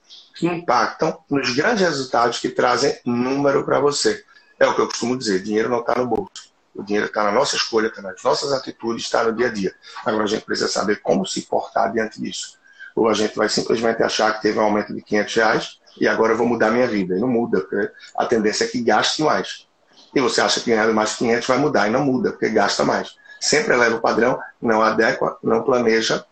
que 0.43 0.47
impactam 0.47 1.17
nos 1.29 1.55
grandes 1.55 1.87
resultados 1.87 2.37
que 2.37 2.49
trazem 2.49 2.99
número 3.05 3.63
para 3.63 3.79
você. 3.79 4.25
É 4.59 4.67
o 4.67 4.75
que 4.75 4.81
eu 4.81 4.87
costumo 4.87 5.17
dizer: 5.17 5.41
dinheiro 5.41 5.69
não 5.69 5.79
está 5.79 5.95
no 5.95 6.05
bolso. 6.05 6.51
O 6.75 6.83
dinheiro 6.83 7.07
está 7.07 7.23
na 7.23 7.31
nossa 7.31 7.55
escolha, 7.55 7.87
está 7.87 8.01
nas 8.01 8.21
nossas 8.21 8.51
atitudes, 8.51 9.05
está 9.05 9.23
no 9.23 9.33
dia 9.33 9.47
a 9.47 9.49
dia. 9.49 9.73
Agora 10.05 10.25
a 10.25 10.27
gente 10.27 10.43
precisa 10.43 10.67
saber 10.67 11.01
como 11.01 11.25
se 11.25 11.43
portar 11.43 11.93
diante 11.93 12.21
disso. 12.21 12.57
Ou 12.93 13.07
a 13.07 13.13
gente 13.13 13.37
vai 13.37 13.47
simplesmente 13.47 14.03
achar 14.03 14.33
que 14.33 14.41
teve 14.41 14.59
um 14.59 14.63
aumento 14.63 14.93
de 14.93 15.01
500 15.01 15.35
reais 15.35 15.79
e 15.97 16.07
agora 16.07 16.33
eu 16.33 16.37
vou 16.37 16.47
mudar 16.47 16.71
minha 16.71 16.87
vida. 16.87 17.15
E 17.15 17.21
não 17.21 17.27
muda, 17.27 17.61
porque 17.61 17.89
a 18.17 18.25
tendência 18.25 18.65
é 18.65 18.67
que 18.67 18.81
gaste 18.81 19.23
mais. 19.23 19.67
E 20.13 20.19
você 20.19 20.41
acha 20.41 20.59
que 20.59 20.71
ganhando 20.71 20.93
mais 20.93 21.15
500 21.15 21.47
vai 21.47 21.57
mudar, 21.57 21.87
e 21.87 21.91
não 21.91 22.03
muda, 22.03 22.31
porque 22.31 22.49
gasta 22.49 22.83
mais. 22.83 23.15
Sempre 23.39 23.75
eleva 23.75 23.95
o 23.95 24.01
padrão, 24.01 24.39
não 24.61 24.81
adequa, 24.81 25.37
não 25.41 25.63
planeja 25.63 26.25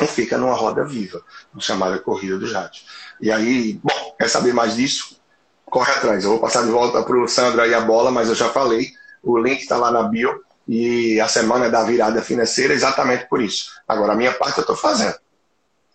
e 0.00 0.06
fica 0.06 0.36
numa 0.36 0.54
roda 0.54 0.84
viva, 0.84 1.22
chamada 1.58 1.98
corrida 1.98 2.38
dos 2.38 2.52
ratos. 2.52 2.86
E 3.24 3.32
aí, 3.32 3.80
bom, 3.82 4.14
quer 4.18 4.28
saber 4.28 4.52
mais 4.52 4.76
disso? 4.76 5.18
Corre 5.64 5.90
atrás. 5.92 6.24
Eu 6.24 6.30
vou 6.32 6.40
passar 6.40 6.62
de 6.62 6.70
volta 6.70 7.02
para 7.02 7.16
o 7.16 7.26
Sandro 7.26 7.62
aí 7.62 7.72
a 7.72 7.80
bola, 7.80 8.10
mas 8.10 8.28
eu 8.28 8.34
já 8.34 8.50
falei. 8.50 8.90
O 9.22 9.38
link 9.38 9.62
está 9.62 9.78
lá 9.78 9.90
na 9.90 10.02
bio. 10.02 10.44
E 10.68 11.18
a 11.18 11.26
semana 11.26 11.64
é 11.64 11.70
da 11.70 11.82
virada 11.84 12.20
financeira 12.20 12.74
exatamente 12.74 13.26
por 13.26 13.40
isso. 13.40 13.70
Agora, 13.88 14.12
a 14.12 14.14
minha 14.14 14.34
parte 14.34 14.58
eu 14.58 14.60
estou 14.60 14.76
fazendo. 14.76 15.14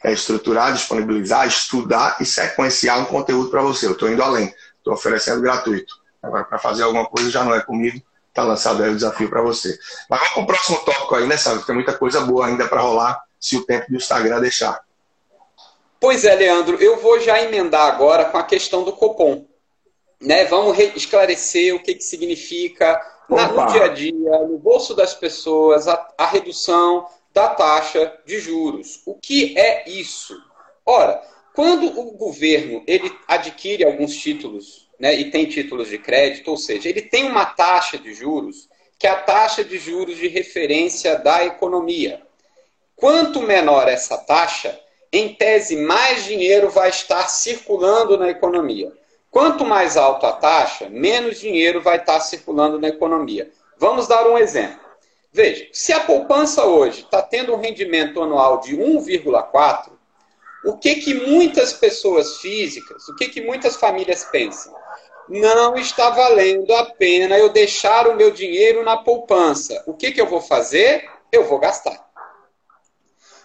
É 0.03 0.11
estruturar, 0.11 0.73
disponibilizar, 0.73 1.47
estudar 1.47 2.17
e 2.19 2.25
sequenciar 2.25 2.99
um 2.99 3.05
conteúdo 3.05 3.51
para 3.51 3.61
você. 3.61 3.85
Eu 3.85 3.91
estou 3.91 4.09
indo 4.09 4.23
além. 4.23 4.51
Estou 4.79 4.95
oferecendo 4.95 5.39
gratuito. 5.39 5.99
Agora, 6.23 6.43
para 6.43 6.57
fazer 6.57 6.81
alguma 6.81 7.05
coisa 7.05 7.29
já 7.29 7.43
não 7.43 7.53
é 7.53 7.61
comigo. 7.61 8.01
Está 8.29 8.41
lançado 8.41 8.81
aí 8.81 8.89
o 8.89 8.95
desafio 8.95 9.29
para 9.29 9.43
você. 9.43 9.77
Mas 10.09 10.19
vamos 10.19 10.33
para 10.33 10.41
o 10.41 10.47
próximo 10.47 10.79
tópico 10.79 11.13
aí, 11.13 11.27
né, 11.27 11.37
Sandro? 11.37 11.63
Tem 11.63 11.75
muita 11.75 11.93
coisa 11.93 12.21
boa 12.21 12.47
ainda 12.47 12.67
para 12.67 12.81
rolar 12.81 13.21
se 13.39 13.55
o 13.55 13.63
tempo 13.63 13.85
do 13.87 13.97
Instagram 13.97 14.41
deixar. 14.41 14.81
Pois 15.99 16.23
é, 16.23 16.33
Leandro, 16.33 16.81
eu 16.81 16.97
vou 16.97 17.19
já 17.19 17.41
emendar 17.41 17.87
agora 17.87 18.25
com 18.25 18.37
a 18.37 18.43
questão 18.43 18.83
do 18.83 18.93
Copom. 18.93 19.45
Né? 20.21 20.45
Vamos 20.45 20.77
esclarecer 20.95 21.75
o 21.75 21.79
que, 21.79 21.95
que 21.95 22.03
significa 22.03 22.99
na, 23.29 23.51
no 23.51 23.65
dia 23.67 23.85
a 23.85 23.87
dia, 23.89 24.39
no 24.47 24.57
bolso 24.57 24.95
das 24.95 25.13
pessoas, 25.13 25.87
a, 25.87 26.13
a 26.17 26.25
redução 26.25 27.05
da 27.33 27.49
taxa 27.49 28.13
de 28.25 28.39
juros. 28.39 29.01
O 29.05 29.15
que 29.15 29.57
é 29.57 29.89
isso? 29.89 30.41
Ora, 30.85 31.21
quando 31.53 31.87
o 31.99 32.11
governo 32.13 32.83
ele 32.87 33.13
adquire 33.27 33.85
alguns 33.85 34.15
títulos 34.15 34.89
né, 34.99 35.13
e 35.13 35.29
tem 35.29 35.45
títulos 35.45 35.89
de 35.89 35.97
crédito, 35.97 36.49
ou 36.49 36.57
seja, 36.57 36.89
ele 36.89 37.01
tem 37.01 37.25
uma 37.25 37.45
taxa 37.45 37.97
de 37.97 38.13
juros 38.13 38.67
que 38.97 39.07
é 39.07 39.11
a 39.11 39.21
taxa 39.21 39.63
de 39.63 39.77
juros 39.77 40.17
de 40.17 40.27
referência 40.27 41.17
da 41.17 41.45
economia. 41.45 42.21
Quanto 42.97 43.41
menor 43.41 43.87
essa 43.87 44.17
taxa, 44.17 44.77
em 45.11 45.33
tese, 45.33 45.75
mais 45.75 46.25
dinheiro 46.25 46.69
vai 46.69 46.89
estar 46.89 47.27
circulando 47.27 48.17
na 48.17 48.29
economia. 48.29 48.91
Quanto 49.31 49.65
mais 49.65 49.97
alta 49.97 50.29
a 50.29 50.33
taxa, 50.33 50.89
menos 50.89 51.39
dinheiro 51.39 51.81
vai 51.81 51.97
estar 51.97 52.19
circulando 52.19 52.79
na 52.79 52.87
economia. 52.87 53.51
Vamos 53.77 54.07
dar 54.07 54.27
um 54.27 54.37
exemplo. 54.37 54.79
Veja, 55.31 55.67
se 55.71 55.93
a 55.93 55.99
poupança 55.99 56.65
hoje 56.65 57.01
está 57.01 57.21
tendo 57.21 57.53
um 57.53 57.59
rendimento 57.59 58.21
anual 58.21 58.59
de 58.59 58.75
1,4, 58.75 59.91
o 60.65 60.77
que, 60.77 60.95
que 60.95 61.13
muitas 61.13 61.71
pessoas 61.73 62.37
físicas, 62.37 63.07
o 63.07 63.15
que, 63.15 63.29
que 63.29 63.41
muitas 63.41 63.75
famílias 63.75 64.25
pensam? 64.25 64.73
Não 65.29 65.75
está 65.75 66.09
valendo 66.09 66.73
a 66.73 66.85
pena 66.85 67.37
eu 67.37 67.49
deixar 67.49 68.07
o 68.07 68.15
meu 68.15 68.31
dinheiro 68.31 68.83
na 68.83 68.97
poupança. 68.97 69.83
O 69.85 69.93
que, 69.93 70.11
que 70.11 70.19
eu 70.19 70.25
vou 70.25 70.41
fazer? 70.41 71.07
Eu 71.31 71.45
vou 71.45 71.59
gastar. 71.59 72.08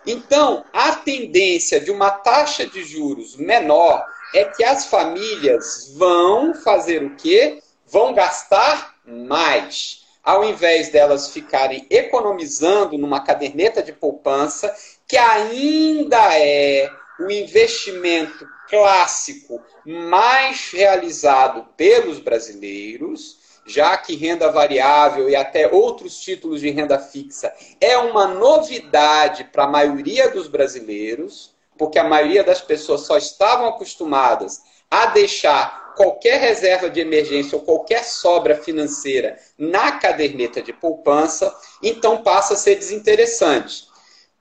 Então, 0.07 0.65
a 0.73 0.97
tendência 0.97 1.81
de 1.81 1.91
uma 1.91 2.11
taxa 2.11 2.67
de 2.67 2.85
juros 2.85 3.37
menor 3.37 4.05
é 4.35 4.45
que 4.45 4.65
as 4.65 4.87
famílias 4.87 5.95
vão 5.97 6.55
fazer 6.55 7.03
o 7.03 7.15
quê? 7.17 7.63
Vão 7.87 8.13
gastar 8.13 8.97
mais. 9.07 10.05
Ao 10.23 10.45
invés 10.45 10.89
delas 10.89 11.31
ficarem 11.31 11.87
economizando 11.91 12.99
numa 12.99 13.21
caderneta 13.21 13.83
de 13.83 13.93
poupança, 13.93 14.75
que 15.07 15.17
ainda 15.17 16.39
é 16.39 16.91
o 17.21 17.31
investimento 17.31 18.47
clássico 18.69 19.63
mais 19.87 20.71
realizado 20.73 21.67
pelos 21.77 22.19
brasileiros, 22.19 23.44
já 23.67 23.97
que 23.97 24.15
renda 24.17 24.51
variável 24.51 25.29
e 25.29 25.37
até 25.37 25.73
outros 25.73 26.19
títulos 26.19 26.61
de 26.61 26.71
renda 26.71 26.99
fixa 26.99 27.53
é 27.81 27.97
uma 27.97 28.27
novidade 28.27 29.45
para 29.45 29.65
a 29.65 29.69
maioria 29.69 30.31
dos 30.31 30.49
brasileiros, 30.49 31.55
porque 31.79 31.99
a 31.99 32.05
maioria 32.05 32.45
das 32.45 32.61
pessoas 32.61 33.03
só 33.03 33.17
estavam 33.17 33.67
acostumadas 33.69 34.63
a 34.91 35.07
deixar 35.07 35.95
qualquer 35.97 36.41
reserva 36.41 36.91
de 36.91 37.01
emergência 37.01 37.57
ou 37.57 37.65
qualquer 37.65 38.05
sobra 38.05 38.57
financeira 38.57 39.39
na 39.57 39.93
caderneta 39.93 40.61
de 40.61 40.73
poupança, 40.73 41.55
então 41.83 42.23
passa 42.23 42.55
a 42.55 42.57
ser 42.57 42.77
desinteressante 42.77 43.94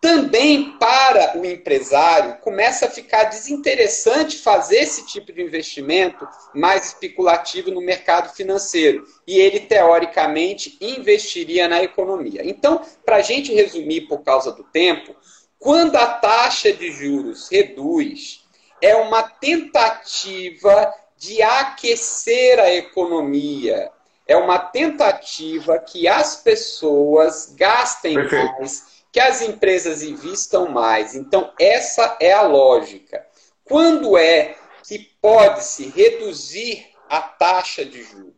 também 0.04 0.78
para 0.78 1.38
o 1.38 1.46
empresário 1.46 2.36
começa 2.42 2.88
a 2.88 2.90
ficar 2.90 3.24
desinteressante 3.24 4.38
fazer 4.40 4.80
esse 4.80 5.06
tipo 5.06 5.32
de 5.32 5.42
investimento 5.42 6.28
mais 6.54 6.88
especulativo 6.88 7.72
no 7.72 7.80
mercado 7.80 8.36
financeiro. 8.36 9.08
E 9.26 9.40
ele, 9.40 9.62
teoricamente, 9.62 10.78
investiria 10.82 11.70
na 11.70 11.82
economia. 11.82 12.42
Então, 12.44 12.82
para 13.06 13.16
a 13.16 13.22
gente 13.22 13.54
resumir 13.54 14.02
por 14.02 14.24
causa 14.24 14.52
do 14.52 14.66
tempo, 14.66 15.16
quando 15.58 15.96
a 15.96 16.06
taxa 16.06 16.74
de 16.74 16.92
juros 16.92 17.48
reduz, 17.50 18.42
é 18.82 18.94
uma 18.98 19.24
tentativa 19.24 20.94
de 21.16 21.42
aquecer 21.42 22.60
a 22.60 22.70
economia. 22.76 23.90
É 24.28 24.36
uma 24.36 24.60
tentativa 24.60 25.80
que 25.80 26.10
as 26.10 26.36
pessoas 26.36 27.56
gastem 27.56 28.16
Perfeito. 28.16 28.52
mais 28.60 28.94
que 29.14 29.20
as 29.20 29.44
empresas 29.44 30.02
investam 30.02 30.68
mais. 30.68 31.14
Então, 31.14 31.54
essa 31.60 32.18
é 32.20 32.34
a 32.34 32.42
lógica. 32.42 33.24
Quando 33.64 34.18
é 34.18 34.58
que 34.88 34.98
pode-se 35.22 35.86
reduzir 35.90 36.84
a 37.08 37.22
taxa 37.22 37.86
de 37.86 38.02
juros? 38.02 38.34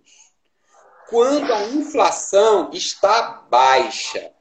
Quando 1.10 1.52
a 1.54 1.64
inflação 1.68 2.70
está 2.74 3.46
baixa. 3.50 4.32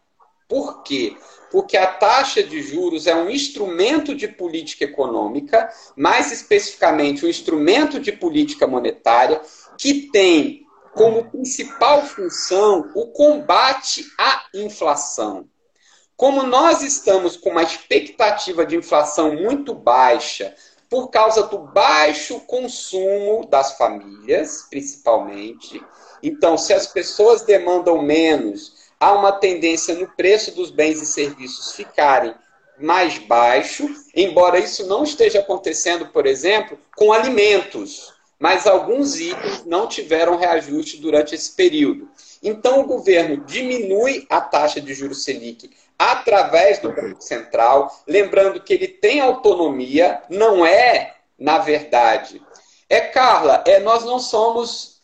Por 0.48 0.82
quê? 0.82 1.16
Porque 1.52 1.76
a 1.76 1.86
taxa 1.86 2.42
de 2.42 2.60
juros 2.62 3.06
é 3.06 3.14
um 3.14 3.30
instrumento 3.30 4.12
de 4.12 4.26
política 4.26 4.84
econômica, 4.84 5.72
mais 5.96 6.32
especificamente 6.32 7.24
um 7.24 7.28
instrumento 7.28 8.00
de 8.00 8.10
política 8.10 8.66
monetária, 8.66 9.40
que 9.78 10.10
tem 10.10 10.66
como 10.94 11.30
principal 11.30 12.02
função 12.02 12.90
o 12.94 13.06
combate 13.12 14.04
à 14.18 14.44
inflação. 14.52 15.48
Como 16.16 16.44
nós 16.44 16.82
estamos 16.82 17.36
com 17.36 17.50
uma 17.50 17.62
expectativa 17.62 18.64
de 18.64 18.76
inflação 18.76 19.34
muito 19.34 19.74
baixa, 19.74 20.54
por 20.88 21.08
causa 21.08 21.42
do 21.44 21.58
baixo 21.58 22.38
consumo 22.40 23.46
das 23.46 23.76
famílias, 23.76 24.66
principalmente, 24.70 25.82
então, 26.22 26.56
se 26.56 26.72
as 26.72 26.86
pessoas 26.86 27.42
demandam 27.42 28.00
menos, 28.00 28.84
há 28.98 29.12
uma 29.12 29.32
tendência 29.32 29.94
no 29.94 30.06
preço 30.08 30.52
dos 30.52 30.70
bens 30.70 31.02
e 31.02 31.06
serviços 31.06 31.72
ficarem 31.72 32.34
mais 32.78 33.18
baixo, 33.18 33.88
embora 34.14 34.58
isso 34.58 34.86
não 34.86 35.04
esteja 35.04 35.40
acontecendo, 35.40 36.06
por 36.06 36.26
exemplo, 36.26 36.78
com 36.96 37.12
alimentos, 37.12 38.14
mas 38.38 38.66
alguns 38.66 39.18
itens 39.18 39.64
não 39.66 39.86
tiveram 39.86 40.36
reajuste 40.36 40.96
durante 40.98 41.34
esse 41.34 41.52
período. 41.52 42.08
Então, 42.42 42.80
o 42.80 42.86
governo 42.86 43.44
diminui 43.44 44.26
a 44.30 44.40
taxa 44.40 44.80
de 44.80 44.94
juros 44.94 45.24
Selic 45.24 45.70
através 45.98 46.78
do 46.78 46.92
Banco 46.92 47.20
Central, 47.20 47.90
lembrando 48.06 48.60
que 48.60 48.74
ele 48.74 48.88
tem 48.88 49.20
autonomia, 49.20 50.22
não 50.28 50.64
é, 50.64 51.14
na 51.38 51.58
verdade. 51.58 52.42
É, 52.88 53.00
Carla, 53.00 53.62
é, 53.66 53.80
nós 53.80 54.04
não 54.04 54.18
somos 54.18 55.00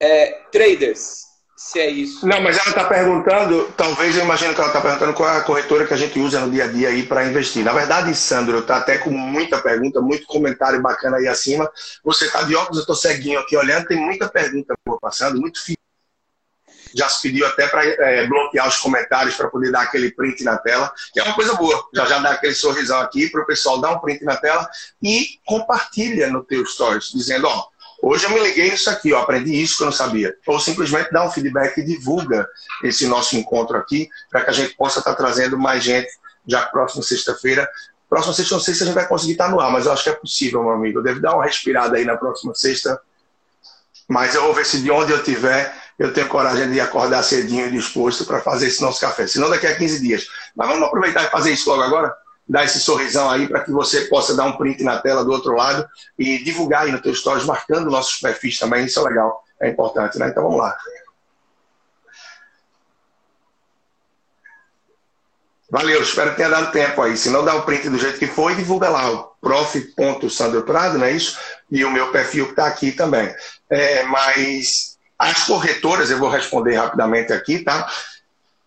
é, 0.00 0.40
traders, 0.50 1.26
se 1.56 1.80
é 1.80 1.90
isso. 1.90 2.26
Não, 2.26 2.40
mas 2.40 2.58
ela 2.58 2.68
está 2.68 2.84
perguntando, 2.84 3.72
talvez 3.76 4.16
eu 4.16 4.24
imagino 4.24 4.54
que 4.54 4.60
ela 4.60 4.68
está 4.68 4.80
perguntando 4.80 5.14
qual 5.14 5.28
é 5.28 5.38
a 5.38 5.42
corretora 5.42 5.86
que 5.86 5.94
a 5.94 5.96
gente 5.96 6.18
usa 6.18 6.40
no 6.40 6.50
dia 6.50 6.64
a 6.64 6.68
dia 6.68 6.88
aí 6.88 7.02
para 7.04 7.24
investir. 7.24 7.64
Na 7.64 7.72
verdade, 7.72 8.14
Sandro, 8.14 8.58
está 8.58 8.76
até 8.76 8.98
com 8.98 9.10
muita 9.10 9.58
pergunta, 9.58 10.00
muito 10.00 10.26
comentário 10.26 10.80
bacana 10.82 11.16
aí 11.16 11.26
acima. 11.26 11.70
Você 12.04 12.26
está 12.26 12.42
de 12.42 12.54
óculos, 12.54 12.78
eu 12.78 12.82
estou 12.82 12.94
ceguinho 12.94 13.40
aqui 13.40 13.56
olhando, 13.56 13.86
tem 13.86 13.96
muita 13.96 14.28
pergunta 14.28 14.74
passando, 15.00 15.40
muito 15.40 15.58
já 16.96 17.08
se 17.08 17.22
pediu 17.22 17.46
até 17.46 17.66
para 17.66 17.84
é, 17.84 18.26
bloquear 18.26 18.66
os 18.66 18.78
comentários 18.78 19.34
para 19.34 19.48
poder 19.48 19.70
dar 19.70 19.82
aquele 19.82 20.10
print 20.10 20.42
na 20.42 20.56
tela, 20.56 20.90
que 21.12 21.20
é 21.20 21.22
uma 21.22 21.34
coisa 21.34 21.54
boa. 21.54 21.86
Já 21.94 22.06
já 22.06 22.18
dá 22.18 22.30
aquele 22.30 22.54
sorrisão 22.54 23.00
aqui 23.00 23.28
para 23.28 23.42
o 23.42 23.46
pessoal 23.46 23.80
dar 23.80 23.92
um 23.92 23.98
print 23.98 24.24
na 24.24 24.36
tela 24.36 24.66
e 25.02 25.38
compartilha 25.44 26.28
no 26.28 26.42
teu 26.42 26.64
stories, 26.64 27.10
dizendo, 27.12 27.46
ó, 27.46 27.66
hoje 28.02 28.24
eu 28.24 28.30
me 28.30 28.40
liguei 28.40 28.70
nisso 28.70 28.88
aqui, 28.88 29.12
ó, 29.12 29.20
aprendi 29.20 29.60
isso 29.60 29.76
que 29.76 29.82
eu 29.82 29.86
não 29.86 29.92
sabia. 29.92 30.34
Ou 30.46 30.58
simplesmente 30.58 31.12
dá 31.12 31.24
um 31.24 31.30
feedback 31.30 31.78
e 31.78 31.84
divulga 31.84 32.48
esse 32.82 33.06
nosso 33.06 33.36
encontro 33.36 33.76
aqui, 33.76 34.08
para 34.30 34.42
que 34.42 34.50
a 34.50 34.54
gente 34.54 34.74
possa 34.74 35.00
estar 35.00 35.12
tá 35.12 35.16
trazendo 35.16 35.58
mais 35.58 35.84
gente 35.84 36.08
já 36.46 36.64
próxima 36.64 37.02
sexta-feira. 37.02 37.68
Próxima 38.08 38.32
sexta, 38.32 38.54
não 38.54 38.62
sei 38.62 38.72
se 38.72 38.84
a 38.84 38.86
gente 38.86 38.94
vai 38.94 39.06
conseguir 39.06 39.32
estar 39.32 39.46
tá 39.46 39.50
no 39.50 39.60
ar, 39.60 39.70
mas 39.70 39.84
eu 39.84 39.92
acho 39.92 40.04
que 40.04 40.10
é 40.10 40.14
possível, 40.14 40.62
meu 40.62 40.72
amigo. 40.72 41.00
Eu 41.00 41.02
devo 41.02 41.20
dar 41.20 41.34
uma 41.34 41.44
respirada 41.44 41.96
aí 41.96 42.04
na 42.04 42.16
próxima 42.16 42.54
sexta. 42.54 43.00
Mas 44.08 44.36
eu 44.36 44.42
vou 44.44 44.54
ver 44.54 44.64
se 44.64 44.80
de 44.80 44.90
onde 44.90 45.12
eu 45.12 45.22
tiver 45.22 45.74
eu 45.98 46.12
tenho 46.12 46.28
coragem 46.28 46.70
de 46.70 46.80
acordar 46.80 47.22
cedinho 47.22 47.66
e 47.66 47.70
disposto 47.70 48.24
para 48.24 48.40
fazer 48.40 48.66
esse 48.66 48.82
nosso 48.82 49.00
café. 49.00 49.26
Senão 49.26 49.48
daqui 49.48 49.66
a 49.66 49.74
15 49.74 50.00
dias. 50.00 50.26
Mas 50.54 50.68
vamos 50.68 50.84
aproveitar 50.84 51.24
e 51.24 51.30
fazer 51.30 51.52
isso 51.52 51.68
logo 51.70 51.82
agora? 51.82 52.14
Dar 52.48 52.64
esse 52.64 52.78
sorrisão 52.78 53.30
aí 53.30 53.48
para 53.48 53.60
que 53.60 53.70
você 53.70 54.02
possa 54.02 54.34
dar 54.34 54.44
um 54.44 54.56
print 54.56 54.84
na 54.84 54.98
tela 54.98 55.24
do 55.24 55.32
outro 55.32 55.54
lado 55.54 55.88
e 56.18 56.42
divulgar 56.44 56.82
aí 56.82 56.92
no 56.92 57.00
teu 57.00 57.14
stories, 57.14 57.44
marcando 57.44 57.90
nossos 57.90 58.20
perfis 58.20 58.58
também. 58.58 58.84
Isso 58.84 59.00
é 59.00 59.02
legal, 59.02 59.42
é 59.60 59.68
importante, 59.68 60.18
né? 60.18 60.28
Então 60.28 60.42
vamos 60.42 60.58
lá. 60.58 60.76
Valeu, 65.68 66.00
espero 66.00 66.30
que 66.30 66.36
tenha 66.36 66.48
dado 66.48 66.70
tempo 66.70 67.02
aí. 67.02 67.16
Se 67.16 67.28
não, 67.28 67.44
dá 67.44 67.56
o 67.56 67.62
print 67.62 67.88
do 67.88 67.98
jeito 67.98 68.18
que 68.18 68.26
foi 68.26 68.54
divulga 68.54 68.88
lá 68.88 69.10
o 69.10 69.24
prof.sandroprado, 69.40 70.98
não 70.98 71.06
é 71.06 71.12
isso? 71.12 71.36
E 71.70 71.84
o 71.84 71.90
meu 71.90 72.12
perfil 72.12 72.44
que 72.44 72.52
está 72.52 72.66
aqui 72.66 72.92
também. 72.92 73.34
É, 73.68 74.04
mas 74.04 74.95
as 75.18 75.44
corretoras, 75.44 76.10
eu 76.10 76.18
vou 76.18 76.28
responder 76.28 76.76
rapidamente 76.76 77.32
aqui, 77.32 77.60
tá? 77.60 77.90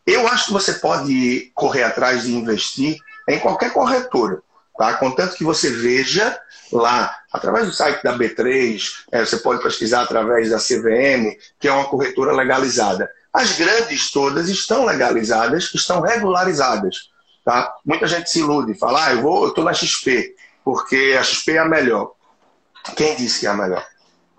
Eu 0.06 0.28
acho 0.28 0.48
que 0.48 0.54
você 0.54 0.74
pode 0.74 1.52
correr 1.54 1.84
atrás 1.84 2.24
de 2.24 2.34
investir 2.34 2.98
em 3.28 3.40
qualquer 3.40 3.72
corretora, 3.72 4.42
tá? 4.78 4.94
Contanto 4.96 5.36
que 5.36 5.44
você 5.44 5.70
veja 5.70 6.40
lá, 6.72 7.16
através 7.32 7.68
do 7.68 7.74
site 7.74 8.04
da 8.04 8.18
B3, 8.18 8.82
é, 9.12 9.24
você 9.24 9.38
pode 9.38 9.62
pesquisar 9.62 10.02
através 10.02 10.50
da 10.50 10.58
CVM, 10.58 11.38
que 11.60 11.68
é 11.68 11.72
uma 11.72 11.86
corretora 11.86 12.34
legalizada. 12.34 13.10
As 13.32 13.56
grandes 13.56 14.10
todas 14.10 14.50
estão 14.50 14.86
legalizadas, 14.86 15.72
estão 15.76 16.02
regularizadas, 16.02 17.10
tá? 17.46 17.72
Muita 17.86 18.08
gente 18.08 18.30
se 18.30 18.40
ilude, 18.40 18.74
fala, 18.74 19.06
ah, 19.06 19.14
eu 19.14 19.22
vou, 19.22 19.44
eu 19.44 19.50
estou 19.50 19.64
na 19.64 19.74
XP, 19.74 20.36
porque 20.64 21.16
a 21.20 21.24
XP 21.24 21.52
é 21.52 21.60
a 21.60 21.66
melhor. 21.66 22.14
Quem 22.96 23.16
disse 23.16 23.42
que 23.42 23.48
é 23.48 23.50
a 23.50 23.54
melhor? 23.54 23.86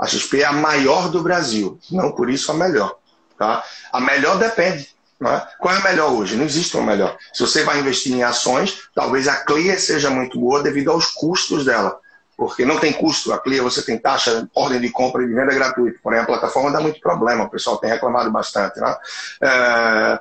A 0.00 0.06
XP 0.06 0.40
é 0.40 0.44
a 0.46 0.52
maior 0.52 1.10
do 1.10 1.22
Brasil, 1.22 1.78
não 1.90 2.12
por 2.12 2.30
isso 2.30 2.50
a 2.50 2.54
melhor. 2.54 2.96
Tá? 3.38 3.62
A 3.92 4.00
melhor 4.00 4.38
depende. 4.38 4.88
É? 5.22 5.42
Qual 5.58 5.74
é 5.74 5.78
a 5.78 5.82
melhor 5.82 6.12
hoje? 6.12 6.34
Não 6.34 6.46
existe 6.46 6.74
uma 6.74 6.86
melhor. 6.86 7.14
Se 7.34 7.42
você 7.42 7.62
vai 7.62 7.78
investir 7.78 8.12
em 8.12 8.22
ações, 8.22 8.88
talvez 8.94 9.28
a 9.28 9.36
Clear 9.36 9.78
seja 9.78 10.08
muito 10.08 10.40
boa 10.40 10.62
devido 10.62 10.90
aos 10.90 11.08
custos 11.08 11.66
dela. 11.66 11.98
Porque 12.34 12.64
não 12.64 12.78
tem 12.78 12.94
custo. 12.94 13.30
A 13.30 13.38
Clear 13.38 13.62
você 13.62 13.82
tem 13.82 13.98
taxa, 13.98 14.48
ordem 14.54 14.80
de 14.80 14.88
compra 14.88 15.22
e 15.22 15.28
de 15.28 15.34
venda 15.34 15.54
gratuita. 15.54 15.98
Porém, 16.02 16.20
a 16.20 16.24
plataforma 16.24 16.72
dá 16.72 16.80
muito 16.80 16.98
problema. 17.00 17.44
O 17.44 17.50
pessoal 17.50 17.76
tem 17.76 17.90
reclamado 17.90 18.30
bastante. 18.30 18.80
Né? 18.80 18.96
É... 19.42 20.20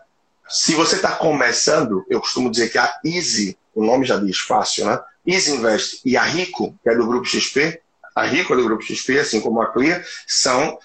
Se 0.50 0.76
você 0.76 0.98
está 0.98 1.12
começando, 1.12 2.06
eu 2.10 2.20
costumo 2.20 2.52
dizer 2.52 2.70
que 2.70 2.78
a 2.78 2.94
Easy, 3.06 3.58
o 3.74 3.86
nome 3.86 4.04
já 4.04 4.18
diz 4.18 4.40
fácil, 4.40 4.86
né? 4.86 5.00
Easy 5.26 5.52
Invest 5.52 6.02
e 6.04 6.18
a 6.18 6.24
Rico, 6.24 6.76
que 6.84 6.90
é 6.90 6.96
do 6.96 7.06
Grupo 7.06 7.26
XP, 7.26 7.80
a 8.20 8.24
Rico 8.24 8.54
é 8.54 8.58
do 8.58 8.64
Grupo 8.64 8.84
XP, 8.84 9.20
assim 9.20 9.40
como 9.40 9.62
a 9.62 9.68
Clear, 9.68 10.04
são 10.28 10.78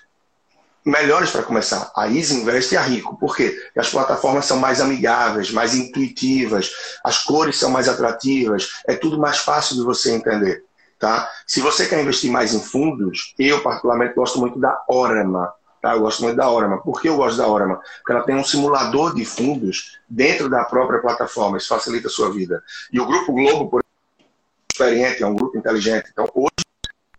melhores 0.84 1.30
para 1.30 1.42
começar. 1.42 1.90
A 1.96 2.08
Easy 2.08 2.36
Invest 2.36 2.72
e 2.72 2.76
a 2.76 2.82
Rico. 2.82 3.16
Por 3.16 3.34
quê? 3.34 3.50
Porque 3.50 3.80
as 3.80 3.90
plataformas 3.90 4.44
são 4.44 4.58
mais 4.58 4.80
amigáveis, 4.80 5.50
mais 5.50 5.74
intuitivas, 5.74 6.70
as 7.02 7.24
cores 7.24 7.58
são 7.58 7.70
mais 7.70 7.88
atrativas, 7.88 8.82
é 8.86 8.94
tudo 8.94 9.18
mais 9.18 9.38
fácil 9.38 9.76
de 9.76 9.82
você 9.82 10.12
entender. 10.12 10.64
Tá? 10.98 11.28
Se 11.46 11.60
você 11.60 11.86
quer 11.86 12.00
investir 12.00 12.30
mais 12.30 12.54
em 12.54 12.60
fundos, 12.60 13.34
eu 13.38 13.60
particularmente 13.62 14.14
gosto 14.14 14.38
muito 14.38 14.60
da 14.60 14.84
Orama. 14.88 15.52
Tá? 15.82 15.94
Eu 15.94 16.00
gosto 16.00 16.22
muito 16.22 16.36
da 16.36 16.48
Orama. 16.48 16.80
Por 16.80 17.00
que 17.00 17.08
eu 17.08 17.16
gosto 17.16 17.36
da 17.36 17.48
Orama? 17.48 17.80
Porque 17.98 18.12
ela 18.12 18.22
tem 18.22 18.36
um 18.36 18.44
simulador 18.44 19.14
de 19.14 19.24
fundos 19.24 19.98
dentro 20.08 20.48
da 20.48 20.64
própria 20.64 21.00
plataforma. 21.00 21.58
Isso 21.58 21.68
facilita 21.68 22.06
a 22.06 22.10
sua 22.10 22.30
vida. 22.30 22.62
E 22.92 23.00
o 23.00 23.06
Grupo 23.06 23.32
Globo, 23.32 23.68
por 23.68 23.84
experiente, 24.72 25.22
é 25.22 25.26
um 25.26 25.34
grupo 25.34 25.58
inteligente. 25.58 26.08
Então, 26.12 26.28
hoje, 26.34 26.53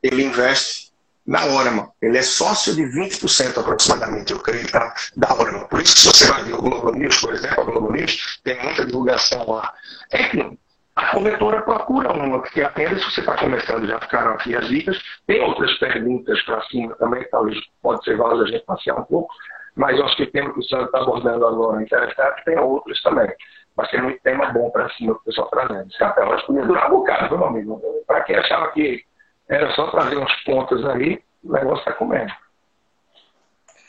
ele 0.05 0.23
investe 0.23 0.91
na 1.25 1.43
Orama. 1.45 1.91
Ele 2.01 2.17
é 2.17 2.21
sócio 2.21 2.75
de 2.75 2.83
20% 2.83 3.57
aproximadamente, 3.59 4.31
eu 4.31 4.39
creio, 4.39 4.71
tá? 4.71 4.93
da 5.17 5.33
Orama. 5.33 5.67
Por 5.67 5.81
isso, 5.81 5.97
se 5.97 6.07
você 6.07 6.31
vai 6.31 6.43
ver 6.43 6.53
o 6.53 6.61
Globo 6.61 6.91
News, 6.91 7.19
por 7.19 7.33
exemplo, 7.33 7.63
o 7.63 7.65
Globo 7.65 7.91
News 7.91 8.39
tem 8.43 8.61
muita 8.61 8.85
divulgação 8.85 9.49
lá. 9.49 9.73
É 10.11 10.23
que 10.25 10.57
a 10.95 11.07
corretora 11.07 11.61
procura 11.63 12.13
uma 12.13 12.41
que 12.43 12.61
atenda. 12.61 12.99
Se 12.99 13.05
você 13.05 13.21
está 13.21 13.35
começando, 13.37 13.87
já 13.87 13.99
ficaram 13.99 14.33
aqui 14.33 14.55
as 14.55 14.67
dicas. 14.67 15.01
Tem 15.25 15.41
outras 15.41 15.73
perguntas 15.79 16.41
para 16.43 16.61
cima 16.67 16.95
também, 16.95 17.27
talvez 17.29 17.57
pode 17.81 18.03
ser 18.03 18.15
válido 18.15 18.43
a 18.43 18.47
gente 18.47 18.65
passear 18.65 18.99
um 18.99 19.03
pouco, 19.03 19.33
mas 19.75 19.97
eu 19.97 20.05
acho 20.05 20.15
que 20.15 20.23
o 20.23 20.31
tema 20.31 20.53
que 20.53 20.59
o 20.59 20.63
senhor 20.63 20.85
está 20.85 20.99
abordando 20.99 21.47
agora 21.47 21.81
interessante, 21.81 22.45
tem 22.45 22.59
outros 22.59 23.01
também. 23.01 23.29
Mas 23.75 23.89
tem 23.89 24.01
muito 24.01 24.21
tema 24.21 24.53
bom 24.53 24.69
para 24.69 24.87
cima 24.91 25.15
que 25.15 25.21
o 25.21 25.23
pessoal 25.23 25.49
trazendo. 25.49 25.89
Esse 25.89 25.97
café 25.97 26.23
hoje 26.23 26.45
podia 26.45 26.65
durar 26.65 26.87
um 26.87 26.97
bocado, 26.97 27.37
meu 27.37 27.47
amigo. 27.47 27.81
Para 28.07 28.21
quem 28.21 28.37
achava 28.37 28.71
que 28.71 29.03
era 29.47 29.73
só 29.75 29.91
trazer 29.91 30.17
uns 30.17 30.33
pontos 30.43 30.83
aí, 30.85 31.21
o 31.43 31.51
negócio 31.51 31.79
está 31.79 31.93
comendo. 31.93 32.33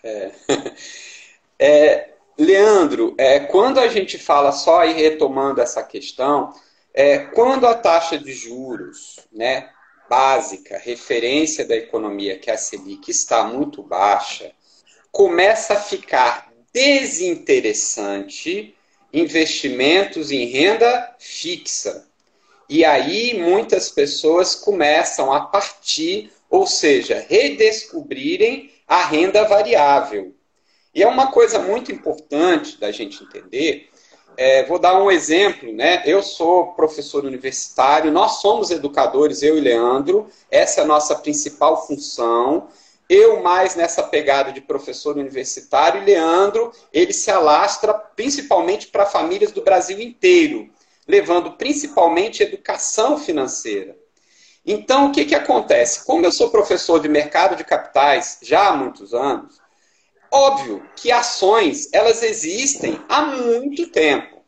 É. 0.02 0.32
é, 1.58 2.10
Leandro, 2.38 3.14
é, 3.16 3.40
quando 3.40 3.80
a 3.80 3.88
gente 3.88 4.18
fala 4.18 4.52
só 4.52 4.80
aí 4.80 4.92
retomando 4.92 5.60
essa 5.60 5.82
questão, 5.82 6.52
é, 6.92 7.18
quando 7.18 7.66
a 7.66 7.74
taxa 7.74 8.18
de 8.18 8.32
juros 8.32 9.26
né, 9.32 9.70
básica, 10.08 10.78
referência 10.78 11.66
da 11.66 11.76
economia, 11.76 12.38
que 12.38 12.50
é 12.50 12.54
a 12.54 12.58
Selic, 12.58 13.10
está 13.10 13.44
muito 13.44 13.82
baixa, 13.82 14.52
começa 15.10 15.74
a 15.74 15.80
ficar 15.80 16.52
desinteressante 16.72 18.74
investimentos 19.12 20.30
em 20.30 20.46
renda 20.46 21.14
fixa. 21.18 22.05
E 22.68 22.84
aí 22.84 23.38
muitas 23.38 23.88
pessoas 23.88 24.54
começam 24.54 25.32
a 25.32 25.40
partir, 25.40 26.32
ou 26.50 26.66
seja, 26.66 27.24
redescobrirem 27.28 28.72
a 28.88 29.04
renda 29.04 29.44
variável. 29.44 30.34
E 30.92 31.02
é 31.02 31.06
uma 31.06 31.30
coisa 31.30 31.58
muito 31.60 31.92
importante 31.92 32.78
da 32.80 32.90
gente 32.90 33.22
entender. 33.22 33.88
É, 34.36 34.64
vou 34.64 34.78
dar 34.78 35.00
um 35.00 35.10
exemplo, 35.10 35.72
né? 35.72 36.02
Eu 36.04 36.22
sou 36.22 36.72
professor 36.72 37.24
universitário, 37.24 38.10
nós 38.10 38.40
somos 38.40 38.70
educadores, 38.70 39.42
eu 39.42 39.56
e 39.56 39.60
Leandro, 39.60 40.26
essa 40.50 40.80
é 40.80 40.84
a 40.84 40.86
nossa 40.86 41.14
principal 41.14 41.86
função. 41.86 42.68
Eu 43.08 43.42
mais 43.42 43.76
nessa 43.76 44.02
pegada 44.02 44.52
de 44.52 44.60
professor 44.60 45.16
universitário, 45.16 46.02
e 46.02 46.04
Leandro, 46.04 46.72
ele 46.92 47.12
se 47.12 47.30
alastra 47.30 47.94
principalmente 47.94 48.88
para 48.88 49.06
famílias 49.06 49.52
do 49.52 49.62
Brasil 49.62 50.00
inteiro 50.00 50.68
levando 51.06 51.52
principalmente 51.52 52.42
educação 52.42 53.18
financeira. 53.18 53.96
Então, 54.64 55.06
o 55.06 55.12
que, 55.12 55.24
que 55.24 55.34
acontece? 55.34 56.04
Como 56.04 56.26
eu 56.26 56.32
sou 56.32 56.50
professor 56.50 57.00
de 57.00 57.08
mercado 57.08 57.54
de 57.54 57.62
capitais 57.62 58.38
já 58.42 58.68
há 58.68 58.76
muitos 58.76 59.14
anos, 59.14 59.60
óbvio 60.30 60.82
que 60.96 61.12
ações 61.12 61.88
elas 61.92 62.22
existem 62.22 63.00
há 63.08 63.22
muito 63.22 63.86
tempo, 63.88 64.42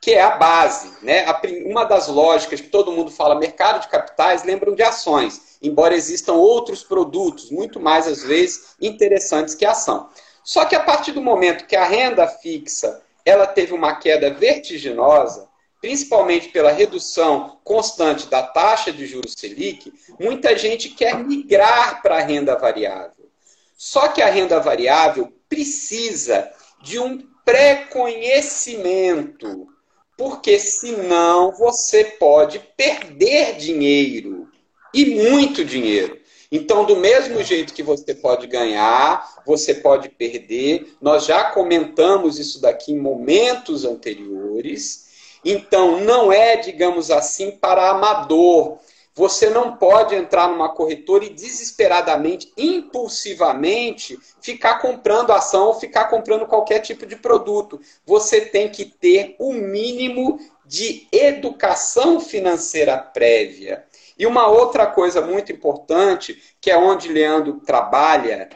que 0.00 0.12
é 0.12 0.22
a 0.22 0.30
base, 0.30 0.92
né? 1.02 1.24
Uma 1.64 1.84
das 1.84 2.08
lógicas 2.08 2.60
que 2.60 2.68
todo 2.68 2.90
mundo 2.90 3.12
fala 3.12 3.38
mercado 3.38 3.80
de 3.80 3.88
capitais 3.88 4.42
lembram 4.42 4.74
de 4.74 4.82
ações, 4.82 5.58
embora 5.62 5.94
existam 5.94 6.34
outros 6.34 6.82
produtos 6.82 7.50
muito 7.50 7.78
mais 7.78 8.08
às 8.08 8.24
vezes 8.24 8.74
interessantes 8.80 9.54
que 9.54 9.64
a 9.64 9.70
ação. 9.70 10.08
Só 10.42 10.64
que 10.64 10.74
a 10.74 10.82
partir 10.82 11.12
do 11.12 11.22
momento 11.22 11.66
que 11.66 11.76
a 11.76 11.84
renda 11.84 12.26
fixa 12.26 13.02
ela 13.24 13.46
teve 13.46 13.74
uma 13.74 13.96
queda 13.96 14.30
vertiginosa, 14.32 15.47
principalmente 15.80 16.48
pela 16.48 16.72
redução 16.72 17.58
constante 17.62 18.26
da 18.28 18.42
taxa 18.42 18.92
de 18.92 19.06
juros 19.06 19.34
Selic, 19.36 19.92
muita 20.18 20.58
gente 20.58 20.88
quer 20.90 21.16
migrar 21.16 22.02
para 22.02 22.16
a 22.16 22.22
renda 22.22 22.56
variável. 22.56 23.30
Só 23.76 24.08
que 24.08 24.20
a 24.20 24.30
renda 24.30 24.58
variável 24.58 25.32
precisa 25.48 26.50
de 26.82 26.98
um 26.98 27.22
pré-conhecimento, 27.44 29.68
porque 30.16 30.58
senão 30.58 31.52
você 31.52 32.02
pode 32.04 32.58
perder 32.76 33.56
dinheiro 33.56 34.48
e 34.92 35.06
muito 35.06 35.64
dinheiro. 35.64 36.18
Então, 36.50 36.84
do 36.84 36.96
mesmo 36.96 37.42
jeito 37.42 37.74
que 37.74 37.82
você 37.82 38.14
pode 38.14 38.46
ganhar, 38.46 39.42
você 39.46 39.74
pode 39.74 40.08
perder. 40.08 40.94
Nós 41.00 41.26
já 41.26 41.50
comentamos 41.50 42.38
isso 42.38 42.60
daqui 42.60 42.92
em 42.92 42.98
momentos 42.98 43.84
anteriores. 43.84 45.07
Então, 45.50 45.98
não 46.00 46.30
é, 46.30 46.56
digamos 46.56 47.10
assim, 47.10 47.50
para 47.50 47.88
amador. 47.88 48.76
Você 49.14 49.48
não 49.48 49.78
pode 49.78 50.14
entrar 50.14 50.46
numa 50.46 50.68
corretora 50.68 51.24
e 51.24 51.30
desesperadamente, 51.30 52.52
impulsivamente, 52.54 54.18
ficar 54.42 54.78
comprando 54.78 55.32
ação 55.32 55.68
ou 55.68 55.74
ficar 55.80 56.04
comprando 56.04 56.44
qualquer 56.44 56.80
tipo 56.80 57.06
de 57.06 57.16
produto. 57.16 57.80
Você 58.04 58.42
tem 58.42 58.68
que 58.68 58.84
ter 58.84 59.36
o 59.38 59.52
um 59.52 59.54
mínimo 59.54 60.38
de 60.66 61.08
educação 61.10 62.20
financeira 62.20 62.98
prévia. 62.98 63.86
E 64.18 64.26
uma 64.26 64.48
outra 64.48 64.86
coisa 64.86 65.22
muito 65.22 65.50
importante, 65.50 66.42
que 66.60 66.70
é 66.70 66.76
onde 66.76 67.08
Leandro 67.08 67.54
trabalha, 67.64 68.50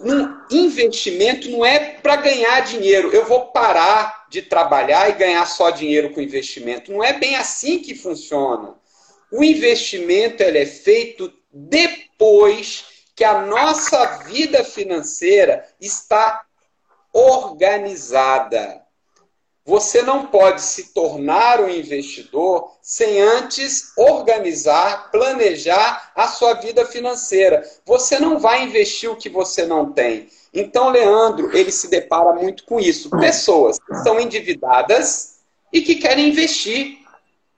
um 0.00 0.36
investimento 0.50 1.48
não 1.48 1.64
é 1.64 1.78
para 1.78 2.16
ganhar 2.16 2.60
dinheiro. 2.62 3.12
Eu 3.12 3.24
vou 3.26 3.46
parar 3.46 4.25
de 4.28 4.42
trabalhar 4.42 5.08
e 5.08 5.14
ganhar 5.14 5.46
só 5.46 5.70
dinheiro 5.70 6.12
com 6.12 6.20
investimento. 6.20 6.92
Não 6.92 7.02
é 7.02 7.12
bem 7.12 7.36
assim 7.36 7.78
que 7.78 7.94
funciona. 7.94 8.74
O 9.32 9.42
investimento 9.42 10.42
ele 10.42 10.58
é 10.58 10.66
feito 10.66 11.32
depois 11.52 12.84
que 13.14 13.24
a 13.24 13.42
nossa 13.42 14.18
vida 14.24 14.62
financeira 14.62 15.66
está 15.80 16.42
organizada. 17.12 18.82
Você 19.64 20.00
não 20.00 20.26
pode 20.26 20.62
se 20.62 20.94
tornar 20.94 21.60
um 21.60 21.68
investidor 21.68 22.70
sem 22.80 23.20
antes 23.20 23.92
organizar, 23.96 25.10
planejar 25.10 26.12
a 26.14 26.28
sua 26.28 26.54
vida 26.54 26.86
financeira. 26.86 27.68
Você 27.84 28.20
não 28.20 28.38
vai 28.38 28.62
investir 28.62 29.10
o 29.10 29.16
que 29.16 29.28
você 29.28 29.66
não 29.66 29.92
tem. 29.92 30.28
Então, 30.56 30.88
Leandro, 30.88 31.54
ele 31.54 31.70
se 31.70 31.88
depara 31.88 32.32
muito 32.32 32.64
com 32.64 32.80
isso. 32.80 33.10
Pessoas 33.10 33.78
que 33.78 33.92
estão 33.92 34.18
endividadas 34.18 35.40
e 35.70 35.82
que 35.82 35.96
querem 35.96 36.30
investir. 36.30 36.98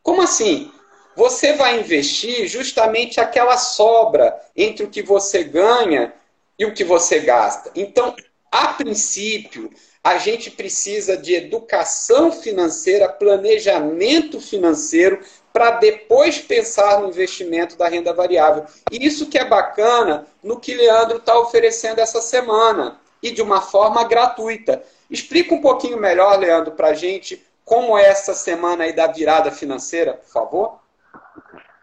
Como 0.03 0.21
assim? 0.21 0.73
Você 1.15 1.53
vai 1.53 1.79
investir 1.79 2.49
justamente 2.49 3.21
aquela 3.21 3.57
sobra 3.57 4.37
entre 4.57 4.85
o 4.85 4.91
que 4.91 5.01
você 5.01 5.45
ganha 5.45 6.13
e 6.59 6.65
o 6.65 6.75
que 6.75 6.83
você 6.83 7.21
gasta. 7.21 7.71
Então, 7.77 8.17
a 8.51 8.69
princípio, 8.69 9.71
a 10.03 10.19
gente 10.19 10.51
precisa 10.51 11.17
de 11.17 11.35
educação 11.35 12.33
financeira, 12.33 13.09
planejamento 13.09 14.41
financeiro, 14.41 15.21
para 15.59 15.73
depois 15.73 16.39
pensar 16.39 17.01
no 17.01 17.09
investimento 17.09 17.77
da 17.77 17.89
renda 17.89 18.15
variável. 18.15 18.65
E 18.93 19.05
isso 19.05 19.29
que 19.29 19.37
é 19.37 19.45
bacana 19.45 20.25
no 20.41 20.61
que 20.61 20.73
Leandro 20.73 21.17
está 21.17 21.37
oferecendo 21.37 21.99
essa 21.99 22.21
semana, 22.21 22.97
e 23.21 23.33
de 23.33 23.43
uma 23.43 23.61
forma 23.61 24.05
gratuita. 24.05 24.81
Explica 25.11 25.53
um 25.53 25.61
pouquinho 25.61 25.99
melhor, 25.99 26.39
Leandro, 26.39 26.71
para 26.77 26.91
a 26.91 26.95
gente 26.95 27.45
como 27.65 27.99
é 27.99 28.05
essa 28.05 28.35
semana 28.35 28.85
aí 28.85 28.93
da 28.93 29.09
virada 29.09 29.51
financeira, 29.51 30.13
por 30.13 30.31
favor. 30.31 30.81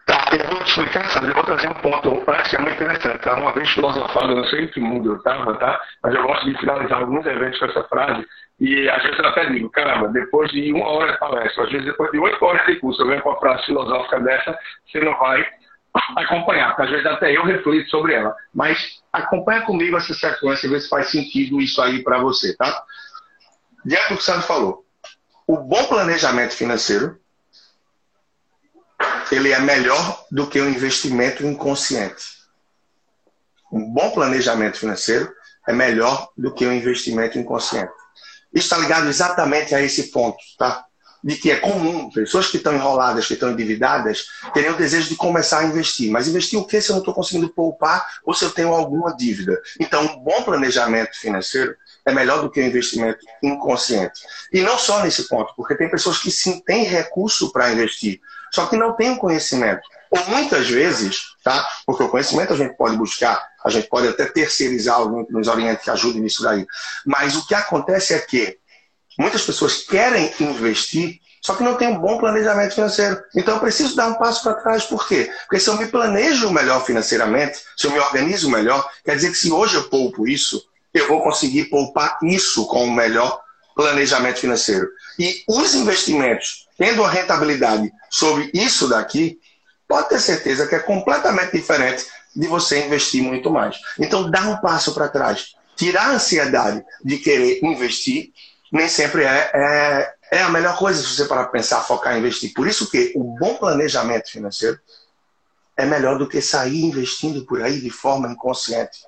Tá, 0.06 0.24
eu 0.32 0.48
vou 0.48 0.62
explicar, 0.62 1.10
sabe? 1.10 1.28
Eu 1.28 1.34
vou 1.34 1.44
trazer 1.44 1.68
um 1.68 1.74
ponto 1.74 2.24
antes 2.30 2.48
que 2.48 2.56
é 2.56 2.60
muito 2.60 2.82
interessante. 2.82 3.22
Tá? 3.22 3.34
Uma 3.34 3.52
vez 3.52 3.68
filosofado, 3.68 4.32
eu 4.32 4.36
não 4.36 4.44
sei 4.46 4.68
que 4.68 4.80
mundo 4.80 5.12
eu 5.12 5.16
estava, 5.16 5.54
tá? 5.58 5.78
Mas 6.02 6.14
eu 6.14 6.22
gosto 6.22 6.46
de 6.46 6.58
finalizar 6.58 7.00
alguns 7.00 7.26
eventos 7.26 7.58
com 7.58 7.66
essa 7.66 7.84
frase. 7.84 8.24
E 8.58 8.88
às 8.88 9.02
vezes 9.02 9.18
eu 9.18 9.26
até 9.26 9.50
digo, 9.50 9.68
caramba, 9.70 10.08
depois 10.08 10.50
de 10.50 10.72
uma 10.72 10.88
hora 10.88 11.12
de 11.12 11.18
palestra, 11.18 11.64
às 11.64 11.70
vezes 11.70 11.86
depois 11.86 12.10
de 12.10 12.18
oito 12.18 12.42
horas 12.44 12.64
de 12.66 12.76
curso, 12.76 13.02
eu 13.02 13.08
venho 13.08 13.22
com 13.22 13.28
uma 13.28 13.38
frase 13.38 13.66
filosófica 13.66 14.18
dessa, 14.20 14.58
você 14.86 15.00
não 15.00 15.18
vai 15.18 15.46
acompanhar, 16.16 16.68
porque 16.68 16.82
às 16.82 16.90
vezes 16.90 17.06
até 17.06 17.36
eu 17.36 17.44
reflito 17.44 17.90
sobre 17.90 18.14
ela. 18.14 18.34
Mas 18.54 19.02
acompanha 19.12 19.62
comigo 19.62 19.96
essa 19.96 20.14
sequência 20.14 20.66
e 20.66 20.70
vê 20.70 20.80
se 20.80 20.88
faz 20.88 21.10
sentido 21.10 21.60
isso 21.60 21.80
aí 21.82 22.02
para 22.02 22.18
você, 22.18 22.56
tá? 22.56 22.82
Diante 23.84 24.08
do 24.08 24.14
que 24.16 24.22
o 24.22 24.22
Sandro 24.22 24.42
falou, 24.42 24.86
o 25.46 25.58
bom 25.58 25.84
planejamento 25.84 26.54
financeiro 26.54 27.18
ele 29.30 29.52
é 29.52 29.60
melhor 29.60 30.24
do 30.30 30.46
que 30.46 30.60
o 30.60 30.68
investimento 30.68 31.44
inconsciente. 31.44 32.24
Um 33.70 33.92
bom 33.92 34.10
planejamento 34.10 34.78
financeiro 34.78 35.32
é 35.68 35.72
melhor 35.72 36.28
do 36.36 36.54
que 36.54 36.64
o 36.64 36.72
investimento 36.72 37.38
inconsciente. 37.38 37.92
Está 38.58 38.78
ligado 38.78 39.06
exatamente 39.06 39.74
a 39.74 39.82
esse 39.82 40.04
ponto, 40.10 40.38
tá? 40.58 40.84
De 41.22 41.36
que 41.36 41.50
é 41.50 41.56
comum 41.56 42.10
pessoas 42.10 42.46
que 42.46 42.56
estão 42.56 42.74
enroladas, 42.74 43.26
que 43.26 43.34
estão 43.34 43.50
endividadas, 43.50 44.26
terem 44.54 44.70
o 44.70 44.76
desejo 44.76 45.10
de 45.10 45.16
começar 45.16 45.58
a 45.58 45.64
investir. 45.64 46.10
Mas 46.10 46.26
investir 46.26 46.58
o 46.58 46.66
que 46.66 46.80
se 46.80 46.88
eu 46.88 46.94
não 46.94 47.00
estou 47.00 47.12
conseguindo 47.12 47.50
poupar 47.50 48.06
ou 48.24 48.32
se 48.32 48.44
eu 48.44 48.50
tenho 48.50 48.72
alguma 48.72 49.14
dívida? 49.14 49.60
Então, 49.78 50.02
um 50.04 50.18
bom 50.20 50.42
planejamento 50.42 51.18
financeiro 51.18 51.76
é 52.06 52.12
melhor 52.12 52.40
do 52.40 52.50
que 52.50 52.60
o 52.60 52.64
investimento 52.64 53.18
inconsciente. 53.42 54.22
E 54.50 54.62
não 54.62 54.78
só 54.78 55.02
nesse 55.02 55.28
ponto, 55.28 55.52
porque 55.54 55.76
tem 55.76 55.90
pessoas 55.90 56.18
que 56.18 56.30
sim 56.30 56.60
têm 56.60 56.84
recurso 56.84 57.52
para 57.52 57.70
investir, 57.72 58.20
só 58.54 58.66
que 58.66 58.76
não 58.76 58.94
têm 58.94 59.10
o 59.10 59.18
conhecimento. 59.18 59.82
Ou 60.10 60.24
muitas 60.28 60.68
vezes, 60.68 61.24
tá? 61.42 61.66
Porque 61.84 62.02
o 62.02 62.08
conhecimento 62.08 62.52
a 62.52 62.56
gente 62.56 62.76
pode 62.76 62.96
buscar, 62.96 63.44
a 63.66 63.70
gente 63.70 63.88
pode 63.88 64.06
até 64.06 64.26
terceirizar 64.26 64.94
alguém 64.94 65.24
que 65.24 65.32
nos 65.32 65.48
oriente, 65.48 65.82
que 65.82 65.90
ajude 65.90 66.20
nisso 66.20 66.40
daí. 66.40 66.64
Mas 67.04 67.34
o 67.34 67.44
que 67.48 67.54
acontece 67.54 68.14
é 68.14 68.20
que 68.20 68.56
muitas 69.18 69.42
pessoas 69.42 69.82
querem 69.82 70.32
investir, 70.38 71.18
só 71.42 71.52
que 71.56 71.64
não 71.64 71.74
tem 71.74 71.88
um 71.88 71.98
bom 71.98 72.16
planejamento 72.16 72.76
financeiro. 72.76 73.20
Então 73.34 73.54
eu 73.54 73.60
preciso 73.60 73.96
dar 73.96 74.06
um 74.06 74.14
passo 74.14 74.44
para 74.44 74.54
trás. 74.54 74.84
Por 74.84 75.08
quê? 75.08 75.28
Porque 75.40 75.58
se 75.58 75.68
eu 75.68 75.76
me 75.76 75.86
planejo 75.86 76.48
melhor 76.52 76.84
financeiramente, 76.86 77.58
se 77.76 77.88
eu 77.88 77.90
me 77.90 77.98
organizo 77.98 78.48
melhor, 78.48 78.88
quer 79.04 79.16
dizer 79.16 79.30
que 79.30 79.38
se 79.38 79.50
hoje 79.50 79.74
eu 79.74 79.88
poupo 79.88 80.28
isso, 80.28 80.62
eu 80.94 81.08
vou 81.08 81.20
conseguir 81.20 81.64
poupar 81.64 82.20
isso 82.22 82.66
com 82.66 82.84
o 82.84 82.92
melhor 82.92 83.40
planejamento 83.74 84.38
financeiro. 84.38 84.88
E 85.18 85.42
os 85.48 85.74
investimentos, 85.74 86.68
tendo 86.78 87.02
uma 87.02 87.10
rentabilidade 87.10 87.90
sobre 88.10 88.48
isso 88.54 88.88
daqui, 88.88 89.40
pode 89.88 90.08
ter 90.08 90.20
certeza 90.20 90.68
que 90.68 90.76
é 90.76 90.78
completamente 90.78 91.50
diferente 91.50 92.06
de 92.36 92.46
você 92.46 92.84
investir 92.84 93.22
muito 93.22 93.50
mais. 93.50 93.76
Então, 93.98 94.30
dá 94.30 94.42
um 94.42 94.58
passo 94.58 94.92
para 94.94 95.08
trás. 95.08 95.54
Tirar 95.74 96.10
a 96.10 96.14
ansiedade 96.14 96.84
de 97.04 97.18
querer 97.18 97.60
investir 97.62 98.32
nem 98.70 98.88
sempre 98.88 99.24
é, 99.24 99.50
é, 99.54 100.14
é 100.32 100.42
a 100.42 100.50
melhor 100.50 100.76
coisa 100.76 101.00
se 101.00 101.08
você 101.08 101.24
parar 101.24 101.44
para 101.44 101.52
pensar, 101.52 101.80
focar 101.80 102.14
em 102.14 102.18
investir. 102.18 102.52
Por 102.54 102.66
isso 102.66 102.90
que 102.90 103.12
o 103.14 103.22
bom 103.38 103.54
planejamento 103.56 104.30
financeiro 104.30 104.78
é 105.76 105.84
melhor 105.84 106.18
do 106.18 106.28
que 106.28 106.40
sair 106.40 106.82
investindo 106.82 107.44
por 107.44 107.62
aí 107.62 107.80
de 107.80 107.90
forma 107.90 108.28
inconsciente. 108.28 108.98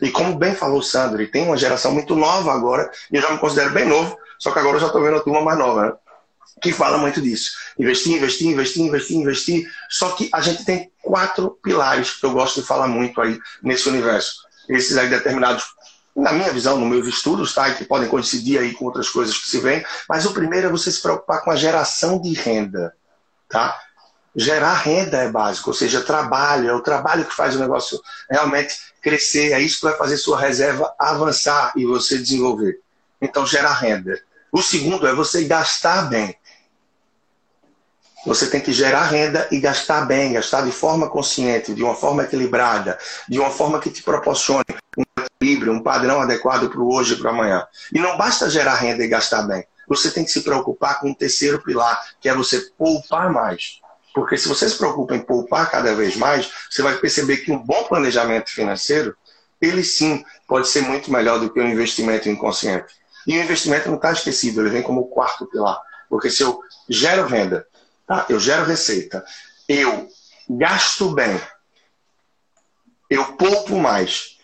E 0.00 0.10
como 0.10 0.36
bem 0.36 0.54
falou 0.54 0.78
o 0.78 0.82
Sandro, 0.82 1.26
tem 1.30 1.44
uma 1.44 1.56
geração 1.56 1.92
muito 1.92 2.14
nova 2.14 2.52
agora, 2.52 2.90
e 3.10 3.16
eu 3.16 3.22
já 3.22 3.30
me 3.30 3.38
considero 3.38 3.70
bem 3.70 3.86
novo, 3.86 4.16
só 4.38 4.50
que 4.50 4.58
agora 4.58 4.76
eu 4.76 4.80
já 4.80 4.86
estou 4.86 5.02
vendo 5.02 5.16
a 5.16 5.20
turma 5.20 5.42
mais 5.42 5.58
nova, 5.58 5.82
né? 5.82 5.92
Que 6.60 6.72
fala 6.72 6.98
muito 6.98 7.20
disso. 7.20 7.52
Investir, 7.78 8.16
investir, 8.16 8.48
investir, 8.48 8.82
investir, 8.82 9.16
investir. 9.16 9.72
Só 9.88 10.10
que 10.10 10.28
a 10.32 10.40
gente 10.40 10.64
tem 10.64 10.90
quatro 11.02 11.58
pilares 11.62 12.12
que 12.12 12.24
eu 12.24 12.32
gosto 12.32 12.60
de 12.60 12.66
falar 12.66 12.86
muito 12.86 13.20
aí 13.20 13.38
nesse 13.62 13.88
universo. 13.88 14.42
Esses 14.68 14.96
aí 14.96 15.08
determinados, 15.08 15.64
na 16.14 16.32
minha 16.32 16.52
visão, 16.52 16.78
nos 16.78 16.88
meus 16.88 17.06
estudos, 17.06 17.54
tá? 17.54 17.68
E 17.68 17.74
que 17.74 17.84
podem 17.84 18.08
coincidir 18.08 18.60
aí 18.60 18.72
com 18.74 18.84
outras 18.84 19.08
coisas 19.08 19.36
que 19.36 19.48
se 19.48 19.58
vêm. 19.58 19.84
Mas 20.08 20.26
o 20.26 20.32
primeiro 20.32 20.66
é 20.66 20.70
você 20.70 20.90
se 20.92 21.00
preocupar 21.00 21.42
com 21.42 21.50
a 21.50 21.56
geração 21.56 22.20
de 22.20 22.32
renda, 22.34 22.94
tá? 23.48 23.80
Gerar 24.36 24.74
renda 24.74 25.16
é 25.16 25.28
básico, 25.28 25.70
ou 25.70 25.74
seja, 25.74 26.02
trabalho, 26.02 26.70
é 26.70 26.72
o 26.72 26.82
trabalho 26.82 27.24
que 27.24 27.34
faz 27.34 27.56
o 27.56 27.58
negócio 27.58 28.00
realmente 28.30 28.76
crescer, 29.02 29.52
é 29.52 29.60
isso 29.60 29.80
que 29.80 29.86
vai 29.86 29.96
fazer 29.96 30.18
sua 30.18 30.38
reserva 30.38 30.94
avançar 30.96 31.72
e 31.74 31.84
você 31.84 32.16
desenvolver. 32.16 32.78
Então, 33.20 33.44
gerar 33.44 33.74
renda. 33.74 34.20
O 34.52 34.62
segundo 34.62 35.06
é 35.06 35.14
você 35.14 35.44
gastar 35.44 36.02
bem. 36.08 36.36
Você 38.26 38.48
tem 38.48 38.60
que 38.60 38.72
gerar 38.72 39.04
renda 39.04 39.48
e 39.50 39.58
gastar 39.58 40.02
bem, 40.02 40.34
gastar 40.34 40.62
de 40.62 40.72
forma 40.72 41.08
consciente, 41.08 41.74
de 41.74 41.82
uma 41.82 41.94
forma 41.94 42.22
equilibrada, 42.22 42.98
de 43.28 43.38
uma 43.38 43.50
forma 43.50 43.80
que 43.80 43.90
te 43.90 44.02
proporcione 44.02 44.64
um 44.98 45.04
equilíbrio, 45.24 45.72
um 45.72 45.82
padrão 45.82 46.20
adequado 46.20 46.68
para 46.68 46.80
o 46.80 46.92
hoje 46.92 47.14
e 47.14 47.16
para 47.16 47.30
amanhã. 47.30 47.66
E 47.92 47.98
não 47.98 48.18
basta 48.18 48.50
gerar 48.50 48.74
renda 48.74 49.02
e 49.02 49.08
gastar 49.08 49.42
bem. 49.42 49.64
Você 49.88 50.10
tem 50.10 50.24
que 50.24 50.30
se 50.30 50.42
preocupar 50.42 51.00
com 51.00 51.10
o 51.10 51.14
terceiro 51.14 51.62
pilar, 51.62 52.00
que 52.20 52.28
é 52.28 52.34
você 52.34 52.60
poupar 52.78 53.30
mais. 53.32 53.80
Porque 54.14 54.36
se 54.36 54.48
você 54.48 54.68
se 54.68 54.76
preocupa 54.76 55.16
em 55.16 55.20
poupar 55.20 55.70
cada 55.70 55.94
vez 55.94 56.16
mais, 56.16 56.50
você 56.70 56.82
vai 56.82 56.96
perceber 56.96 57.38
que 57.38 57.50
um 57.50 57.58
bom 57.58 57.84
planejamento 57.84 58.50
financeiro, 58.50 59.16
ele 59.60 59.82
sim 59.82 60.24
pode 60.46 60.68
ser 60.68 60.82
muito 60.82 61.10
melhor 61.10 61.40
do 61.40 61.50
que 61.50 61.58
o 61.58 61.62
um 61.62 61.68
investimento 61.68 62.28
inconsciente. 62.28 62.94
E 63.26 63.38
o 63.38 63.42
investimento 63.42 63.88
não 63.88 63.96
está 63.96 64.12
esquecido, 64.12 64.60
ele 64.60 64.70
vem 64.70 64.82
como 64.82 65.00
o 65.00 65.08
quarto 65.08 65.46
pilar. 65.46 65.80
Porque 66.08 66.28
se 66.28 66.42
eu 66.42 66.60
gero 66.88 67.26
renda, 67.26 67.66
tá? 68.10 68.26
eu 68.28 68.40
gero 68.40 68.64
receita, 68.64 69.24
eu 69.68 70.08
gasto 70.48 71.10
bem, 71.10 71.40
eu 73.08 73.24
poupo 73.34 73.78
mais, 73.78 74.36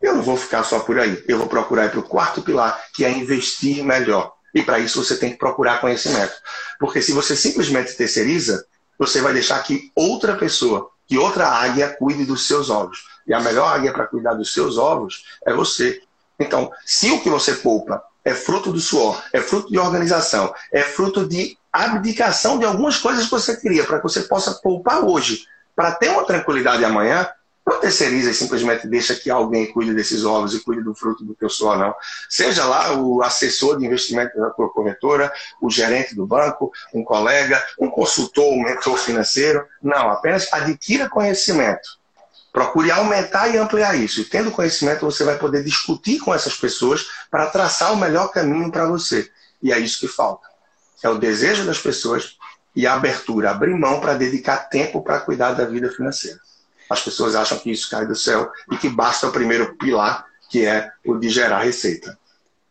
eu 0.00 0.14
não 0.14 0.22
vou 0.22 0.36
ficar 0.36 0.62
só 0.62 0.78
por 0.78 0.98
aí. 0.98 1.22
Eu 1.28 1.38
vou 1.38 1.48
procurar 1.48 1.90
para 1.90 1.98
o 1.98 2.04
quarto 2.04 2.40
pilar, 2.40 2.80
que 2.94 3.04
é 3.04 3.10
investir 3.10 3.84
melhor. 3.84 4.32
E 4.54 4.62
para 4.62 4.78
isso 4.78 5.04
você 5.04 5.16
tem 5.16 5.32
que 5.32 5.38
procurar 5.38 5.80
conhecimento. 5.80 6.32
Porque 6.78 7.02
se 7.02 7.12
você 7.12 7.36
simplesmente 7.36 7.94
terceiriza, 7.94 8.64
você 8.98 9.20
vai 9.20 9.32
deixar 9.32 9.62
que 9.62 9.90
outra 9.94 10.36
pessoa, 10.36 10.90
que 11.06 11.18
outra 11.18 11.48
águia 11.48 11.94
cuide 11.98 12.24
dos 12.24 12.46
seus 12.46 12.70
ovos. 12.70 13.04
E 13.26 13.34
a 13.34 13.40
melhor 13.40 13.66
águia 13.66 13.92
para 13.92 14.06
cuidar 14.06 14.34
dos 14.34 14.54
seus 14.54 14.78
ovos 14.78 15.24
é 15.44 15.52
você. 15.52 16.00
Então, 16.38 16.72
se 16.86 17.10
o 17.10 17.20
que 17.20 17.28
você 17.28 17.54
poupa 17.54 18.02
é 18.24 18.34
fruto 18.34 18.72
do 18.72 18.80
suor, 18.80 19.22
é 19.32 19.40
fruto 19.40 19.70
de 19.70 19.78
organização, 19.78 20.52
é 20.72 20.82
fruto 20.82 21.26
de 21.26 21.56
abdicação 21.72 22.58
de 22.58 22.64
algumas 22.64 22.98
coisas 22.98 23.24
que 23.24 23.30
você 23.30 23.56
queria, 23.56 23.84
para 23.84 23.98
que 23.98 24.02
você 24.02 24.22
possa 24.22 24.54
poupar 24.54 25.04
hoje, 25.04 25.46
para 25.74 25.92
ter 25.92 26.10
uma 26.10 26.24
tranquilidade 26.24 26.84
amanhã, 26.84 27.28
não 27.66 27.78
terceiriza 27.78 28.30
e 28.30 28.34
simplesmente 28.34 28.88
deixa 28.88 29.14
que 29.14 29.30
alguém 29.30 29.70
cuide 29.72 29.94
desses 29.94 30.24
ovos 30.24 30.54
e 30.54 30.60
cuide 30.60 30.82
do 30.82 30.94
fruto 30.94 31.24
do 31.24 31.34
teu 31.34 31.48
suor, 31.48 31.78
não. 31.78 31.94
Seja 32.28 32.64
lá 32.64 32.96
o 32.96 33.22
assessor 33.22 33.78
de 33.78 33.86
investimento 33.86 34.36
da 34.38 34.50
tua 34.50 34.68
corretora, 34.70 35.32
o 35.60 35.70
gerente 35.70 36.14
do 36.14 36.26
banco, 36.26 36.72
um 36.92 37.04
colega, 37.04 37.64
um 37.78 37.88
consultor, 37.88 38.52
um 38.52 38.62
mentor 38.62 38.96
financeiro. 38.96 39.64
Não, 39.80 40.10
apenas 40.10 40.52
adquira 40.52 41.08
conhecimento. 41.08 41.99
Procure 42.52 42.90
aumentar 42.90 43.48
e 43.48 43.58
ampliar 43.58 43.96
isso. 43.96 44.20
E 44.20 44.24
tendo 44.24 44.50
conhecimento, 44.50 45.04
você 45.04 45.24
vai 45.24 45.38
poder 45.38 45.62
discutir 45.62 46.18
com 46.18 46.34
essas 46.34 46.56
pessoas 46.56 47.06
para 47.30 47.46
traçar 47.46 47.92
o 47.92 47.96
melhor 47.96 48.28
caminho 48.32 48.70
para 48.70 48.86
você. 48.86 49.30
E 49.62 49.72
é 49.72 49.78
isso 49.78 50.00
que 50.00 50.08
falta. 50.08 50.48
É 51.02 51.08
o 51.08 51.18
desejo 51.18 51.64
das 51.64 51.78
pessoas 51.78 52.36
e 52.74 52.86
a 52.86 52.94
abertura, 52.94 53.50
abrir 53.50 53.74
mão 53.74 54.00
para 54.00 54.14
dedicar 54.14 54.56
tempo 54.68 55.02
para 55.02 55.20
cuidar 55.20 55.52
da 55.52 55.64
vida 55.64 55.90
financeira 55.90 56.38
as 56.90 57.00
pessoas 57.02 57.36
acham 57.36 57.56
que 57.56 57.70
isso 57.70 57.88
cai 57.88 58.04
do 58.04 58.16
céu 58.16 58.50
e 58.70 58.76
que 58.76 58.88
basta 58.88 59.28
o 59.28 59.30
primeiro 59.32 59.76
pilar, 59.76 60.26
que 60.50 60.66
é 60.66 60.90
o 61.06 61.16
de 61.16 61.28
gerar 61.28 61.60
receita. 61.60 62.18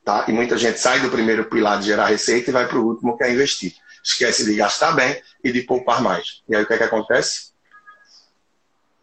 Tá? 0.03 0.25
E 0.27 0.33
muita 0.33 0.57
gente 0.57 0.77
sai 0.77 0.99
do 0.99 1.09
primeiro 1.09 1.45
pilar 1.45 1.79
de 1.79 1.85
gerar 1.85 2.07
receita 2.07 2.49
e 2.49 2.53
vai 2.53 2.67
para 2.67 2.77
o 2.77 2.85
último, 2.85 3.17
que 3.17 3.23
é 3.23 3.31
investir. 3.31 3.73
Esquece 4.03 4.43
de 4.43 4.53
gastar 4.55 4.91
bem 4.91 5.21
e 5.41 5.53
de 5.53 5.61
poupar 5.61 6.01
mais. 6.01 6.43
E 6.49 6.55
aí 6.55 6.63
o 6.63 6.67
que 6.67 6.73
é 6.73 6.77
que 6.77 6.83
acontece? 6.83 7.53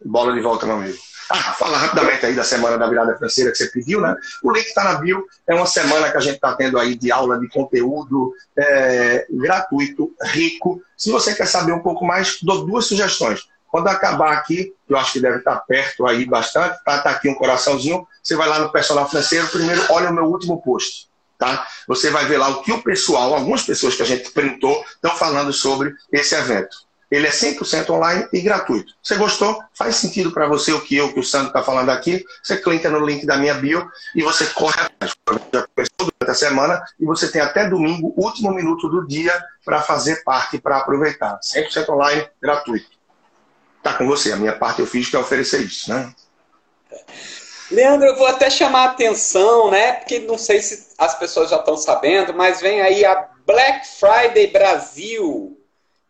Bola 0.03 0.33
de 0.33 0.41
volta, 0.41 0.65
meu 0.65 0.75
amigo. 0.75 0.97
Ah, 1.29 1.53
fala 1.53 1.77
rapidamente 1.77 2.25
aí 2.25 2.33
da 2.33 2.43
semana 2.43 2.77
da 2.77 2.87
virada 2.87 3.15
financeira 3.15 3.51
que 3.51 3.57
você 3.57 3.67
pediu, 3.67 3.99
né? 3.99 4.15
O 4.41 4.51
link 4.51 4.65
está 4.65 4.83
na 4.83 4.95
bio. 4.95 5.25
É 5.45 5.53
uma 5.53 5.65
semana 5.65 6.09
que 6.09 6.17
a 6.17 6.21
gente 6.21 6.35
está 6.35 6.55
tendo 6.55 6.79
aí 6.79 6.95
de 6.95 7.11
aula 7.11 7.37
de 7.37 7.49
conteúdo 7.49 8.33
é, 8.57 9.27
gratuito, 9.29 10.13
rico. 10.23 10.81
Se 10.95 11.11
você 11.11 11.35
quer 11.35 11.47
saber 11.47 11.73
um 11.73 11.81
pouco 11.81 12.05
mais, 12.05 12.37
dou 12.41 12.65
duas 12.65 12.85
sugestões. 12.85 13.41
Quando 13.67 13.87
acabar 13.87 14.31
aqui, 14.31 14.73
eu 14.87 14.97
acho 14.97 15.13
que 15.13 15.19
deve 15.19 15.39
estar 15.39 15.57
perto 15.57 16.07
aí 16.07 16.25
bastante, 16.25 16.81
tá, 16.85 17.01
tá 17.01 17.09
aqui 17.09 17.27
um 17.27 17.35
coraçãozinho, 17.35 18.07
você 18.23 18.35
vai 18.35 18.47
lá 18.47 18.59
no 18.59 18.71
personal 18.71 19.07
financeiro, 19.09 19.47
primeiro 19.49 19.83
olha 19.89 20.09
o 20.09 20.13
meu 20.13 20.23
último 20.23 20.61
post, 20.61 21.09
tá? 21.37 21.67
Você 21.85 22.09
vai 22.09 22.25
ver 22.25 22.37
lá 22.37 22.47
o 22.47 22.61
que 22.61 22.71
o 22.71 22.81
pessoal, 22.81 23.33
algumas 23.33 23.63
pessoas 23.63 23.93
que 23.93 24.01
a 24.01 24.05
gente 24.05 24.31
printou, 24.31 24.81
estão 24.95 25.11
falando 25.17 25.51
sobre 25.51 25.93
esse 26.13 26.33
evento. 26.33 26.86
Ele 27.09 27.25
é 27.25 27.29
100% 27.29 27.89
online 27.89 28.27
e 28.33 28.41
gratuito. 28.41 28.93
Você 29.01 29.15
gostou? 29.15 29.61
Faz 29.73 29.95
sentido 29.95 30.31
para 30.31 30.47
você 30.47 30.73
o 30.73 30.81
que 30.81 30.95
eu, 30.97 31.13
que 31.13 31.19
o 31.19 31.23
Sandro 31.23 31.47
está 31.47 31.63
falando 31.63 31.89
aqui? 31.89 32.23
Você 32.43 32.57
clica 32.57 32.89
no 32.89 33.05
link 33.05 33.25
da 33.25 33.37
minha 33.37 33.53
bio 33.53 33.89
e 34.13 34.21
você 34.21 34.45
corre 34.47 34.79
atrás. 34.79 35.13
Já 35.53 35.67
começou 35.67 36.11
durante 36.19 36.31
a 36.31 36.33
semana 36.33 36.83
e 36.99 37.05
você 37.05 37.31
tem 37.31 37.41
até 37.41 37.69
domingo, 37.69 38.13
último 38.17 38.53
minuto 38.53 38.89
do 38.89 39.07
dia, 39.07 39.33
para 39.63 39.81
fazer 39.81 40.23
parte, 40.23 40.57
para 40.57 40.77
aproveitar. 40.77 41.39
100% 41.39 41.89
online, 41.89 42.27
gratuito. 42.41 42.89
tá 43.81 43.93
com 43.93 44.05
você. 44.05 44.33
A 44.33 44.37
minha 44.37 44.53
parte 44.57 44.81
eu 44.81 44.87
fiz 44.87 45.09
que 45.09 45.15
é 45.15 45.19
oferecer 45.19 45.61
isso, 45.61 45.89
né? 45.93 46.13
Leandro, 47.71 48.07
eu 48.07 48.15
vou 48.15 48.27
até 48.27 48.49
chamar 48.49 48.83
a 48.83 48.91
atenção, 48.91 49.69
né? 49.69 49.93
Porque 49.93 50.19
não 50.19 50.37
sei 50.37 50.61
se 50.61 50.93
as 50.97 51.17
pessoas 51.17 51.49
já 51.49 51.57
estão 51.57 51.75
sabendo, 51.75 52.33
mas 52.33 52.61
vem 52.61 52.81
aí 52.81 53.03
a 53.03 53.27
Black 53.45 53.87
Friday 53.87 54.47
Brasil, 54.47 55.56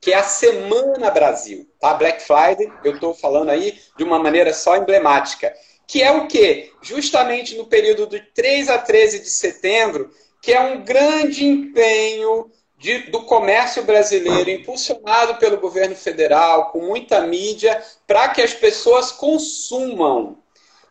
que 0.07 0.13
é 0.13 0.15
a 0.15 0.23
Semana 0.23 1.11
Brasil, 1.11 1.69
tá? 1.81 1.93
Black 1.93 2.23
Friday, 2.23 2.71
eu 2.81 2.93
estou 2.93 3.13
falando 3.13 3.49
aí 3.49 3.77
de 3.97 4.05
uma 4.05 4.17
maneira 4.17 4.53
só 4.53 4.77
emblemática. 4.77 5.53
Que 5.85 6.01
é 6.01 6.09
o 6.09 6.29
quê? 6.29 6.71
Justamente 6.81 7.57
no 7.57 7.65
período 7.65 8.07
de 8.07 8.21
3 8.33 8.69
a 8.69 8.77
13 8.77 9.19
de 9.19 9.29
setembro, 9.29 10.09
que 10.41 10.53
é 10.53 10.61
um 10.61 10.81
grande 10.81 11.45
empenho 11.45 12.49
de, 12.77 12.99
do 13.09 13.23
comércio 13.23 13.83
brasileiro, 13.83 14.49
impulsionado 14.49 15.35
pelo 15.35 15.57
governo 15.57 15.93
federal, 15.97 16.71
com 16.71 16.79
muita 16.79 17.19
mídia, 17.19 17.83
para 18.07 18.29
que 18.29 18.41
as 18.41 18.53
pessoas 18.53 19.11
consumam. 19.11 20.37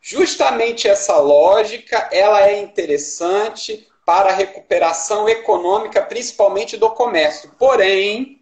Justamente 0.02 0.86
essa 0.86 1.16
lógica, 1.16 2.06
ela 2.12 2.46
é 2.46 2.60
interessante 2.60 3.88
para 4.04 4.28
a 4.28 4.34
recuperação 4.34 5.26
econômica, 5.26 6.02
principalmente 6.02 6.76
do 6.76 6.90
comércio. 6.90 7.50
Porém, 7.58 8.35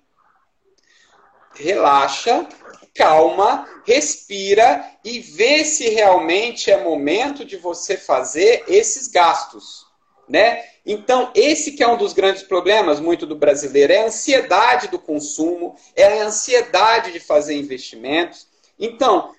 relaxa, 1.55 2.46
calma, 2.94 3.68
respira 3.84 4.84
e 5.05 5.18
vê 5.18 5.64
se 5.64 5.88
realmente 5.88 6.70
é 6.70 6.82
momento 6.82 7.44
de 7.44 7.57
você 7.57 7.96
fazer 7.96 8.64
esses 8.68 9.09
gastos, 9.09 9.86
né? 10.28 10.64
Então, 10.86 11.30
esse 11.34 11.72
que 11.72 11.82
é 11.82 11.88
um 11.88 11.96
dos 11.96 12.12
grandes 12.12 12.42
problemas 12.42 13.00
muito 13.00 13.26
do 13.26 13.34
brasileiro, 13.34 13.92
é 13.92 14.02
a 14.02 14.07
ansiedade 14.07 14.88
do 14.88 14.98
consumo, 14.98 15.76
é 15.96 16.20
a 16.20 16.26
ansiedade 16.26 17.11
de 17.11 17.20
fazer 17.20 17.55
investimentos. 17.55 18.46
Então, 18.78 19.32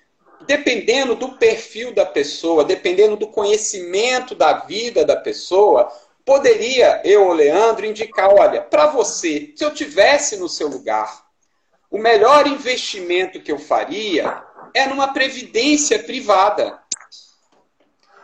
dependendo 0.46 1.14
do 1.14 1.36
perfil 1.36 1.94
da 1.94 2.04
pessoa, 2.04 2.64
dependendo 2.64 3.16
do 3.16 3.28
conhecimento 3.28 4.34
da 4.34 4.54
vida 4.54 5.04
da 5.04 5.16
pessoa, 5.16 5.90
poderia 6.24 7.00
eu, 7.04 7.32
Leandro, 7.32 7.86
indicar, 7.86 8.28
olha, 8.34 8.60
para 8.60 8.88
você, 8.88 9.52
se 9.54 9.64
eu 9.64 9.72
tivesse 9.72 10.36
no 10.36 10.48
seu 10.48 10.68
lugar, 10.68 11.25
o 11.90 11.98
melhor 11.98 12.46
investimento 12.46 13.40
que 13.40 13.50
eu 13.50 13.58
faria 13.58 14.42
é 14.74 14.86
numa 14.86 15.12
previdência 15.12 16.02
privada. 16.02 16.78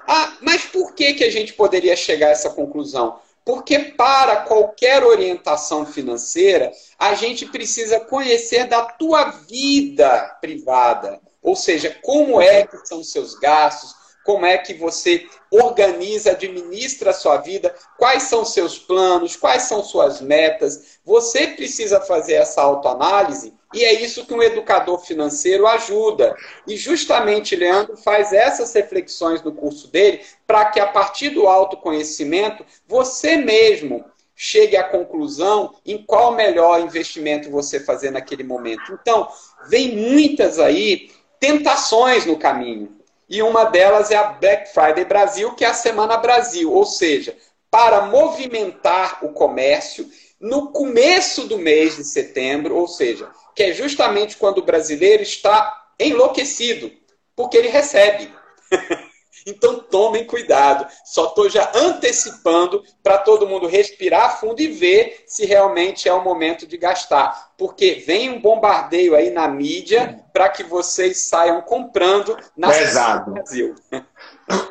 Ah, 0.07 0.37
mas 0.41 0.65
por 0.65 0.95
que, 0.95 1.15
que 1.15 1.25
a 1.25 1.31
gente 1.31 1.53
poderia 1.53 1.97
chegar 1.97 2.29
a 2.29 2.31
essa 2.31 2.51
conclusão? 2.51 3.19
Porque 3.45 3.79
para 3.79 4.37
qualquer 4.43 5.03
orientação 5.03 5.85
financeira, 5.85 6.73
a 6.99 7.15
gente 7.15 7.47
precisa 7.47 7.99
conhecer 8.01 8.67
da 8.67 8.85
tua 8.85 9.31
vida 9.31 10.37
privada. 10.41 11.21
Ou 11.43 11.57
seja, 11.57 11.97
como 12.03 12.41
é 12.41 12.67
que 12.67 12.87
são 12.87 13.03
seus 13.03 13.35
gastos, 13.35 13.95
como 14.25 14.47
é 14.47 14.59
que 14.59 14.75
você 14.75 15.27
organiza, 15.51 16.33
administra 16.33 17.11
a 17.11 17.15
sua 17.15 17.39
vida, 17.39 17.75
quais 17.99 18.25
são 18.25 18.45
seus 18.45 18.79
planos, 18.79 19.37
quais 19.37 19.65
são 19.65 19.83
suas 19.85 20.21
metas. 20.21 20.99
Você 21.05 21.49
precisa 21.49 22.01
fazer 22.01 22.35
essa 22.35 22.63
autoanálise 22.63 23.53
e 23.75 23.85
é 23.85 24.03
isso 24.03 24.27
que 24.27 24.35
um 24.35 24.43
educador 24.43 24.99
financeiro 24.99 25.67
ajuda. 25.67 26.37
E 26.67 26.77
justamente 26.77 27.57
Leandro 27.57 27.97
faz 27.97 28.33
essas 28.33 28.73
reflexões 28.73 29.43
no 29.43 29.53
curso 29.53 29.89
dele 29.89 30.21
para 30.47 30.67
que 30.67 30.79
a 30.79 30.87
partir 30.87 31.31
do 31.31 31.47
autoconhecimento 31.47 32.65
você 32.87 33.37
mesmo 33.37 34.05
chegue 34.35 34.77
à 34.77 34.85
conclusão 34.85 35.75
em 35.87 36.03
qual 36.05 36.35
melhor 36.35 36.81
investimento 36.81 37.51
você 37.51 37.79
fazer 37.81 38.11
naquele 38.11 38.43
momento. 38.43 38.93
Então, 39.01 39.29
vem 39.69 39.97
muitas 39.97 40.59
aí 40.59 41.11
tentações 41.39 42.27
no 42.27 42.39
caminho. 42.39 43.02
E 43.33 43.43
uma 43.43 43.65
delas 43.65 44.11
é 44.11 44.17
a 44.17 44.25
Black 44.25 44.75
Friday 44.75 45.07
Brasil, 45.07 45.55
que 45.55 45.65
é 45.65 45.69
a 45.69 45.73
Semana 45.73 46.19
Brasil, 46.19 46.71
ou 46.71 46.85
seja, 46.85 47.35
para 47.71 48.03
movimentar 48.03 49.25
o 49.25 49.33
comércio 49.33 50.07
no 50.39 50.71
começo 50.71 51.49
do 51.49 51.57
mês 51.57 51.97
de 51.97 52.05
setembro, 52.05 52.77
ou 52.77 52.87
seja, 52.87 53.31
que 53.57 53.63
é 53.63 53.73
justamente 53.73 54.37
quando 54.37 54.59
o 54.59 54.65
brasileiro 54.67 55.23
está 55.23 55.73
enlouquecido, 55.99 56.93
porque 57.35 57.57
ele 57.57 57.69
recebe. 57.69 58.31
então 59.47 59.81
tomem 59.81 60.25
cuidado. 60.25 60.87
Só 61.05 61.27
estou 61.27 61.49
já 61.49 61.71
antecipando 61.75 62.83
para 63.03 63.19
todo 63.19 63.47
mundo 63.47 63.67
respirar 63.67 64.41
fundo 64.41 64.61
e 64.61 64.69
ver 64.69 65.25
se 65.27 65.45
realmente 65.45 66.09
é 66.09 66.13
o 66.13 66.25
momento 66.25 66.67
de 66.67 66.77
gastar. 66.77 67.53
Porque 67.57 68.03
vem 68.07 68.31
um 68.31 68.41
bombardeio 68.41 69.15
aí 69.15 69.31
na 69.31 69.49
mídia 69.49 70.21
para 70.33 70.49
que 70.49 70.63
vocês 70.63 71.29
saiam 71.29 71.61
comprando 71.63 72.37
na 72.57 72.69
Pesado. 72.69 73.33
Brasil. 73.33 73.75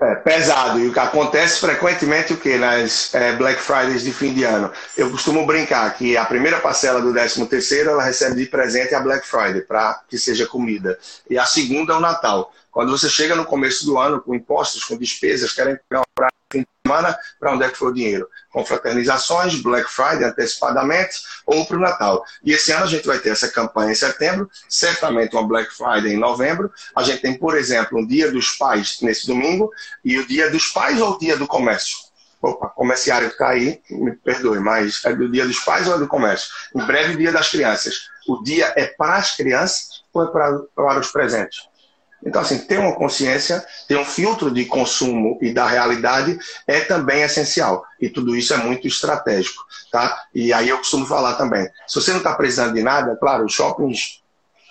É, 0.02 0.16
pesado. 0.16 0.80
E 0.80 0.88
o 0.88 0.94
que 0.94 1.00
acontece 1.00 1.60
frequentemente 1.60 2.34
o 2.34 2.38
que 2.38 2.58
nas 2.58 3.14
é, 3.14 3.34
Black 3.34 3.62
Fridays 3.62 4.04
de 4.04 4.12
fim 4.12 4.34
de 4.34 4.44
ano? 4.44 4.72
Eu 4.98 5.10
costumo 5.10 5.46
brincar 5.46 5.92
que 5.96 6.18
a 6.18 6.26
primeira 6.26 6.60
parcela 6.60 7.02
do 7.02 7.12
13 7.12 7.46
terceiro 7.48 7.92
ela 7.92 8.04
recebe 8.04 8.36
de 8.36 8.46
presente 8.46 8.94
a 8.94 9.00
Black 9.00 9.26
Friday 9.26 9.62
para 9.62 10.02
que 10.08 10.18
seja 10.18 10.46
comida. 10.46 10.98
E 11.30 11.38
a 11.38 11.46
segunda 11.46 11.94
é 11.94 11.96
o 11.96 12.00
Natal. 12.00 12.52
Quando 12.72 12.92
você 12.92 13.10
chega 13.10 13.36
no 13.36 13.46
começo 13.46 13.86
do 13.86 13.98
ano 13.98 14.22
com 14.22 14.34
impostos, 14.34 14.84
com 14.84 14.98
despesas, 14.98 15.52
querem 15.52 15.78
comprar 15.90 16.32
fim 16.52 16.62
de 16.62 16.68
semana, 16.86 17.18
para 17.40 17.54
onde 17.54 17.64
é 17.64 17.70
que 17.70 17.78
foi 17.78 17.90
o 17.90 17.94
dinheiro? 17.94 18.28
Com 18.52 18.66
fraternizações, 18.66 19.62
Black 19.62 19.90
Friday 19.90 20.26
antecipadamente 20.26 21.22
ou 21.46 21.66
para 21.66 21.78
o 21.78 21.80
Natal. 21.80 22.26
E 22.44 22.52
esse 22.52 22.72
ano 22.72 22.84
a 22.84 22.88
gente 22.88 23.08
vai 23.08 23.20
ter 23.20 23.30
essa 23.30 23.50
campanha 23.50 23.92
em 23.92 23.96
setembro, 23.96 24.50
certamente 24.68 25.36
uma 25.36 25.48
Black 25.48 25.74
Friday 25.74 26.14
em 26.14 26.18
novembro. 26.18 26.72
A 26.96 27.04
gente 27.04 27.22
tem, 27.22 27.38
por 27.38 27.58
exemplo, 27.58 28.00
um 28.00 28.06
Dia 28.06 28.32
dos 28.32 28.52
Pais 28.58 29.00
nesse 29.02 29.26
domingo 29.26 29.72
e 30.04 30.20
o 30.20 30.28
Dia 30.28 30.52
dos 30.52 30.68
Pais 30.68 31.00
ou 31.00 31.14
o 31.14 31.20
Dia 31.20 31.38
do 31.38 31.48
Comércio? 31.48 31.98
Opa, 32.42 32.70
comerciário 32.70 33.28
que 33.28 33.36
está 33.36 33.50
aí, 33.50 33.80
me 33.90 34.16
perdoe, 34.16 34.60
mas 34.60 35.00
é 35.06 35.14
do 35.14 35.30
Dia 35.30 35.46
dos 35.46 35.60
Pais 35.60 35.88
ou 35.88 35.96
é 35.96 35.98
do 36.00 36.08
Comércio? 36.08 36.50
Em 36.76 36.84
breve, 36.86 37.16
Dia 37.16 37.32
das 37.32 37.50
Crianças. 37.50 38.10
O 38.28 38.44
dia 38.44 38.74
é 38.76 38.86
para 38.86 39.16
as 39.16 39.36
crianças 39.36 40.04
ou 40.12 40.24
é 40.24 40.28
para, 40.32 40.60
para 40.76 41.00
os 41.00 41.12
presentes? 41.12 41.71
Então, 42.24 42.42
assim, 42.42 42.60
ter 42.60 42.78
uma 42.78 42.94
consciência, 42.94 43.66
ter 43.88 43.98
um 43.98 44.06
filtro 44.06 44.52
de 44.52 44.66
consumo 44.66 45.40
e 45.42 45.52
da 45.52 45.68
realidade 45.68 46.38
é 46.68 46.82
também 46.82 47.24
essencial. 47.24 47.84
E 48.00 48.10
tudo 48.10 48.36
isso 48.36 48.54
é 48.54 48.58
muito 48.58 48.88
estratégico, 48.88 49.64
tá? 49.92 50.24
E 50.34 50.54
aí 50.54 50.70
eu 50.70 50.78
costumo 50.78 51.06
falar 51.06 51.34
também, 51.34 51.68
se 51.88 51.96
você 51.96 52.12
não 52.12 52.20
está 52.20 52.34
precisando 52.36 52.74
de 52.74 52.84
nada, 52.84 53.16
claro, 53.16 53.46
os 53.46 53.54
shoppings, 53.54 54.22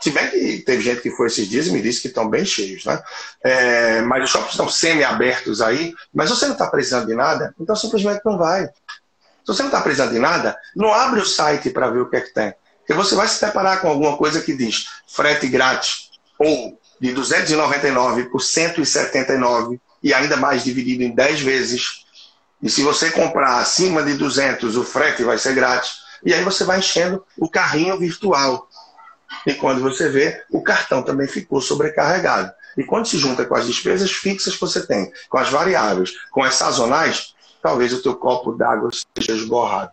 se 0.01 0.11
bem 0.11 0.31
que 0.31 0.59
teve 0.61 0.83
gente 0.83 1.03
que 1.03 1.11
foi 1.11 1.27
esses 1.27 1.49
dias 1.49 1.67
e 1.67 1.73
me 1.73 1.83
disse 1.83 2.01
que 2.01 2.09
estão 2.09 2.29
bem 2.29 2.45
cheios, 2.45 2.85
né? 2.85 3.03
É, 3.43 4.01
mas 4.03 4.25
os 4.25 4.31
shoppings 4.31 4.53
estão 4.53 4.69
semi-abertos 4.69 5.61
aí, 5.61 5.93
mas 6.15 6.31
se 6.31 6.37
você 6.37 6.47
não 6.47 6.55
está 6.55 6.69
precisando 6.69 7.07
de 7.07 7.15
nada, 7.15 7.55
então 7.61 7.77
simplesmente 7.77 8.23
não 8.25 8.39
vai. 8.39 8.67
Se 8.67 9.47
você 9.47 9.63
não 9.63 9.69
está 9.69 9.81
precisando 9.81 10.13
de 10.13 10.19
nada, 10.19 10.57
não 10.75 10.93
abre 10.95 11.21
o 11.21 11.27
site 11.27 11.71
para 11.71 11.91
ver 11.91 12.01
o 12.01 12.09
que 12.09 12.17
é 12.17 12.21
que 12.21 12.33
tem. 12.33 12.55
Porque 12.79 12.95
você 12.95 13.15
vai 13.15 13.29
se 13.29 13.45
deparar 13.45 13.81
com 13.81 13.89
alguma 13.89 14.17
coisa 14.17 14.41
que 14.41 14.57
diz 14.57 14.87
frete 15.07 15.47
grátis 15.49 16.11
ou 16.39 16.80
de 17.01 17.13
299 17.13 18.25
por 18.25 18.41
179 18.41 19.81
e 20.03 20.13
ainda 20.13 20.37
mais 20.37 20.63
dividido 20.63 21.03
em 21.03 21.15
10 21.15 21.41
vezes. 21.41 22.05
E 22.63 22.69
se 22.69 22.83
você 22.83 23.11
comprar 23.11 23.59
acima 23.59 24.03
de 24.03 24.15
200, 24.15 24.77
o 24.77 24.85
frete 24.85 25.25
vai 25.25 25.39
ser 25.39 25.55
grátis. 25.55 26.01
E 26.25 26.35
aí 26.35 26.45
você 26.45 26.65
vai 26.65 26.79
enchendo 26.79 27.25
o 27.39 27.49
carrinho 27.49 27.99
virtual. 27.99 28.69
E 29.47 29.55
quando 29.55 29.81
você 29.81 30.09
vê, 30.11 30.43
o 30.51 30.63
cartão 30.63 31.03
também 31.03 31.27
ficou 31.27 31.61
sobrecarregado. 31.61 32.53
E 32.77 32.85
quando 32.85 33.07
se 33.07 33.17
junta 33.17 33.45
com 33.47 33.55
as 33.55 33.67
despesas 33.67 34.13
fixas 34.13 34.55
que 34.55 34.61
você 34.61 34.87
tem, 34.87 35.11
com 35.29 35.39
as 35.39 35.49
variáveis, 35.49 36.13
com 36.31 36.43
as 36.43 36.55
sazonais, 36.55 37.35
talvez 37.63 37.93
o 37.93 38.03
teu 38.03 38.15
copo 38.15 38.53
d'água 38.53 38.91
esteja 38.91 39.33
esborrado 39.33 39.93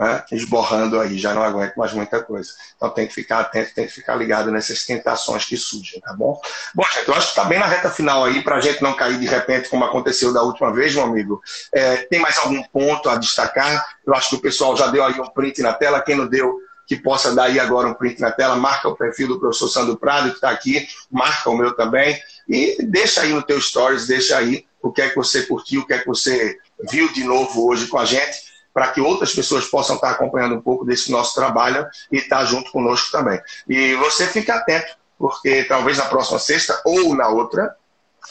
né, 0.00 0.24
esborrando 0.32 0.98
aí, 0.98 1.18
já 1.18 1.34
não 1.34 1.42
aguento 1.42 1.76
mais 1.76 1.92
muita 1.92 2.22
coisa. 2.22 2.50
Então 2.74 2.88
tem 2.88 3.06
que 3.06 3.12
ficar 3.12 3.40
atento, 3.40 3.74
tem 3.74 3.86
que 3.86 3.92
ficar 3.92 4.14
ligado 4.14 4.50
nessas 4.50 4.86
tentações 4.86 5.44
que 5.44 5.58
surgem, 5.58 6.00
tá 6.00 6.14
bom? 6.14 6.40
Bom, 6.74 6.84
gente, 6.90 7.06
eu 7.06 7.14
acho 7.14 7.26
que 7.26 7.38
está 7.38 7.44
bem 7.44 7.58
na 7.58 7.66
reta 7.66 7.90
final 7.90 8.24
aí, 8.24 8.42
para 8.42 8.56
a 8.56 8.60
gente 8.62 8.82
não 8.82 8.94
cair 8.94 9.18
de 9.18 9.26
repente 9.26 9.68
como 9.68 9.84
aconteceu 9.84 10.32
da 10.32 10.42
última 10.42 10.72
vez, 10.72 10.94
meu 10.94 11.04
amigo. 11.04 11.42
É, 11.70 11.98
tem 11.98 12.18
mais 12.18 12.38
algum 12.38 12.62
ponto 12.62 13.10
a 13.10 13.16
destacar? 13.16 13.98
Eu 14.06 14.14
acho 14.14 14.30
que 14.30 14.36
o 14.36 14.40
pessoal 14.40 14.74
já 14.74 14.86
deu 14.86 15.04
aí 15.04 15.20
um 15.20 15.28
print 15.28 15.60
na 15.60 15.74
tela, 15.74 16.00
quem 16.00 16.16
não 16.16 16.26
deu, 16.26 16.58
que 16.86 16.96
possa 16.96 17.34
dar 17.34 17.44
aí 17.44 17.60
agora 17.60 17.86
um 17.86 17.92
print 17.92 18.22
na 18.22 18.32
tela, 18.32 18.56
marca 18.56 18.88
o 18.88 18.96
perfil 18.96 19.28
do 19.28 19.38
professor 19.38 19.68
Sandro 19.68 19.98
Prado, 19.98 20.30
que 20.30 20.36
está 20.36 20.48
aqui, 20.48 20.88
marca 21.10 21.50
o 21.50 21.56
meu 21.56 21.76
também, 21.76 22.18
e 22.48 22.78
deixa 22.80 23.20
aí 23.20 23.34
no 23.34 23.42
teu 23.42 23.60
stories, 23.60 24.06
deixa 24.06 24.38
aí 24.38 24.64
o 24.82 24.90
que 24.90 25.02
é 25.02 25.10
que 25.10 25.16
você 25.16 25.42
curtiu, 25.42 25.82
o 25.82 25.86
que 25.86 25.92
é 25.92 25.98
que 25.98 26.06
você 26.06 26.56
viu 26.90 27.12
de 27.12 27.22
novo 27.22 27.68
hoje 27.68 27.86
com 27.86 27.98
a 27.98 28.06
gente 28.06 28.49
para 28.80 28.92
que 28.92 29.00
outras 29.02 29.34
pessoas 29.34 29.66
possam 29.66 29.96
estar 29.96 30.08
acompanhando 30.08 30.54
um 30.54 30.62
pouco 30.62 30.86
desse 30.86 31.12
nosso 31.12 31.34
trabalho 31.34 31.86
e 32.10 32.16
estar 32.16 32.42
junto 32.46 32.72
conosco 32.72 33.12
também. 33.12 33.38
E 33.68 33.94
você 33.96 34.26
fica 34.26 34.54
atento, 34.54 34.96
porque 35.18 35.64
talvez 35.64 35.98
na 35.98 36.06
próxima 36.06 36.38
sexta 36.38 36.80
ou 36.82 37.14
na 37.14 37.28
outra, 37.28 37.76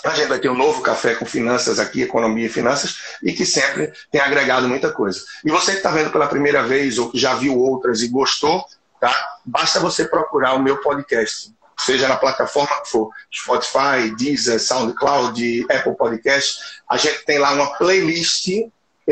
a 0.04 0.10
gente 0.10 0.28
vai 0.28 0.40
ter 0.40 0.50
um 0.50 0.58
novo 0.58 0.82
café 0.82 1.14
com 1.14 1.24
finanças 1.24 1.78
aqui, 1.78 2.02
economia 2.02 2.48
e 2.48 2.50
finanças, 2.50 2.98
e 3.22 3.32
que 3.32 3.46
sempre 3.46 3.94
tem 4.12 4.20
agregado 4.20 4.68
muita 4.68 4.92
coisa. 4.92 5.24
E 5.46 5.52
você 5.52 5.74
que 5.74 5.78
está 5.78 5.92
vendo 5.92 6.10
pela 6.10 6.26
primeira 6.26 6.64
vez 6.64 6.98
ou 6.98 7.12
que 7.12 7.20
já 7.20 7.36
viu 7.36 7.56
outras 7.56 8.02
e 8.02 8.08
gostou, 8.08 8.66
tá? 9.00 9.16
Basta 9.46 9.80
você 9.80 10.04
procurar 10.04 10.54
o 10.54 10.64
meu 10.64 10.78
podcast. 10.78 11.54
seja 11.78 12.08
na 12.08 12.18
plataforma 12.18 12.82
que 12.82 12.90
for, 12.90 13.12
Spotify, 13.32 14.16
Deezer, 14.18 14.60
SoundCloud, 14.60 15.68
Apple 15.70 15.96
Podcast, 15.96 16.82
a 16.90 16.98
gente 16.98 17.24
tem 17.24 17.38
lá 17.38 17.54
uma 17.54 17.78
playlist 17.78 18.50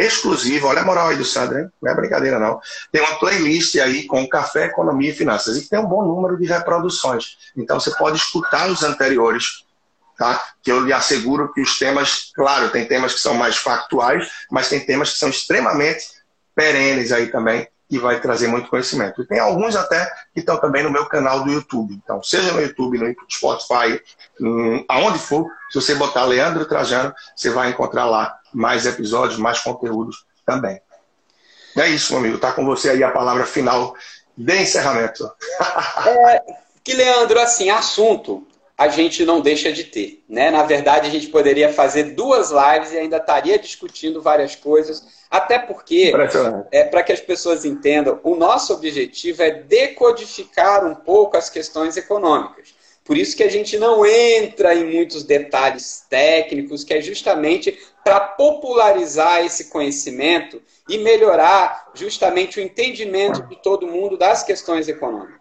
exclusiva, 0.06 0.68
olha 0.68 0.82
a 0.82 0.86
moral 0.86 1.08
aí 1.08 1.18
do 1.18 1.26
Sandro, 1.26 1.60
hein? 1.60 1.70
não 1.82 1.92
é 1.92 1.96
brincadeira 1.96 2.40
não. 2.40 2.60
Tem 2.92 3.02
uma 3.02 3.18
playlist 3.20 3.76
aí 3.78 4.06
com 4.06 4.28
café, 4.28 4.66
economia 4.66 5.10
e 5.10 5.16
finanças, 5.16 5.58
e 5.58 5.68
tem 5.68 5.80
um 5.80 5.88
bom 5.88 6.04
número 6.04 6.38
de 6.38 6.46
reproduções. 6.46 7.38
Então 7.56 7.80
você 7.80 7.92
pode 7.96 8.18
escutar 8.18 8.70
os 8.70 8.84
anteriores, 8.84 9.66
tá? 10.18 10.44
Que 10.62 10.72
eu 10.72 10.82
lhe 10.82 10.94
asseguro 10.94 11.52
que 11.52 11.62
os 11.62 11.80
temas, 11.80 12.32
claro, 12.36 12.70
tem 12.70 12.86
temas 12.86 13.14
que 13.14 13.20
são 13.20 13.34
mais 13.34 13.58
factuais, 13.58 14.30
mas 14.52 14.70
tem 14.70 14.80
temas 14.80 15.14
que 15.14 15.20
são 15.20 15.30
extremamente 15.30 16.06
perenes 16.56 17.12
aí 17.12 17.28
também, 17.28 17.68
que 17.90 17.98
vai 17.98 18.20
trazer 18.20 18.48
muito 18.48 18.70
conhecimento. 18.70 19.22
E 19.22 19.26
tem 19.26 19.40
alguns 19.40 19.76
até 19.76 20.06
que 20.34 20.42
estão 20.42 20.58
também 20.58 20.84
no 20.84 20.92
meu 20.92 21.06
canal 21.06 21.44
do 21.44 21.52
YouTube. 21.52 21.94
Então, 21.94 22.22
seja 22.22 22.52
no 22.52 22.62
YouTube, 22.62 22.98
no 22.98 23.16
Spotify, 23.32 24.02
aonde 24.90 25.20
for, 25.20 25.50
se 25.72 25.82
você 25.82 25.96
botar 25.96 26.26
Leandro 26.26 26.66
Trajano, 26.66 27.14
você 27.36 27.50
vai 27.50 27.70
encontrar 27.70 28.06
lá 28.06 28.38
mais 28.54 28.86
episódios, 28.86 29.40
mais 29.40 29.60
conteúdos 29.60 30.26
também. 30.46 30.82
É 31.78 31.88
isso, 31.88 32.12
meu 32.12 32.20
amigo. 32.20 32.36
Está 32.36 32.52
com 32.52 32.66
você 32.66 32.90
aí 32.90 33.04
a 33.04 33.12
palavra 33.12 33.46
final 33.46 33.96
de 34.36 34.62
encerramento. 34.62 35.30
é, 36.08 36.44
que, 36.84 36.94
Leandro, 36.94 37.40
assim, 37.40 37.70
assunto 37.70 38.46
a 38.78 38.88
gente 38.90 39.26
não 39.26 39.42
deixa 39.42 39.72
de 39.72 39.86
ter. 39.86 40.24
Né? 40.30 40.52
Na 40.52 40.62
verdade, 40.62 41.08
a 41.08 41.10
gente 41.10 41.28
poderia 41.28 41.74
fazer 41.74 42.14
duas 42.14 42.52
lives 42.52 42.92
e 42.92 42.98
ainda 42.98 43.18
estaria 43.18 43.58
discutindo 43.58 44.22
várias 44.22 44.56
coisas, 44.56 45.04
até 45.32 45.58
porque, 45.58 46.14
é, 46.72 46.84
para 46.84 47.02
que 47.02 47.12
as 47.12 47.20
pessoas 47.20 47.66
entendam, 47.66 48.20
o 48.24 48.36
nosso 48.36 48.74
objetivo 48.74 49.42
é 49.42 49.50
decodificar 49.50 50.86
um 50.86 50.94
pouco 50.94 51.36
as 51.36 51.50
questões 51.50 51.98
econômicas. 51.98 52.78
Por 53.04 53.18
isso 53.18 53.38
que 53.38 53.44
a 53.44 53.50
gente 53.50 53.78
não 53.78 54.06
entra 54.06 54.76
em 54.76 54.86
muitos 54.86 55.24
detalhes 55.24 56.06
técnicos, 56.10 56.84
que 56.84 56.94
é 56.94 57.02
justamente 57.02 57.80
para 58.04 58.20
popularizar 58.20 59.46
esse 59.46 59.70
conhecimento 59.70 60.62
e 60.88 60.98
melhorar 60.98 61.90
justamente 61.94 62.60
o 62.60 62.62
entendimento 62.62 63.42
de 63.44 63.56
todo 63.62 63.88
mundo 63.88 64.18
das 64.18 64.44
questões 64.44 64.88
econômicas. 64.90 65.37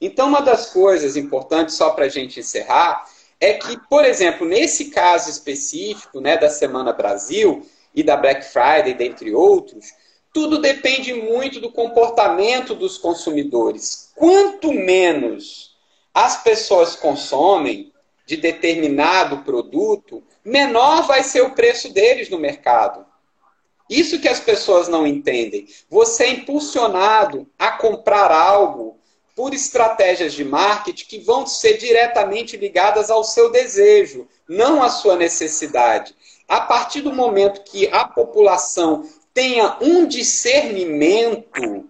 Então, 0.00 0.28
uma 0.28 0.40
das 0.40 0.70
coisas 0.70 1.16
importantes, 1.16 1.74
só 1.74 1.90
para 1.90 2.04
a 2.04 2.08
gente 2.08 2.40
encerrar, 2.40 3.04
é 3.40 3.54
que, 3.54 3.78
por 3.88 4.04
exemplo, 4.04 4.46
nesse 4.46 4.86
caso 4.90 5.30
específico 5.30 6.20
né, 6.20 6.36
da 6.36 6.48
Semana 6.48 6.92
Brasil 6.92 7.66
e 7.94 8.02
da 8.02 8.16
Black 8.16 8.44
Friday, 8.44 8.94
dentre 8.94 9.34
outros, 9.34 9.86
tudo 10.32 10.58
depende 10.58 11.12
muito 11.14 11.60
do 11.60 11.72
comportamento 11.72 12.74
dos 12.74 12.98
consumidores. 12.98 14.12
Quanto 14.14 14.72
menos 14.72 15.76
as 16.12 16.42
pessoas 16.42 16.94
consomem 16.96 17.92
de 18.26 18.36
determinado 18.36 19.38
produto, 19.38 20.22
menor 20.44 21.06
vai 21.06 21.22
ser 21.22 21.40
o 21.40 21.54
preço 21.54 21.92
deles 21.92 22.28
no 22.28 22.38
mercado. 22.38 23.06
Isso 23.88 24.20
que 24.20 24.28
as 24.28 24.38
pessoas 24.38 24.86
não 24.86 25.06
entendem. 25.06 25.66
Você 25.88 26.24
é 26.24 26.30
impulsionado 26.32 27.48
a 27.58 27.70
comprar 27.70 28.30
algo 28.30 28.97
por 29.38 29.54
estratégias 29.54 30.32
de 30.32 30.44
marketing 30.44 31.06
que 31.06 31.20
vão 31.20 31.46
ser 31.46 31.78
diretamente 31.78 32.56
ligadas 32.56 33.08
ao 33.08 33.22
seu 33.22 33.52
desejo, 33.52 34.26
não 34.48 34.82
à 34.82 34.90
sua 34.90 35.14
necessidade. 35.14 36.12
A 36.48 36.60
partir 36.62 37.02
do 37.02 37.12
momento 37.12 37.62
que 37.62 37.86
a 37.92 38.04
população 38.04 39.08
tenha 39.32 39.76
um 39.80 40.08
discernimento 40.08 41.88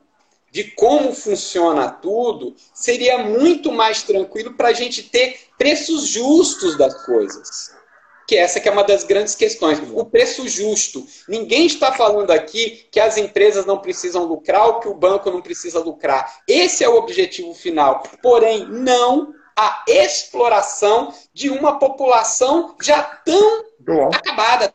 de 0.51 0.65
como 0.73 1.15
funciona 1.15 1.91
tudo, 1.91 2.55
seria 2.75 3.17
muito 3.17 3.73
mais 3.73 4.03
tranquilo 4.03 4.53
para 4.53 4.69
a 4.69 4.75
gente 4.75 5.05
ter 5.05 5.41
preços 5.57 6.07
justos 6.07 6.77
das 6.77 7.07
coisas 7.07 7.78
que 8.29 8.37
essa 8.37 8.61
que 8.61 8.69
é 8.69 8.73
uma 8.73 8.85
das 8.85 9.05
grandes 9.05 9.35
questões. 9.35 9.81
O 9.95 10.05
preço 10.05 10.47
justo. 10.47 11.07
Ninguém 11.27 11.65
está 11.65 11.91
falando 11.93 12.31
aqui 12.31 12.87
que 12.93 13.01
as 13.01 13.17
empresas 13.17 13.65
não 13.65 13.79
precisam 13.79 14.25
lucrar 14.25 14.67
ou 14.67 14.81
que 14.81 14.89
o 14.89 14.95
banco 14.95 15.31
não 15.31 15.41
precisa 15.41 15.81
lucrar. 15.81 16.43
Esse 16.47 16.85
é 16.85 16.89
o 16.89 16.97
objetivo 16.97 17.55
final. 17.55 18.03
Porém, 18.23 18.67
não 18.69 19.33
a 19.57 19.83
exploração 19.89 21.13
de 21.33 21.49
uma 21.49 21.79
população 21.79 22.77
já 22.83 23.03
tão 23.03 23.65
acabada, 24.13 24.75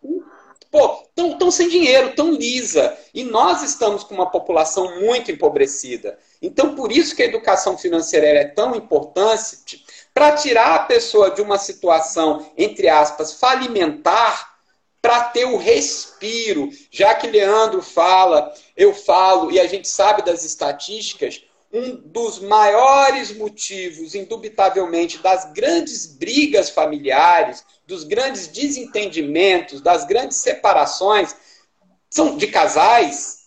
pô, 0.72 1.04
tão, 1.14 1.38
tão 1.38 1.52
sem 1.52 1.70
dinheiro, 1.70 2.16
tão 2.16 2.32
lisa. 2.32 2.98
E 3.14 3.24
nós 3.24 3.62
estamos 3.62 4.04
com 4.04 4.16
uma 4.16 4.32
população 4.32 5.00
muito 5.00 5.32
empobrecida. 5.32 6.18
Então, 6.42 6.74
por 6.74 6.92
isso 6.92 7.16
que 7.16 7.22
a 7.22 7.28
educação 7.28 7.78
financeira 7.78 8.26
é 8.26 8.46
tão 8.46 8.76
importante, 8.76 9.86
para 10.14 10.34
tirar 10.34 10.76
a 10.76 10.84
pessoa 10.84 11.32
de 11.32 11.42
uma 11.42 11.58
situação, 11.58 12.52
entre 12.58 12.88
aspas, 12.88 13.34
falimentar, 13.34 14.54
para 15.02 15.22
ter 15.26 15.44
o 15.46 15.58
respiro. 15.58 16.70
Já 16.90 17.14
que 17.14 17.28
Leandro 17.28 17.82
fala, 17.82 18.54
eu 18.78 18.94
falo, 18.94 19.52
e 19.52 19.60
a 19.60 19.68
gente 19.68 19.88
sabe 19.88 20.22
das 20.22 20.46
estatísticas, 20.46 21.44
um 21.74 21.96
dos 21.96 22.40
maiores 22.40 23.36
motivos, 23.36 24.16
indubitavelmente, 24.16 25.18
das 25.18 25.52
grandes 25.52 26.06
brigas 26.06 26.70
familiares, 26.70 27.66
dos 27.86 28.04
grandes 28.04 28.48
desentendimentos, 28.48 29.82
das 29.82 30.06
grandes 30.06 30.38
separações 30.38 31.36
são 32.10 32.38
de 32.38 32.48
casais, 32.48 33.40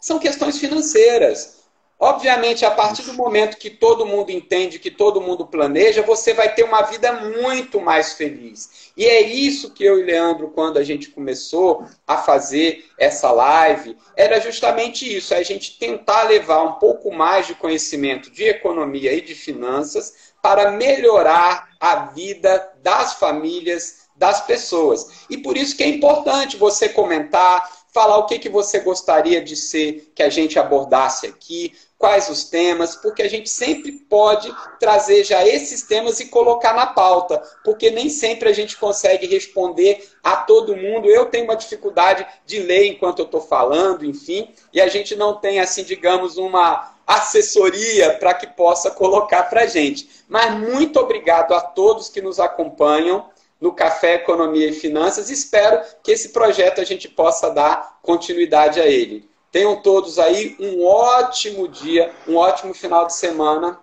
são 0.00 0.18
questões 0.18 0.58
financeiras. 0.58 1.59
Obviamente, 2.02 2.64
a 2.64 2.70
partir 2.70 3.02
do 3.02 3.12
momento 3.12 3.58
que 3.58 3.68
todo 3.68 4.06
mundo 4.06 4.30
entende, 4.30 4.78
que 4.78 4.90
todo 4.90 5.20
mundo 5.20 5.46
planeja, 5.46 6.00
você 6.00 6.32
vai 6.32 6.54
ter 6.54 6.62
uma 6.62 6.80
vida 6.80 7.12
muito 7.12 7.78
mais 7.78 8.14
feliz. 8.14 8.90
E 8.96 9.04
é 9.04 9.20
isso 9.20 9.74
que 9.74 9.84
eu 9.84 10.00
e 10.00 10.04
Leandro, 10.04 10.48
quando 10.48 10.78
a 10.78 10.82
gente 10.82 11.10
começou 11.10 11.84
a 12.06 12.16
fazer 12.16 12.86
essa 12.98 13.30
live, 13.30 13.98
era 14.16 14.40
justamente 14.40 15.14
isso: 15.14 15.34
a 15.34 15.42
gente 15.42 15.78
tentar 15.78 16.22
levar 16.22 16.62
um 16.62 16.72
pouco 16.78 17.12
mais 17.12 17.46
de 17.46 17.54
conhecimento 17.54 18.30
de 18.30 18.44
economia 18.44 19.12
e 19.12 19.20
de 19.20 19.34
finanças 19.34 20.32
para 20.40 20.70
melhorar 20.70 21.68
a 21.78 22.06
vida 22.06 22.72
das 22.82 23.12
famílias, 23.12 24.08
das 24.16 24.40
pessoas. 24.40 25.26
E 25.28 25.36
por 25.36 25.54
isso 25.54 25.76
que 25.76 25.82
é 25.82 25.88
importante 25.88 26.56
você 26.56 26.88
comentar, 26.88 27.70
falar 27.92 28.16
o 28.16 28.26
que, 28.26 28.38
que 28.38 28.48
você 28.48 28.80
gostaria 28.80 29.42
de 29.42 29.54
ser 29.54 30.12
que 30.14 30.22
a 30.22 30.30
gente 30.30 30.58
abordasse 30.58 31.26
aqui, 31.26 31.74
quais 32.00 32.30
os 32.30 32.44
temas, 32.44 32.96
porque 32.96 33.20
a 33.20 33.28
gente 33.28 33.50
sempre 33.50 33.92
pode 33.92 34.50
trazer 34.78 35.22
já 35.22 35.46
esses 35.46 35.82
temas 35.82 36.18
e 36.18 36.28
colocar 36.28 36.72
na 36.72 36.86
pauta, 36.86 37.42
porque 37.62 37.90
nem 37.90 38.08
sempre 38.08 38.48
a 38.48 38.54
gente 38.54 38.78
consegue 38.78 39.26
responder 39.26 40.08
a 40.24 40.36
todo 40.36 40.74
mundo. 40.74 41.10
Eu 41.10 41.26
tenho 41.26 41.44
uma 41.44 41.56
dificuldade 41.56 42.26
de 42.46 42.58
ler 42.58 42.86
enquanto 42.86 43.18
eu 43.18 43.26
estou 43.26 43.42
falando, 43.42 44.06
enfim, 44.06 44.48
e 44.72 44.80
a 44.80 44.88
gente 44.88 45.14
não 45.14 45.34
tem, 45.34 45.60
assim, 45.60 45.84
digamos, 45.84 46.38
uma 46.38 46.94
assessoria 47.06 48.14
para 48.14 48.32
que 48.32 48.46
possa 48.46 48.90
colocar 48.90 49.42
para 49.50 49.64
a 49.64 49.66
gente. 49.66 50.08
Mas 50.26 50.54
muito 50.54 50.98
obrigado 50.98 51.52
a 51.52 51.60
todos 51.60 52.08
que 52.08 52.22
nos 52.22 52.40
acompanham 52.40 53.28
no 53.60 53.74
Café 53.74 54.14
Economia 54.14 54.70
e 54.70 54.72
Finanças. 54.72 55.28
Espero 55.28 55.82
que 56.02 56.12
esse 56.12 56.30
projeto 56.30 56.80
a 56.80 56.84
gente 56.84 57.08
possa 57.08 57.50
dar 57.50 57.98
continuidade 58.00 58.80
a 58.80 58.86
ele. 58.86 59.29
Tenham 59.52 59.76
todos 59.76 60.18
aí 60.18 60.56
um 60.60 60.86
ótimo 60.86 61.66
dia, 61.66 62.12
um 62.26 62.36
ótimo 62.36 62.72
final 62.72 63.06
de 63.06 63.14
semana. 63.14 63.78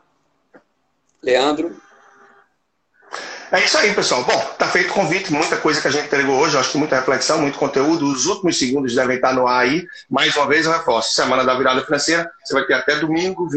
Leandro. 1.22 1.76
É 3.51 3.63
isso 3.63 3.78
aí, 3.78 3.93
pessoal. 3.93 4.24
Bom, 4.24 4.38
tá 4.57 4.68
feito 4.68 4.91
o 4.91 4.93
convite, 4.93 5.32
muita 5.32 5.55
coisa 5.57 5.80
que 5.82 5.88
a 5.88 5.91
gente 5.91 6.07
entregou 6.07 6.38
hoje, 6.38 6.57
acho 6.57 6.72
que 6.72 6.78
muita 6.78 6.97
reflexão, 6.97 7.39
muito 7.39 7.57
conteúdo. 7.57 8.05
Os 8.05 8.26
últimos 8.26 8.59
segundos 8.59 8.93
devem 8.93 9.15
estar 9.15 9.34
no 9.34 9.47
ar 9.47 9.61
aí. 9.61 9.86
Mais 10.09 10.36
uma 10.36 10.47
vez, 10.47 10.65
eu 10.65 10.72
reforço: 10.72 11.13
Semana 11.13 11.45
da 11.45 11.57
Virada 11.57 11.84
Financeira, 11.86 12.30
você 12.43 12.53
vai 12.53 12.65
ter 12.65 12.74
até 12.74 12.97
domingo. 12.97 13.45